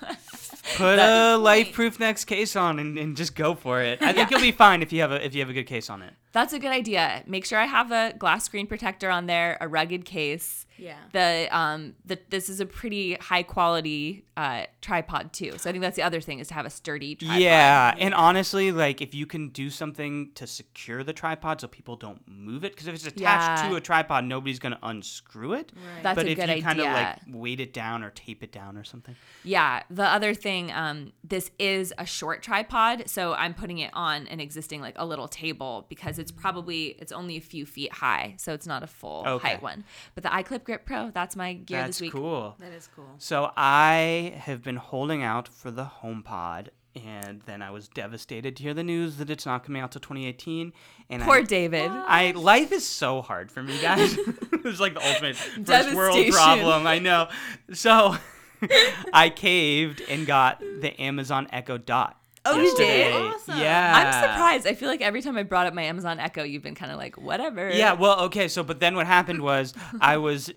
Put 0.77 0.98
a 0.98 1.37
life 1.37 1.72
proof 1.72 1.98
next 1.98 2.27
case 2.27 2.55
on 2.55 2.79
and, 2.79 2.98
and 2.98 3.16
just 3.16 3.35
go 3.35 3.55
for 3.55 3.81
it. 3.83 4.03
I 4.03 4.12
think 4.12 4.31
you'll 4.31 4.40
be 4.40 4.53
fine 4.53 4.83
if 4.83 4.92
you 4.92 5.01
have 5.01 5.12
a 5.12 5.24
if 5.24 5.35
you 5.35 5.40
have 5.40 5.51
a 5.51 5.55
good 5.55 5.64
case 5.66 5.88
on 5.88 6.03
it. 6.03 6.12
That's 6.32 6.52
a 6.52 6.58
good 6.58 6.70
idea. 6.72 7.22
Make 7.26 7.44
sure 7.46 7.58
I 7.58 7.64
have 7.66 7.90
a 7.90 8.14
glass 8.18 8.44
screen 8.44 8.66
protector 8.66 9.10
on 9.10 9.26
there, 9.26 9.56
a 9.60 9.68
rugged 9.68 10.04
case. 10.04 10.66
Yeah. 10.76 10.96
The 11.12 11.48
um 11.50 11.94
the 12.04 12.20
this 12.30 12.48
is 12.48 12.60
a 12.60 12.66
pretty 12.66 13.14
high 13.14 13.42
quality 13.42 14.24
uh 14.36 14.66
tripod 14.80 15.32
too. 15.32 15.54
So 15.58 15.68
I 15.68 15.72
think 15.72 15.82
that's 15.82 15.96
the 15.96 16.04
other 16.04 16.20
thing 16.20 16.38
is 16.38 16.46
to 16.48 16.54
have 16.54 16.66
a 16.66 16.70
sturdy 16.70 17.16
tripod. 17.16 17.40
Yeah, 17.40 17.94
and 17.98 18.14
honestly, 18.14 18.70
like 18.70 19.00
if 19.02 19.12
you 19.12 19.26
can 19.26 19.48
do 19.48 19.70
something 19.70 20.30
to 20.36 20.46
secure 20.46 21.02
the 21.02 21.12
tripod 21.12 21.60
so 21.60 21.66
people 21.66 21.96
don't 21.96 22.22
move 22.28 22.62
it, 22.62 22.72
because 22.72 22.86
if 22.86 22.94
it's 22.94 23.06
attached 23.08 23.62
Yeah. 23.64 23.68
to 23.70 23.74
a 23.74 23.80
tripod, 23.80 24.24
nobody's 24.24 24.60
gonna 24.60 24.78
unscrew 24.84 25.54
it. 25.54 25.72
Right. 25.74 26.02
That's 26.04 26.14
but 26.14 26.26
a 26.26 26.30
if 26.30 26.36
good 26.38 26.48
you 26.56 26.62
kind 26.62 26.78
of 26.78 26.86
like 26.86 27.18
weight 27.28 27.58
it 27.58 27.72
down 27.72 28.04
or 28.04 28.10
tape 28.10 28.44
it 28.44 28.52
down 28.52 28.76
or 28.76 28.84
something. 28.84 29.16
Yeah. 29.42 29.82
The 29.90 30.04
other 30.06 30.32
thing, 30.32 30.70
um, 30.70 31.12
this 31.24 31.50
is 31.58 31.92
a 31.98 32.06
short 32.06 32.40
tripod, 32.44 33.10
so 33.10 33.32
I'm 33.34 33.52
putting 33.54 33.78
it 33.78 33.90
on 33.94 34.28
an 34.28 34.38
existing 34.38 34.80
like 34.80 34.94
a 34.96 35.04
little 35.06 35.26
table 35.26 35.86
because 35.88 36.17
it's 36.18 36.31
probably 36.33 36.96
it's 36.98 37.12
only 37.12 37.37
a 37.37 37.40
few 37.40 37.64
feet 37.66 37.92
high, 37.92 38.35
so 38.37 38.52
it's 38.52 38.66
not 38.66 38.83
a 38.83 38.87
full 38.87 39.24
Okay. 39.26 39.48
height 39.48 39.62
one. 39.62 39.85
But 40.14 40.24
the 40.24 40.31
iKlip 40.31 40.64
Grip 40.64 40.85
Pro, 40.85 41.11
that's 41.11 41.37
my 41.37 41.54
gear 41.54 41.78
That's 41.78 41.98
this 41.98 42.00
week. 42.00 42.12
That's 42.12 42.20
cool. 42.20 42.57
That 42.59 42.72
is 42.72 42.88
cool. 42.94 43.14
So 43.18 43.50
I 43.57 44.35
have 44.38 44.62
been 44.62 44.76
holding 44.76 45.22
out 45.22 45.48
for 45.48 45.70
the 45.70 45.90
HomePod, 46.02 46.68
and 46.94 47.42
then 47.42 47.62
I 47.62 47.70
was 47.70 47.88
devastated 47.88 48.57
to 48.57 48.62
hear 48.62 48.74
the 48.74 48.83
news 48.83 49.16
that 49.16 49.31
it's 49.31 49.46
not 49.46 49.64
coming 49.64 49.81
out 49.83 49.92
till 49.92 50.00
2018. 50.00 50.72
And 51.11 51.22
Poor 51.22 51.37
I, 51.38 51.42
David. 51.42 51.90
I 51.90 52.33
life 52.33 52.72
is 52.72 52.87
so 52.87 53.22
hard 53.22 53.50
for 53.50 53.62
me, 53.62 53.81
guys. 53.81 54.16
it's 54.52 54.81
like 54.81 54.94
the 54.94 55.07
ultimate 55.07 55.37
first 55.37 55.94
world 55.94 56.26
problem. 56.31 56.87
I 56.87 56.98
know. 56.98 57.28
So 57.72 58.16
I 59.12 59.31
caved 59.31 60.02
and 60.09 60.26
got 60.26 60.61
the 60.61 60.98
Amazon 61.00 61.46
Echo 61.52 61.78
Dot. 61.78 62.16
Oh, 62.48 62.61
you 62.61 62.76
did? 62.76 63.14
Awesome. 63.14 63.58
Yeah. 63.58 63.92
I'm 63.96 64.30
surprised. 64.30 64.66
I 64.66 64.74
feel 64.74 64.88
like 64.88 65.00
every 65.00 65.22
time 65.22 65.37
I 65.37 65.42
brought 65.42 65.66
up 65.66 65.74
my 65.74 65.82
Amazon 65.82 66.18
Echo, 66.18 66.42
you've 66.42 66.62
been 66.62 66.74
kind 66.74 66.90
of 66.90 66.98
like, 66.98 67.16
whatever. 67.16 67.70
Yeah, 67.70 67.92
well, 67.92 68.20
okay, 68.22 68.48
so 68.48 68.62
but 68.62 68.80
then 68.80 68.94
what 68.96 69.06
happened 69.06 69.42
was 69.42 69.74
I 70.00 70.16
was 70.16 70.50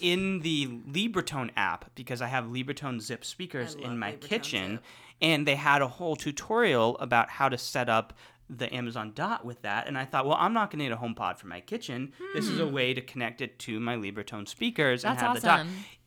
in 0.00 0.40
the 0.40 0.66
Libratone 0.66 1.50
app 1.56 1.90
because 1.94 2.20
I 2.20 2.26
have 2.26 2.44
Libratone 2.44 3.00
Zip 3.00 3.24
speakers 3.24 3.74
in 3.74 3.98
my 3.98 4.12
Libratone 4.12 4.20
kitchen 4.20 4.70
Zip. 4.72 4.84
and 5.22 5.46
they 5.46 5.56
had 5.56 5.82
a 5.82 5.88
whole 5.88 6.16
tutorial 6.16 6.98
about 6.98 7.30
how 7.30 7.48
to 7.48 7.56
set 7.56 7.88
up 7.88 8.12
the 8.48 8.72
Amazon 8.72 9.12
Dot 9.14 9.44
with 9.44 9.62
that, 9.62 9.88
and 9.88 9.98
I 9.98 10.04
thought, 10.04 10.24
well, 10.24 10.36
I'm 10.38 10.52
not 10.52 10.70
going 10.70 10.78
to 10.78 10.84
need 10.84 10.92
a 10.92 10.96
HomePod 10.96 11.38
for 11.38 11.48
my 11.48 11.60
kitchen. 11.60 12.12
This 12.32 12.46
is 12.46 12.60
a 12.60 12.66
hmm. 12.66 12.74
way 12.74 12.94
to 12.94 13.00
connect 13.00 13.40
it 13.40 13.58
to 13.60 13.80
my 13.80 13.96
Libratone 13.96 14.46
speakers 14.48 15.04
and 15.04 15.18
That's 15.18 15.22
have 15.22 15.34
the 15.34 15.40
Dot. 15.40 15.66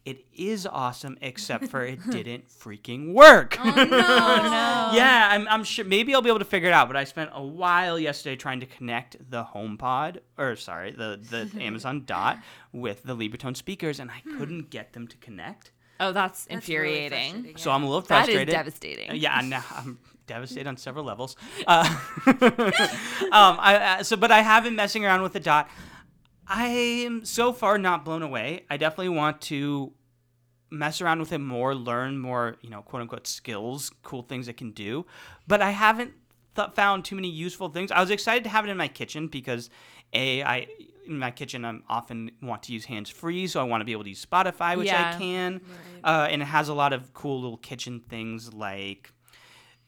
Awesome. 0.10 0.26
It 0.36 0.42
is 0.42 0.66
awesome, 0.68 1.18
except 1.22 1.68
for 1.68 1.86
it 1.86 2.00
didn't 2.12 2.50
freaking 2.50 3.14
work. 3.14 3.58
Oh 3.60 3.64
no! 3.70 3.84
no. 3.86 4.92
Yeah, 4.94 5.30
I'm, 5.32 5.48
I'm 5.48 5.64
sure 5.64 5.86
maybe 5.86 6.14
I'll 6.14 6.22
be 6.22 6.30
able 6.30 6.40
to 6.40 6.46
figure 6.46 6.70
it 6.70 6.74
out. 6.74 6.88
But 6.88 6.98
I 6.98 7.04
spent 7.04 7.30
a 7.34 7.44
while 7.44 8.00
yesterday 8.00 8.36
trying 8.36 8.60
to 8.62 8.66
connect 8.66 9.18
the 9.30 9.44
HomePod, 9.44 10.20
or 10.38 10.56
sorry, 10.56 10.92
the 10.92 11.20
the 11.30 11.50
Amazon 11.64 12.04
Dot 12.06 12.40
with 12.72 13.04
the 13.04 13.16
Libratone 13.16 13.56
speakers, 13.56 14.00
and 14.00 14.10
I 14.12 14.22
couldn't 14.38 14.70
get 14.70 14.94
them 14.94 15.08
to 15.08 15.18
connect. 15.18 15.72
Oh, 16.02 16.14
that's, 16.14 16.46
That's 16.46 16.68
really 16.70 17.04
infuriating. 17.04 17.58
So. 17.58 17.72
I'm 17.72 17.84
a 17.84 17.86
little 17.86 18.02
frustrated. 18.02 18.48
is 18.48 18.54
devastating. 18.56 19.16
Yeah, 19.18 19.36
I'm, 19.36 19.50
now- 19.50 19.66
I'm 19.76 20.00
devastated 20.28 20.66
on 20.66 20.78
several 20.78 21.04
levels. 21.04 21.36
Uh, 21.68 21.84
um, 22.26 23.58
I, 23.60 23.98
uh, 24.00 24.04
so, 24.04 24.16
but 24.16 24.32
I 24.32 24.40
have 24.42 24.64
been 24.64 24.78
messing 24.78 25.04
around 25.06 25.24
with 25.24 25.34
the 25.34 25.42
dot. 25.42 25.70
I 26.48 26.68
am 26.68 27.26
so 27.26 27.52
far 27.54 27.78
not 27.78 28.06
blown 28.06 28.22
away. 28.22 28.66
I 28.70 28.78
definitely 28.78 29.10
want 29.10 29.42
to 29.42 29.92
mess 30.72 31.02
around 31.02 31.20
with 31.20 31.32
it 31.32 31.40
more, 31.40 31.74
learn 31.76 32.18
more, 32.18 32.56
you 32.62 32.70
know, 32.70 32.82
quote 32.82 33.02
unquote 33.02 33.28
skills, 33.28 33.92
cool 34.04 34.22
things 34.24 34.48
it 34.48 34.58
can 34.58 34.72
do. 34.72 35.06
But 35.48 35.62
I 35.62 35.72
haven't 35.72 36.14
th- 36.56 36.70
found 36.76 37.06
too 37.06 37.16
many 37.16 37.30
useful 37.30 37.70
things. 37.70 37.92
I 37.92 38.00
was 38.00 38.10
excited 38.12 38.44
to 38.44 38.50
have 38.50 38.66
it 38.66 38.70
in 38.70 38.78
my 38.78 38.88
kitchen 38.88 39.28
because 39.28 39.70
a 40.14 40.44
I 40.44 40.68
in 41.08 41.18
my 41.18 41.32
kitchen 41.32 41.66
I'm 41.66 41.84
often 41.90 42.32
want 42.42 42.64
to 42.64 42.74
use 42.74 42.86
hands 42.86 43.10
free, 43.10 43.48
so 43.48 43.60
I 43.60 43.64
want 43.64 43.82
to 43.82 43.86
be 43.86 43.94
able 43.94 44.04
to 44.04 44.10
use 44.10 44.24
Spotify, 44.26 44.78
which 44.78 44.88
Yeah. 44.88 45.14
I 45.16 45.18
can, 45.18 45.62
uh, 46.04 46.28
and 46.30 46.42
it 46.42 46.46
has 46.46 46.70
a 46.70 46.74
lot 46.74 46.94
of 46.94 47.14
cool 47.14 47.42
little 47.42 47.58
kitchen 47.58 48.02
things 48.08 48.54
like. 48.54 49.12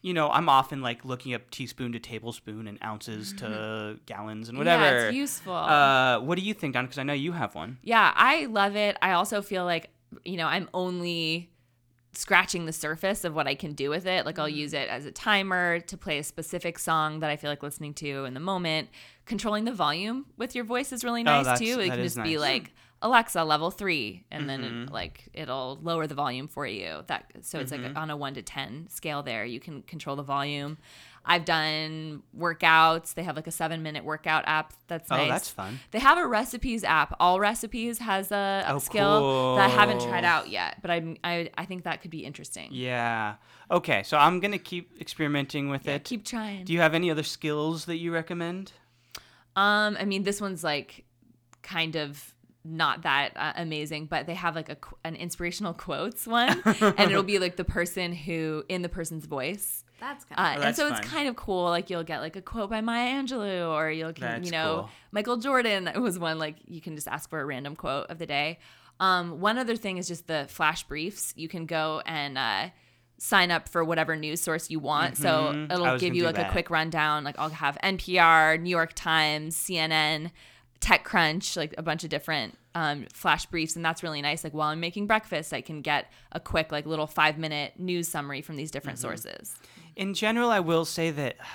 You 0.04 0.14
know, 0.14 0.30
I'm 0.32 0.48
often 0.48 0.82
like 0.82 1.04
looking 1.04 1.32
up 1.32 1.48
teaspoon 1.52 1.92
to 1.92 2.00
tablespoon 2.00 2.66
and 2.66 2.76
ounces 2.82 3.34
to 3.34 4.00
gallons 4.04 4.48
and 4.48 4.58
whatever. 4.58 4.82
Yeah, 4.82 5.06
it's 5.06 5.14
useful. 5.16 5.54
Uh, 5.54 6.18
what 6.18 6.36
do 6.36 6.44
you 6.44 6.54
think, 6.54 6.74
Don? 6.74 6.86
Because 6.86 6.98
I 6.98 7.04
know 7.04 7.12
you 7.12 7.30
have 7.30 7.54
one. 7.54 7.78
Yeah, 7.84 8.12
I 8.16 8.46
love 8.46 8.74
it. 8.74 8.96
I 9.00 9.12
also 9.12 9.42
feel 9.42 9.64
like, 9.64 9.90
you 10.24 10.36
know, 10.36 10.46
I'm 10.46 10.68
only 10.74 11.50
scratching 12.14 12.66
the 12.66 12.72
surface 12.72 13.24
of 13.24 13.34
what 13.34 13.46
I 13.46 13.54
can 13.54 13.72
do 13.72 13.88
with 13.88 14.06
it. 14.06 14.26
Like 14.26 14.38
I'll 14.38 14.46
Mm-hmm. 14.46 14.56
use 14.56 14.74
it 14.74 14.88
as 14.88 15.06
a 15.06 15.10
timer 15.12 15.80
to 15.80 15.96
play 15.96 16.18
a 16.18 16.22
specific 16.22 16.78
song 16.78 17.20
that 17.20 17.30
I 17.30 17.36
feel 17.36 17.48
like 17.50 17.62
listening 17.62 17.94
to 17.94 18.24
in 18.26 18.34
the 18.34 18.40
moment. 18.40 18.88
Controlling 19.24 19.64
the 19.64 19.72
volume 19.72 20.26
with 20.36 20.54
your 20.54 20.64
voice 20.64 20.92
is 20.92 21.04
really 21.04 21.22
nice 21.22 21.46
Oh, 21.48 21.56
too. 21.56 21.80
It 21.80 21.88
can 21.90 22.02
just 22.02 22.22
be 22.22 22.36
like 22.38 22.72
Alexa 23.00 23.42
level 23.42 23.70
3 23.70 24.24
and 24.30 24.48
then 24.48 24.60
Mm-hmm. 24.62 24.82
it, 24.84 24.90
like 24.92 25.28
it'll 25.32 25.78
lower 25.82 26.06
the 26.06 26.14
volume 26.14 26.48
for 26.48 26.66
you. 26.66 27.02
That 27.06 27.32
so 27.40 27.58
it's 27.60 27.72
Mm-hmm. 27.72 27.82
like 27.84 27.96
on 27.96 28.10
a 28.10 28.16
1 28.16 28.34
to 28.34 28.42
10 28.42 28.88
scale 28.90 29.22
there. 29.22 29.44
You 29.46 29.58
can 29.60 29.80
control 29.82 30.14
the 30.16 30.22
volume. 30.22 30.76
I've 31.24 31.44
done 31.44 32.22
workouts. 32.36 33.14
They 33.14 33.22
have 33.22 33.36
like 33.36 33.46
a 33.46 33.50
7-minute 33.50 34.04
workout 34.04 34.42
app 34.46 34.72
that's 34.88 35.10
Oh, 35.10 35.16
nice. 35.16 35.30
that's 35.30 35.48
fun. 35.50 35.78
They 35.92 36.00
have 36.00 36.18
a 36.18 36.26
recipes 36.26 36.82
app. 36.82 37.16
Allrecipes 37.20 37.98
has 37.98 38.32
a, 38.32 38.64
a 38.66 38.72
Oh, 38.74 38.78
skill 38.78 39.54
that 39.56 39.64
I 39.64 39.68
haven't 39.68 40.00
tried 40.00 40.24
out 40.24 40.48
yet, 40.50 40.78
but 40.82 40.90
I'm, 40.90 41.16
I 41.22 41.48
I 41.56 41.64
think 41.64 41.84
that 41.84 42.02
could 42.02 42.10
be 42.10 42.24
interesting. 42.24 42.68
Yeah. 42.72 43.36
Okay, 43.70 44.02
so 44.02 44.18
I'm 44.18 44.40
gonna 44.40 44.58
keep 44.58 45.00
experimenting 45.00 45.68
with 45.70 45.86
Yeah, 45.86 45.94
it. 45.94 46.04
keep 46.04 46.24
trying. 46.24 46.64
Do 46.64 46.72
you 46.72 46.80
have 46.80 46.92
any 46.94 47.10
other 47.10 47.22
skills 47.22 47.84
that 47.86 47.96
you 47.98 48.12
recommend? 48.12 48.72
um, 49.56 49.96
I 50.00 50.04
mean, 50.04 50.22
this 50.24 50.40
one's 50.40 50.64
like 50.64 51.04
kind 51.62 51.94
of 51.96 52.34
not 52.64 53.02
that 53.02 53.32
uh, 53.36 53.52
amazing, 53.56 54.06
but 54.06 54.26
they 54.26 54.34
have 54.34 54.54
like 54.54 54.68
a 54.68 54.76
an 55.04 55.14
inspirational 55.16 55.74
quotes 55.86 56.26
one, 56.26 56.62
and 56.64 57.10
it'll 57.10 57.22
be 57.22 57.38
like 57.38 57.56
the 57.56 57.64
person 57.64 58.12
who 58.12 58.64
in 58.68 58.82
the 58.82 58.88
person's 58.88 59.26
voice. 59.26 59.84
That's 60.02 60.24
kind 60.24 60.38
Uh, 60.38 60.42
of 60.42 60.54
and 60.56 60.62
that's 60.64 60.76
so 60.76 60.88
it's 60.88 61.00
kind 61.08 61.28
of 61.28 61.36
cool. 61.36 61.64
Like 61.70 61.88
you'll 61.88 62.02
get 62.02 62.20
like 62.20 62.34
a 62.34 62.42
quote 62.42 62.68
by 62.70 62.80
Maya 62.80 63.14
Angelou, 63.22 63.70
or 63.72 63.88
you'll 63.90 64.12
can, 64.12 64.22
That's 64.24 64.44
you 64.46 64.50
know 64.50 64.80
cool. 64.80 64.90
Michael 65.12 65.36
Jordan 65.36 65.90
was 66.02 66.18
one. 66.18 66.38
Like 66.38 66.56
you 66.66 66.80
can 66.80 66.96
just 66.96 67.06
ask 67.06 67.30
for 67.30 67.40
a 67.40 67.44
random 67.44 67.76
quote 67.76 68.08
of 68.10 68.18
the 68.18 68.26
day. 68.26 68.58
Um, 68.98 69.40
one 69.40 69.58
other 69.58 69.76
thing 69.76 69.98
is 69.98 70.08
just 70.08 70.26
the 70.26 70.46
flash 70.48 70.82
briefs. 70.84 71.32
You 71.36 71.48
can 71.48 71.66
go 71.66 72.02
and 72.04 72.36
uh, 72.36 72.70
sign 73.18 73.52
up 73.52 73.68
for 73.68 73.84
whatever 73.84 74.16
news 74.16 74.40
source 74.40 74.70
you 74.70 74.80
want. 74.80 75.16
So 75.18 75.28
Mhm. 75.54 75.70
I 75.70 75.74
it'll 75.74 75.98
give 75.98 76.14
you 76.16 76.22
do 76.22 76.26
like 76.26 76.38
a 76.38 76.50
quick 76.50 76.68
rundown. 76.68 77.22
Like 77.22 77.38
I'll 77.38 77.48
have 77.50 77.78
NPR, 77.82 78.60
New 78.60 78.70
York 78.70 78.92
Times, 78.94 79.56
CNN, 79.56 80.32
TechCrunch, 80.80 81.56
like 81.56 81.74
a 81.78 81.82
bunch 81.82 82.02
of 82.04 82.10
different 82.10 82.58
um, 82.74 83.06
flash 83.12 83.46
briefs, 83.46 83.76
and 83.76 83.84
that's 83.84 84.02
really 84.02 84.22
nice. 84.22 84.42
Like 84.44 84.54
while 84.54 84.68
I'm 84.70 84.80
making 84.80 85.06
breakfast, 85.06 85.52
I 85.52 85.60
can 85.60 85.82
get 85.82 86.10
a 86.32 86.40
quick 86.40 86.72
like 86.72 86.86
little 86.86 87.06
five 87.06 87.38
minute 87.38 87.74
news 87.78 88.08
summary 88.08 88.42
from 88.42 88.56
these 88.56 88.70
different 88.70 88.98
Mm-hmm. 88.98 89.08
sources. 89.08 89.54
In 89.96 90.14
general, 90.14 90.50
I 90.50 90.60
will 90.60 90.84
say 90.84 91.10
that 91.10 91.36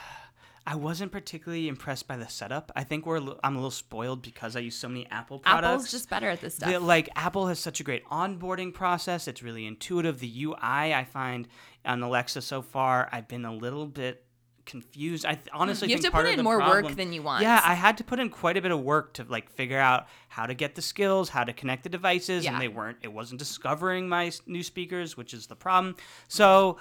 I 0.70 0.76
wasn't 0.76 1.14
particularly 1.14 1.70
impressed 1.70 2.10
by 2.10 2.18
the 2.18 2.28
setup. 2.28 2.74
I 2.76 2.84
think 2.84 3.06
we're 3.06 3.22
I'm 3.42 3.54
a 3.54 3.58
little 3.58 3.72
spoiled 3.72 4.22
because 4.22 4.58
I 4.58 4.60
use 4.60 4.76
so 4.76 4.90
many 4.90 5.08
Apple 5.10 5.40
products. 5.40 5.66
Apple's 5.66 5.92
just 5.92 6.10
better 6.10 6.30
at 6.30 6.42
this 6.42 6.56
stuff. 6.56 6.70
The- 6.70 6.80
like 6.80 7.08
Apple 7.16 7.48
has 7.48 7.58
such 7.58 7.80
a 7.80 7.84
great 7.84 8.04
onboarding 8.08 8.74
process. 8.74 9.30
It's 9.30 9.42
really 9.42 9.66
intuitive. 9.66 10.20
The 10.20 10.44
UI 10.44 10.54
I 10.62 11.08
find 11.10 11.48
on 11.86 12.04
Alexa 12.04 12.42
so 12.42 12.62
far, 12.62 13.08
I've 13.14 13.30
been 13.30 13.46
a 13.46 13.54
little 13.54 13.86
bit 13.86 14.26
confused. 14.66 15.26
I 15.26 15.36
th- 15.36 15.48
honestly 15.54 15.88
You 15.88 15.96
have 15.96 16.04
to 16.04 16.12
put 16.12 16.26
in 16.26 16.44
more 16.44 16.60
work 16.60 16.94
than 16.98 17.14
you 17.14 17.24
want. 17.24 17.44
Yeah, 17.44 17.62
I 17.64 17.74
had 17.74 17.98
to 18.00 18.04
put 18.04 18.20
in 18.20 18.30
quite 18.30 18.58
a 18.58 18.62
bit 18.62 18.72
of 18.72 18.82
work 18.82 19.14
to 19.14 19.24
like 19.24 19.50
figure 19.50 19.80
out 19.80 20.08
how 20.28 20.46
to 20.46 20.54
get 20.54 20.76
the 20.76 20.82
skills, 20.82 21.30
how 21.30 21.46
to 21.46 21.54
connect 21.54 21.84
the 21.84 21.90
devices, 21.90 22.44
Yeah. 22.44 22.52
and 22.52 22.62
they 22.62 22.68
weren't. 22.68 22.98
It 23.04 23.14
wasn't 23.14 23.40
discovering 23.40 24.10
my 24.10 24.34
new 24.46 24.64
speakers, 24.64 25.16
which 25.16 25.34
is 25.34 25.48
the 25.48 25.56
problem. 25.56 25.96
So. 26.28 26.78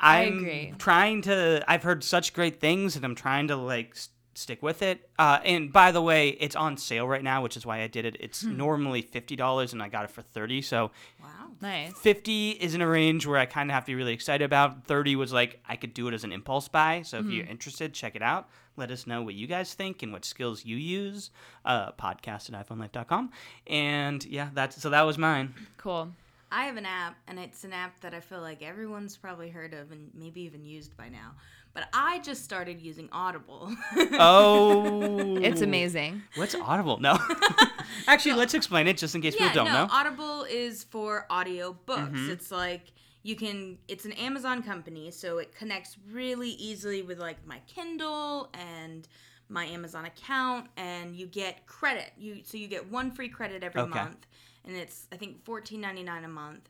I 0.00 0.22
I'm 0.24 0.38
agree. 0.38 0.74
trying 0.78 1.22
to. 1.22 1.62
I've 1.68 1.82
heard 1.82 2.02
such 2.02 2.32
great 2.32 2.60
things, 2.60 2.96
and 2.96 3.04
I'm 3.04 3.14
trying 3.14 3.48
to 3.48 3.56
like 3.56 3.90
s- 3.92 4.08
stick 4.34 4.62
with 4.62 4.80
it. 4.82 5.08
Uh, 5.18 5.38
and 5.44 5.72
by 5.72 5.92
the 5.92 6.00
way, 6.00 6.30
it's 6.30 6.56
on 6.56 6.76
sale 6.78 7.06
right 7.06 7.22
now, 7.22 7.42
which 7.42 7.56
is 7.56 7.66
why 7.66 7.82
I 7.82 7.86
did 7.86 8.04
it. 8.04 8.16
It's 8.20 8.42
Hmm. 8.42 8.56
normally 8.56 9.02
fifty 9.02 9.36
dollars, 9.36 9.72
and 9.72 9.82
I 9.82 9.88
got 9.88 10.04
it 10.04 10.10
for 10.10 10.22
thirty. 10.22 10.62
So 10.62 10.90
wow. 11.22 11.28
nice. 11.60 11.92
fifty 11.98 12.50
is 12.52 12.74
in 12.74 12.80
a 12.80 12.86
range 12.88 13.26
where 13.26 13.38
I 13.38 13.44
kind 13.46 13.68
of 13.70 13.74
have 13.74 13.84
to 13.84 13.90
be 13.92 13.94
really 13.94 14.14
excited 14.14 14.44
about. 14.44 14.86
Thirty 14.86 15.16
was 15.16 15.32
like 15.32 15.60
I 15.68 15.76
could 15.76 15.92
do 15.92 16.08
it 16.08 16.14
as 16.14 16.24
an 16.24 16.32
impulse 16.32 16.68
buy. 16.68 17.02
So 17.02 17.18
if 17.18 17.26
you're 17.26 17.44
Hmm. 17.44 17.50
interested, 17.50 17.92
check 17.92 18.16
it 18.16 18.22
out. 18.22 18.48
Let 18.76 18.90
us 18.90 19.06
know 19.06 19.20
what 19.20 19.34
you 19.34 19.46
guys 19.46 19.74
think 19.74 20.02
and 20.02 20.10
what 20.12 20.24
skills 20.24 20.64
you 20.64 20.76
use. 20.76 21.30
Uh, 21.66 21.92
podcast 21.92 22.50
at 22.54 22.66
iPhoneLife.com. 22.66 23.30
And 23.66 24.24
yeah, 24.24 24.48
that's 24.54 24.80
so 24.80 24.88
that 24.88 25.02
was 25.02 25.18
mine. 25.18 25.54
Cool. 25.76 26.12
I 26.52 26.64
have 26.64 26.76
an 26.76 26.86
app, 26.86 27.16
and 27.28 27.38
it's 27.38 27.64
an 27.64 27.72
app 27.72 28.00
that 28.00 28.12
I 28.14 28.20
feel 28.20 28.40
like 28.40 28.62
everyone's 28.62 29.16
probably 29.16 29.50
heard 29.50 29.72
of 29.72 29.92
and 29.92 30.10
maybe 30.14 30.42
even 30.42 30.64
used 30.64 30.96
by 30.96 31.08
now. 31.08 31.32
But 31.72 31.84
I 31.92 32.18
just 32.20 32.42
started 32.42 32.80
using 32.80 33.08
Audible. 33.12 33.72
Oh, 34.18 35.36
It's 35.36 35.60
amazing. 35.60 36.22
What's 36.34 36.54
Audible? 36.54 36.98
No. 36.98 37.18
Actually, 38.08 38.34
let's 38.34 38.54
explain 38.54 38.88
it 38.88 38.96
just 38.96 39.14
in 39.14 39.22
case 39.22 39.34
yeah, 39.38 39.48
people 39.48 39.64
don't 39.64 39.72
no, 39.72 39.86
know. 39.86 39.92
Audible 39.92 40.44
is 40.50 40.84
for 40.84 41.26
audio 41.30 41.72
books. 41.86 42.02
Mm-hmm. 42.18 42.30
It's 42.30 42.50
like 42.50 42.92
you 43.22 43.36
can 43.36 43.78
it's 43.86 44.04
an 44.04 44.12
Amazon 44.12 44.62
company, 44.62 45.10
so 45.12 45.38
it 45.38 45.54
connects 45.54 45.96
really 46.10 46.50
easily 46.50 47.02
with 47.02 47.18
like 47.20 47.46
my 47.46 47.60
Kindle 47.66 48.50
and 48.54 49.06
my 49.48 49.64
Amazon 49.66 50.04
account 50.06 50.68
and 50.76 51.14
you 51.16 51.26
get 51.26 51.66
credit. 51.66 52.10
You 52.18 52.40
so 52.44 52.56
you 52.58 52.66
get 52.68 52.90
one 52.90 53.10
free 53.10 53.28
credit 53.28 53.62
every 53.62 53.80
Okay. 53.82 53.90
month 53.98 54.26
and 54.66 54.76
it's 54.76 55.06
I 55.12 55.16
think 55.16 55.44
$14.99 55.44 56.24
a 56.24 56.28
month. 56.28 56.68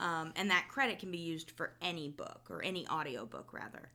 Um, 0.00 0.32
and 0.34 0.50
that 0.50 0.66
credit 0.68 0.98
can 0.98 1.10
be 1.10 1.18
used 1.18 1.52
for 1.52 1.74
any 1.80 2.08
book 2.08 2.48
or 2.50 2.64
any 2.64 2.86
audio 2.88 3.24
book 3.24 3.52
rather. 3.52 3.90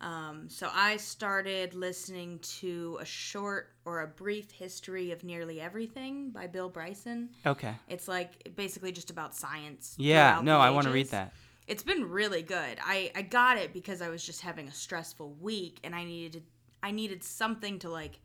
Um, 0.00 0.48
so 0.48 0.70
I 0.72 0.96
started 0.96 1.74
listening 1.74 2.38
to 2.60 2.98
a 3.00 3.04
short 3.04 3.74
or 3.84 4.00
a 4.00 4.06
brief 4.06 4.50
history 4.50 5.10
of 5.10 5.24
nearly 5.24 5.60
everything 5.60 6.30
by 6.30 6.46
Bill 6.46 6.70
Bryson. 6.70 7.30
Okay. 7.44 7.74
It's 7.86 8.08
like 8.08 8.54
basically 8.56 8.92
just 8.92 9.10
about 9.10 9.34
science. 9.34 9.94
Yeah, 9.98 10.40
no, 10.42 10.58
I 10.58 10.70
want 10.70 10.86
to 10.86 10.92
read 10.92 11.10
that. 11.10 11.34
It's 11.66 11.82
been 11.82 12.08
really 12.08 12.42
good. 12.42 12.78
I 12.82 13.12
I 13.14 13.22
got 13.22 13.58
it 13.58 13.72
because 13.72 14.00
I 14.00 14.08
was 14.08 14.24
just 14.24 14.40
having 14.40 14.68
a 14.68 14.72
stressful 14.72 15.34
week 15.40 15.80
and 15.84 15.94
I 15.94 16.04
needed 16.04 16.32
to 16.32 16.40
I 16.82 16.92
needed 16.92 17.22
something 17.22 17.78
to 17.80 17.90
like 17.90 18.20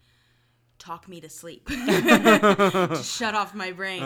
talk 0.79 1.07
me 1.07 1.21
to 1.21 1.29
sleep. 1.29 1.67
to 1.67 2.99
shut 3.03 3.35
off 3.35 3.53
my 3.53 3.71
brain. 3.71 4.03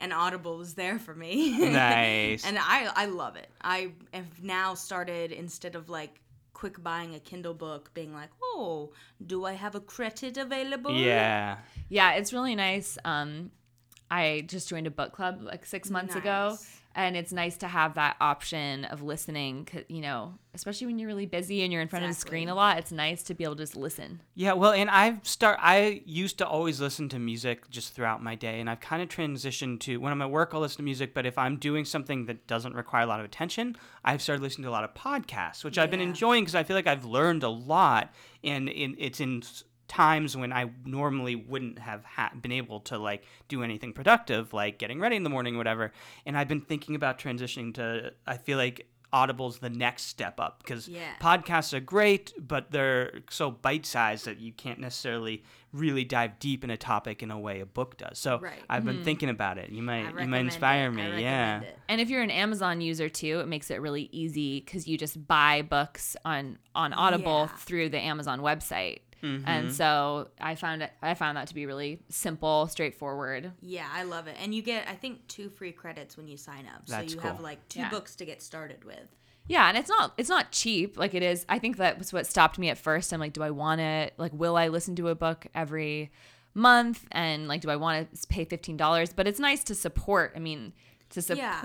And 0.00 0.12
Audible 0.12 0.56
was 0.56 0.74
there 0.74 0.98
for 0.98 1.14
me. 1.14 1.54
Uh-huh. 1.54 1.70
Nice. 1.70 2.44
and 2.46 2.58
I 2.58 2.90
I 2.94 3.06
love 3.06 3.36
it. 3.36 3.48
I 3.60 3.92
have 4.12 4.42
now 4.42 4.74
started 4.74 5.32
instead 5.32 5.74
of 5.74 5.88
like 5.88 6.20
quick 6.52 6.82
buying 6.82 7.14
a 7.14 7.20
Kindle 7.20 7.54
book 7.54 7.90
being 7.94 8.12
like, 8.12 8.30
"Oh, 8.42 8.92
do 9.24 9.44
I 9.44 9.52
have 9.54 9.74
a 9.74 9.80
credit 9.80 10.36
available?" 10.36 10.92
Yeah. 10.92 11.58
Yeah, 11.88 12.12
it's 12.12 12.32
really 12.32 12.54
nice. 12.54 12.98
Um, 13.04 13.50
I 14.10 14.44
just 14.46 14.68
joined 14.68 14.86
a 14.86 14.90
book 14.90 15.12
club 15.12 15.40
like 15.42 15.64
six 15.64 15.88
months 15.88 16.14
ago, 16.16 16.50
Nice. 16.50 16.79
And 16.94 17.16
it's 17.16 17.32
nice 17.32 17.56
to 17.58 17.68
have 17.68 17.94
that 17.94 18.16
option 18.20 18.84
of 18.86 19.02
listening 19.02 19.64
'cause, 19.64 19.82
you 19.88 20.00
know 20.00 20.34
especially 20.52 20.88
when 20.88 20.98
you're 20.98 21.06
really 21.06 21.26
busy 21.26 21.62
and 21.62 21.72
you're 21.72 21.80
in 21.80 21.86
front 21.86 22.04
of 22.04 22.10
the 22.10 22.14
screen 22.14 22.48
a 22.48 22.54
lot 22.56 22.76
it's 22.76 22.90
nice 22.90 23.22
to 23.22 23.34
be 23.34 23.44
able 23.44 23.54
to 23.54 23.62
just 23.62 23.76
listen 23.76 24.20
Yeah, 24.34 24.54
well, 24.54 24.72
and 24.72 24.88
I've 24.90 25.26
start. 25.26 25.58
I 25.62 26.02
used 26.06 26.38
to 26.38 26.46
always 26.46 26.80
listen 26.80 27.08
to 27.10 27.18
music 27.18 27.68
just 27.70 27.92
throughout 27.94 28.22
my 28.22 28.34
day, 28.34 28.58
and 28.58 28.70
I've 28.70 28.80
kind 28.80 29.02
of 29.02 29.08
transitioned 29.08 29.80
to 29.80 29.98
when 29.98 30.12
I'm 30.12 30.22
at 30.22 30.30
work, 30.30 30.50
I'll 30.54 30.60
listen 30.60 30.78
to 30.78 30.82
music. 30.82 31.12
But 31.14 31.26
if 31.26 31.36
I'm 31.36 31.56
doing 31.56 31.84
something 31.84 32.24
that 32.26 32.46
doesn't 32.46 32.74
require 32.74 33.02
a 33.02 33.06
lot 33.06 33.20
of 33.20 33.26
attention, 33.26 33.76
I've 34.04 34.22
started 34.22 34.42
listening 34.42 34.64
to 34.64 34.70
a 34.70 34.72
lot 34.72 34.82
of 34.84 34.94
podcasts, 34.94 35.62
which 35.62 35.76
I've 35.78 35.90
been 35.90 36.00
enjoying 36.00 36.42
because 36.44 36.54
I 36.54 36.62
feel 36.62 36.74
like 36.74 36.86
I've 36.86 37.04
learned 37.04 37.42
a 37.42 37.48
lot, 37.50 38.12
and 38.42 38.68
in, 38.68 38.96
it's 38.98 39.20
in 39.20 39.42
s- 39.42 39.64
times 39.90 40.36
when 40.36 40.52
I 40.52 40.70
normally 40.84 41.34
wouldn't 41.34 41.78
have 41.80 42.04
ha- 42.04 42.30
been 42.40 42.52
able 42.52 42.80
to 42.80 42.96
like 42.96 43.24
do 43.48 43.62
anything 43.62 43.92
productive, 43.92 44.54
like 44.54 44.78
getting 44.78 45.00
ready 45.00 45.16
in 45.16 45.24
the 45.24 45.30
morning, 45.30 45.56
or 45.56 45.58
whatever. 45.58 45.92
And 46.24 46.38
I've 46.38 46.48
been 46.48 46.60
thinking 46.62 46.94
about 46.94 47.18
transitioning 47.18 47.74
to. 47.74 48.12
I 48.26 48.36
feel 48.38 48.56
like. 48.56 48.86
Audible's 49.12 49.58
the 49.58 49.70
next 49.70 50.04
step 50.04 50.38
up 50.38 50.62
because 50.62 50.86
Yeah. 50.86 51.02
podcasts 51.20 51.74
are 51.74 51.80
great, 51.80 52.32
but 52.38 52.70
they're 52.70 53.22
so 53.28 53.50
bite 53.50 53.84
sized 53.84 54.24
that 54.26 54.38
you 54.38 54.52
can't 54.52 54.78
necessarily 54.78 55.42
really 55.72 56.04
dive 56.04 56.38
deep 56.38 56.62
in 56.62 56.70
a 56.70 56.76
topic 56.76 57.20
in 57.20 57.32
a 57.32 57.36
way 57.36 57.58
a 57.58 57.66
book 57.66 57.96
does. 57.96 58.20
So 58.20 58.38
Right. 58.38 58.62
I've 58.68 58.84
been 58.84 58.98
hmm. 58.98 59.02
thinking 59.02 59.28
about 59.28 59.58
it. 59.58 59.70
You 59.70 59.82
might 59.82 60.16
you 60.20 60.28
might 60.28 60.42
inspire 60.42 60.90
it. 60.90 60.92
Me. 60.92 61.22
Yeah. 61.22 61.62
it. 61.62 61.76
And 61.88 62.00
if 62.00 62.08
you're 62.08 62.22
an 62.22 62.30
Amazon 62.30 62.80
user 62.80 63.08
too, 63.08 63.40
it 63.40 63.48
makes 63.48 63.68
it 63.72 63.80
really 63.80 64.08
easy 64.12 64.60
because 64.60 64.86
you 64.86 64.96
just 64.96 65.26
buy 65.26 65.62
books 65.62 66.14
on 66.24 66.58
on 66.76 66.92
Audible 66.92 67.48
Yeah. 67.50 67.56
through 67.56 67.88
the 67.88 67.98
Amazon 67.98 68.38
website. 68.42 69.00
Mm-hmm. 69.22 69.46
And 69.48 69.72
so 69.72 70.28
I 70.40 70.54
found 70.54 70.82
it. 70.82 70.92
I 71.02 71.14
found 71.14 71.36
that 71.36 71.48
to 71.48 71.54
be 71.54 71.66
really 71.66 72.00
simple, 72.08 72.66
straightforward. 72.68 73.52
Yeah, 73.60 73.88
I 73.92 74.02
love 74.04 74.26
it. 74.26 74.36
And 74.42 74.54
you 74.54 74.62
get, 74.62 74.88
I 74.88 74.94
think, 74.94 75.26
two 75.28 75.48
free 75.50 75.72
credits 75.72 76.16
when 76.16 76.26
you 76.28 76.36
sign 76.36 76.66
up. 76.74 76.82
So 76.88 76.94
That's 76.96 77.14
you 77.14 77.20
have 77.20 77.40
like 77.40 77.66
two 77.68 77.80
Yeah. 77.80 77.90
books 77.90 78.16
to 78.16 78.24
get 78.24 78.42
started 78.42 78.84
with. 78.84 79.08
Yeah, 79.46 79.68
and 79.68 79.76
it's 79.76 79.88
not 79.88 80.12
it's 80.16 80.28
not 80.28 80.52
cheap 80.52 80.96
like 80.96 81.12
it 81.14 81.22
is. 81.22 81.44
I 81.48 81.58
think 81.58 81.76
that 81.78 81.98
was 81.98 82.12
what 82.12 82.26
stopped 82.26 82.58
me 82.58 82.68
at 82.70 82.78
first. 82.78 83.12
I'm 83.12 83.18
like, 83.20 83.32
do 83.32 83.42
I 83.42 83.50
want 83.50 83.80
it? 83.80 84.14
like 84.16 84.32
will 84.32 84.56
I 84.56 84.68
listen 84.68 84.94
to 84.96 85.08
a 85.08 85.14
book 85.14 85.46
every 85.54 86.12
month 86.54 87.06
and 87.12 87.48
like 87.48 87.60
do 87.60 87.70
I 87.70 87.76
want 87.76 88.12
to 88.14 88.26
pay 88.28 88.44
$15? 88.46 89.12
But 89.16 89.26
it's 89.26 89.40
nice 89.40 89.64
to 89.64 89.74
support. 89.74 90.32
I 90.36 90.38
mean, 90.38 90.72
to 91.10 91.20
Yeah. 91.36 91.60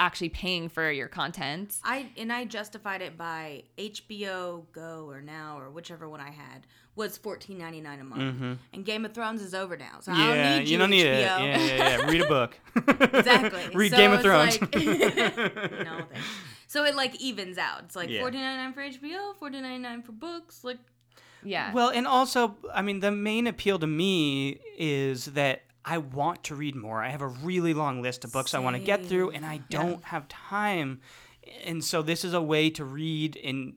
Support 0.00 0.06
actually 0.06 0.28
paying 0.30 0.68
for 0.68 0.90
your 0.90 1.08
content. 1.08 1.76
I 1.84 2.10
and 2.16 2.32
I 2.32 2.44
justified 2.44 3.02
it 3.02 3.16
by 3.18 3.64
HBO 3.78 4.64
Go 4.72 5.06
or 5.08 5.20
Now 5.20 5.58
or 5.58 5.70
whichever 5.70 6.08
one 6.08 6.20
I 6.20 6.30
had 6.30 6.66
was 6.96 7.16
fourteen 7.18 7.58
ninety 7.58 7.80
nine 7.80 8.00
a 8.00 8.04
month, 8.04 8.58
and 8.72 8.84
Game 8.84 9.04
of 9.04 9.12
Thrones 9.14 9.42
is 9.42 9.54
over 9.54 9.76
now, 9.76 9.98
so 10.00 10.12
I 10.12 10.16
don't 10.16 10.36
Mm-hmm. 10.36 10.58
Need 10.58 10.68
you 10.68 10.72
you, 10.72 10.78
don't 10.78 10.90
need 10.90 11.06
it. 11.06 11.26
HBO. 11.28 11.40
Yeah, 11.40 11.58
yeah, 11.58 11.98
yeah. 11.98 12.06
Read 12.10 12.20
a 12.22 12.28
book. 12.28 12.58
exactly. 12.76 13.68
Read 13.74 13.90
So 13.90 13.96
Game 13.96 14.12
of 14.12 14.22
Thrones. 14.22 14.60
like- 14.60 14.74
no, 14.74 16.06
thanks. 16.12 16.26
So 16.66 16.84
it 16.84 16.94
like 16.94 17.20
evens 17.20 17.58
out. 17.58 17.82
It's 17.84 17.96
like 17.96 18.08
Yeah. 18.10 18.20
fourteen 18.20 18.40
ninety 18.42 18.62
nine 18.62 18.72
for 18.72 18.80
HBO, 19.06 19.36
fourteen 19.38 19.62
ninety 19.62 19.78
nine 19.78 20.02
for 20.02 20.12
books. 20.12 20.62
Like 20.64 20.78
Yeah. 21.42 21.72
Well, 21.72 21.88
and 21.90 22.06
also, 22.06 22.56
I 22.74 22.82
mean, 22.82 23.00
the 23.00 23.10
main 23.10 23.46
appeal 23.46 23.78
to 23.78 23.86
me 23.86 24.60
is 24.78 25.26
that 25.26 25.62
I 25.84 25.98
want 25.98 26.44
to 26.44 26.54
read 26.54 26.76
more. 26.76 27.02
I 27.02 27.08
have 27.08 27.22
a 27.22 27.28
really 27.28 27.74
long 27.74 28.02
list 28.02 28.24
of 28.24 28.32
books 28.32 28.54
I 28.54 28.58
want 28.58 28.76
to 28.76 28.82
get 28.82 29.06
through, 29.06 29.30
and 29.30 29.46
I 29.46 29.58
don't 29.70 30.04
have 30.04 30.28
time. 30.28 31.00
And 31.64 31.82
so 31.82 32.02
this 32.02 32.24
is 32.24 32.34
a 32.34 32.42
way 32.42 32.70
to 32.70 32.84
read 32.84 33.36
in 33.36 33.76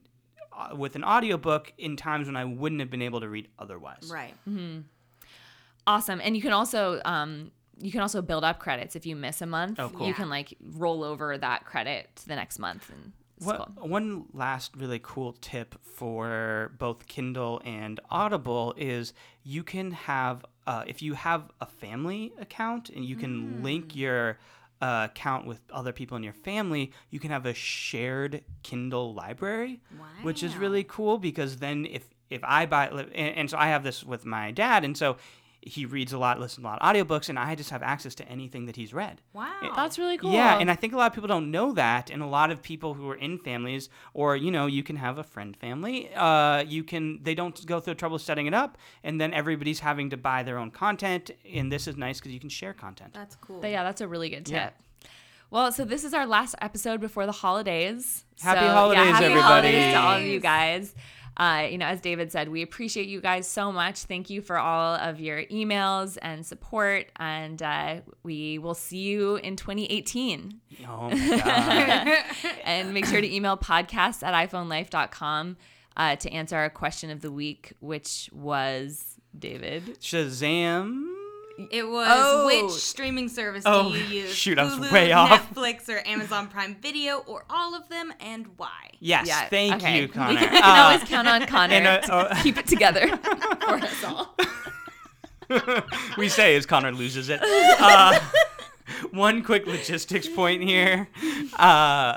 uh, 0.52 0.76
with 0.76 0.96
an 0.96 1.04
audiobook 1.04 1.72
in 1.78 1.96
times 1.96 2.26
when 2.26 2.36
I 2.36 2.44
wouldn't 2.44 2.80
have 2.80 2.90
been 2.90 3.02
able 3.02 3.20
to 3.20 3.28
read 3.28 3.48
otherwise. 3.58 4.10
right. 4.12 4.34
Mm-hmm. 4.48 4.80
Awesome. 5.86 6.20
And 6.22 6.36
you 6.36 6.42
can 6.42 6.52
also 6.52 7.00
um 7.04 7.50
you 7.80 7.90
can 7.90 8.00
also 8.00 8.22
build 8.22 8.44
up 8.44 8.58
credits 8.60 8.94
if 8.94 9.04
you 9.04 9.16
miss 9.16 9.42
a 9.42 9.46
month. 9.46 9.80
Oh, 9.80 9.88
cool. 9.88 10.06
You 10.06 10.14
can 10.14 10.28
like 10.30 10.56
roll 10.60 11.02
over 11.02 11.36
that 11.36 11.64
credit 11.64 12.08
to 12.16 12.28
the 12.28 12.36
next 12.36 12.58
month 12.58 12.88
and 12.90 13.12
What, 13.40 13.70
cool. 13.76 13.88
One 13.88 14.26
last 14.32 14.76
really 14.76 15.00
cool 15.02 15.32
tip 15.40 15.74
for 15.82 16.72
both 16.78 17.06
Kindle 17.08 17.60
and 17.64 17.98
Audible 18.10 18.74
is 18.76 19.12
you 19.42 19.64
can 19.64 19.90
have, 19.90 20.44
uh, 20.66 20.84
if 20.86 21.02
you 21.02 21.14
have 21.14 21.50
a 21.60 21.66
family 21.66 22.32
account 22.40 22.90
and 22.90 23.04
you 23.04 23.16
can 23.16 23.62
link 23.62 23.94
your 23.96 24.38
uh, 24.80 25.08
account 25.10 25.46
with 25.46 25.60
other 25.72 25.92
people 25.92 26.16
in 26.16 26.22
your 26.22 26.32
family, 26.32 26.92
you 27.10 27.20
can 27.20 27.30
have 27.30 27.46
a 27.46 27.54
shared 27.54 28.42
Kindle 28.62 29.14
library, 29.14 29.80
which 30.22 30.42
is 30.42 30.56
really 30.60 30.84
cool 30.84 31.18
because 31.18 31.56
then 31.58 31.86
if 31.86 32.04
if 32.30 32.40
I 32.42 32.66
buy 32.66 32.88
and, 32.88 33.10
and 33.38 33.50
so 33.50 33.56
I 33.58 33.68
have 33.68 33.82
this 33.84 34.02
with 34.04 34.24
my 34.24 34.50
dad, 34.50 34.84
and 34.84 34.96
so 34.96 35.16
he 35.66 35.86
reads 35.86 36.12
a 36.12 36.18
lot, 36.18 36.38
listens 36.38 36.62
to 36.62 36.68
a 36.68 36.70
lot 36.70 36.82
of 36.82 36.86
audiobooks, 36.94 37.28
and 37.28 37.38
I 37.38 37.54
just 37.54 37.70
have 37.70 37.82
access 37.82 38.14
to 38.16 38.28
anything 38.28 38.66
that 38.66 38.76
he's 38.76 38.92
read. 38.92 39.20
Wow. 39.32 39.72
That's 39.74 39.98
really 39.98 40.18
cool. 40.18 40.32
Yeah, 40.32 40.58
and 40.58 40.70
I 40.70 40.74
think 40.74 40.92
a 40.92 40.96
lot 40.96 41.06
of 41.06 41.14
people 41.14 41.28
don't 41.28 41.50
know 41.50 41.72
that, 41.72 42.10
and 42.10 42.22
a 42.22 42.26
lot 42.26 42.50
of 42.50 42.60
people 42.62 42.94
who 42.94 43.08
are 43.10 43.14
in 43.16 43.38
families, 43.38 43.88
or 44.12 44.36
you 44.36 44.50
know, 44.50 44.66
you 44.66 44.82
can 44.82 44.96
have 44.96 45.16
a 45.18 45.24
friend 45.24 45.56
family. 45.56 46.10
Uh, 46.14 46.62
you 46.66 46.84
can 46.84 47.22
they 47.22 47.34
don't 47.34 47.64
go 47.66 47.80
through 47.80 47.94
trouble 47.94 48.18
setting 48.18 48.46
it 48.46 48.54
up, 48.54 48.76
and 49.02 49.20
then 49.20 49.32
everybody's 49.32 49.80
having 49.80 50.10
to 50.10 50.16
buy 50.16 50.42
their 50.42 50.58
own 50.58 50.70
content. 50.70 51.30
And 51.52 51.72
this 51.72 51.86
is 51.88 51.96
nice 51.96 52.18
because 52.20 52.32
you 52.32 52.40
can 52.40 52.50
share 52.50 52.74
content. 52.74 53.14
That's 53.14 53.36
cool. 53.36 53.60
But 53.60 53.70
yeah, 53.70 53.82
that's 53.84 54.00
a 54.02 54.08
really 54.08 54.28
good 54.28 54.44
tip. 54.46 54.54
Yeah. 54.54 54.70
Well, 55.50 55.70
so 55.70 55.84
this 55.84 56.02
is 56.02 56.12
our 56.14 56.26
last 56.26 56.56
episode 56.60 57.00
before 57.00 57.26
the 57.26 57.32
holidays. 57.32 58.24
Happy 58.42 58.60
So, 58.60 58.72
holidays, 58.72 59.04
yeah, 59.04 59.12
happy 59.12 59.24
everybody. 59.26 59.42
holidays 59.42 59.92
to 59.94 60.00
all 60.00 60.16
of 60.16 60.22
you 60.22 60.40
guys. 60.40 60.94
Uh, 61.36 61.66
you 61.68 61.78
know, 61.78 61.86
as 61.86 62.00
David 62.00 62.30
said, 62.30 62.48
we 62.48 62.62
appreciate 62.62 63.08
you 63.08 63.20
guys 63.20 63.48
so 63.48 63.72
much. 63.72 64.00
Thank 64.04 64.30
you 64.30 64.40
for 64.40 64.58
all 64.58 64.94
of 64.94 65.20
your 65.20 65.44
emails 65.44 66.16
and 66.22 66.46
support, 66.46 67.06
and 67.16 67.60
uh, 67.62 68.00
we 68.22 68.58
will 68.58 68.74
see 68.74 68.98
you 68.98 69.36
in 69.36 69.56
2018. 69.56 70.60
Oh 70.88 71.10
my 71.10 71.16
god! 71.16 72.52
and 72.64 72.94
make 72.94 73.06
sure 73.06 73.20
to 73.20 73.34
email 73.34 73.56
podcasts 73.56 74.22
at 74.22 74.50
iPhoneLife.com 74.50 75.56
uh, 75.96 76.16
to 76.16 76.30
answer 76.30 76.56
our 76.56 76.70
question 76.70 77.10
of 77.10 77.20
the 77.20 77.32
week, 77.32 77.72
which 77.80 78.30
was 78.32 79.16
David. 79.36 79.98
Shazam! 80.00 81.13
It 81.70 81.88
was 81.88 82.08
Oh. 82.10 82.46
which 82.46 82.72
streaming 82.72 83.28
service 83.28 83.62
Oh, 83.64 83.92
do 83.92 83.98
you 83.98 84.04
use? 84.22 84.34
shoot, 84.34 84.58
I 84.58 84.64
was 84.64 84.74
Hulu, 84.74 84.90
way 84.92 85.12
off. 85.12 85.54
Netflix 85.54 85.88
or 85.88 86.02
Amazon 86.06 86.48
Prime 86.48 86.74
Video 86.80 87.18
or 87.18 87.44
all 87.48 87.74
of 87.76 87.88
them 87.88 88.12
and 88.20 88.46
why? 88.56 88.90
Yes, 89.00 89.26
Yeah, 89.28 89.48
thank 89.48 89.74
okay. 89.76 90.00
you, 90.00 90.08
Conner. 90.08 90.30
We 90.40 90.46
can, 90.46 90.56
Uh, 90.56 90.60
can 90.60 90.78
always 90.78 91.08
count 91.08 91.28
on 91.28 91.46
Conner 91.46 91.74
and, 91.74 91.86
uh, 91.86 92.00
to 92.00 92.12
uh, 92.14 92.42
keep 92.42 92.58
it 92.58 92.66
together 92.66 93.06
for 93.16 93.74
us 93.76 94.04
all. 94.04 94.34
we 96.18 96.28
say 96.28 96.56
as 96.56 96.66
Conner 96.66 96.90
loses 96.92 97.28
it. 97.28 97.40
Uh, 97.42 98.18
one 99.12 99.42
quick 99.42 99.66
logistics 99.66 100.28
point 100.28 100.62
here. 100.62 101.08
Uh, 101.56 102.16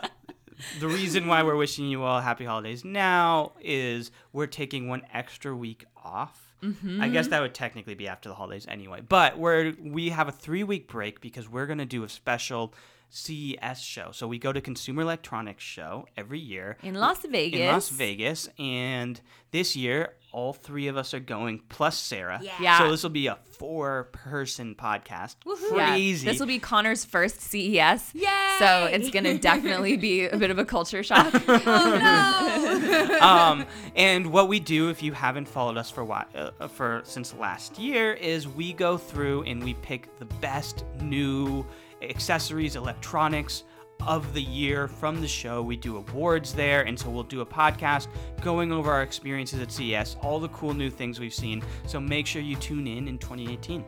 the 0.79 0.87
reason 0.87 1.27
why 1.27 1.43
we're 1.43 1.55
wishing 1.55 1.85
you 1.85 2.01
all 2.03 2.21
happy 2.21 2.45
holidays 2.45 2.83
now 2.83 3.51
is 3.61 4.09
we're 4.33 4.47
taking 4.47 4.87
one 4.87 5.03
extra 5.13 5.55
week 5.55 5.85
off. 6.03 6.46
Mm-hmm. 6.63 7.01
I 7.01 7.09
guess 7.09 7.27
that 7.27 7.41
would 7.41 7.53
technically 7.53 7.93
be 7.95 8.07
after 8.07 8.29
the 8.29 8.35
holidays 8.35 8.65
anyway. 8.69 9.01
But 9.07 9.37
we're 9.37 9.73
we 9.81 10.09
have 10.09 10.27
a 10.27 10.31
three 10.31 10.63
week 10.63 10.87
break 10.87 11.21
because 11.21 11.47
we're 11.49 11.67
gonna 11.67 11.85
do 11.85 12.03
a 12.03 12.09
special 12.09 12.73
CES 13.09 13.79
show. 13.81 14.09
So 14.11 14.27
we 14.27 14.37
go 14.37 14.51
to 14.51 14.59
Consumer 14.61 15.01
Electronics 15.03 15.63
Show 15.63 16.07
every 16.17 16.39
year 16.39 16.77
In 16.83 16.95
Las 16.95 17.25
Vegas. 17.25 17.59
in 17.59 17.67
Las 17.67 17.89
Vegas, 17.89 18.49
and 18.59 19.21
this 19.51 19.75
year 19.75 20.13
all 20.37 20.53
three 20.53 20.87
of 20.87 20.95
us 20.97 21.15
are 21.15 21.19
going, 21.19 21.59
plus 21.67 21.97
Sarah. 21.97 22.39
Yeah. 22.43 22.51
Yeah. 22.61 22.77
So 22.77 22.91
this 22.91 23.01
will 23.01 23.09
be 23.09 23.25
a 23.25 23.39
four-person 23.53 24.75
podcast. 24.75 25.37
Yeah, 25.47 25.89
Crazy. 25.89 26.27
this 26.27 26.39
will 26.39 26.45
be 26.45 26.59
Conner's 26.59 27.03
first 27.03 27.41
CES. 27.41 28.13
Yay! 28.13 28.55
So 28.59 28.85
it's 28.85 29.09
going 29.09 29.23
to 29.23 29.39
definitely 29.39 29.97
be 29.97 30.27
a 30.27 30.37
bit 30.37 30.51
of 30.51 30.59
a 30.59 30.65
culture 30.65 31.01
shock. 31.01 31.33
Oh 31.47 33.07
no! 33.09 33.19
um, 33.21 33.65
and 33.95 34.27
what 34.27 34.47
we 34.47 34.59
do, 34.59 34.89
if 34.89 35.01
you 35.01 35.11
haven't 35.11 35.47
followed 35.47 35.75
us 35.75 35.89
for 35.89 36.03
what 36.03 36.29
uh, 36.35 36.67
for 36.67 37.01
since 37.03 37.33
last 37.33 37.79
year, 37.79 38.13
is 38.13 38.47
we 38.47 38.73
go 38.73 38.95
through 38.95 39.41
and 39.43 39.63
we 39.63 39.73
pick 39.75 40.17
the 40.19 40.25
best 40.25 40.85
new 41.01 41.65
accessories, 42.03 42.75
electronics 42.75 43.63
of 44.05 44.33
the 44.33 44.41
year 44.41 44.87
from 44.87 45.21
the 45.21 45.27
show. 45.27 45.61
We 45.61 45.75
do 45.77 45.97
awards 45.97 46.53
there, 46.53 46.83
and 46.83 46.97
so 46.99 47.09
we'll 47.09 47.23
do 47.23 47.41
a 47.41 47.45
podcast 47.45 48.07
going 48.41 48.71
over 48.71 48.91
our 48.91 49.01
experiences 49.03 49.59
at 49.61 49.71
CES, 49.71 50.17
all 50.21 50.39
the 50.39 50.49
cool 50.49 50.73
new 50.73 50.89
things 50.89 51.19
we've 51.19 51.33
seen. 51.33 51.61
So 51.87 51.99
make 51.99 52.27
sure 52.27 52.41
you 52.41 52.55
tune 52.55 52.87
in 52.87 53.07
in 53.07 53.17
2018. 53.17 53.83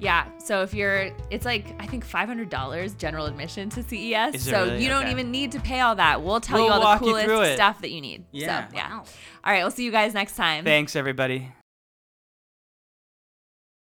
yeah. 0.00 0.26
So 0.38 0.62
if 0.62 0.74
you're, 0.74 1.10
it's 1.30 1.44
like, 1.46 1.66
I 1.78 1.86
think 1.86 2.04
$500 2.04 2.96
general 2.98 3.26
admission 3.26 3.68
to 3.70 3.82
CES. 3.84 4.42
So 4.42 4.64
really? 4.64 4.82
you 4.82 4.88
don't 4.88 5.02
Okay. 5.02 5.12
even 5.12 5.30
need 5.30 5.52
to 5.52 5.60
pay 5.60 5.78
all 5.80 5.94
that. 5.94 6.22
We'll 6.22 6.40
tell 6.40 6.58
We'll 6.58 6.66
you 6.66 6.72
all 6.72 6.98
the 6.98 6.98
coolest 6.98 7.54
stuff 7.54 7.80
that 7.82 7.90
you 7.92 8.00
need. 8.00 8.24
Yeah. 8.32 8.68
So, 8.68 8.74
yeah. 8.76 8.90
Wow. 8.90 9.04
All 9.44 9.52
right. 9.52 9.62
We'll 9.62 9.70
see 9.70 9.84
you 9.84 9.92
guys 9.92 10.12
next 10.12 10.34
time. 10.34 10.64
Thanks, 10.64 10.96
everybody. 10.96 11.52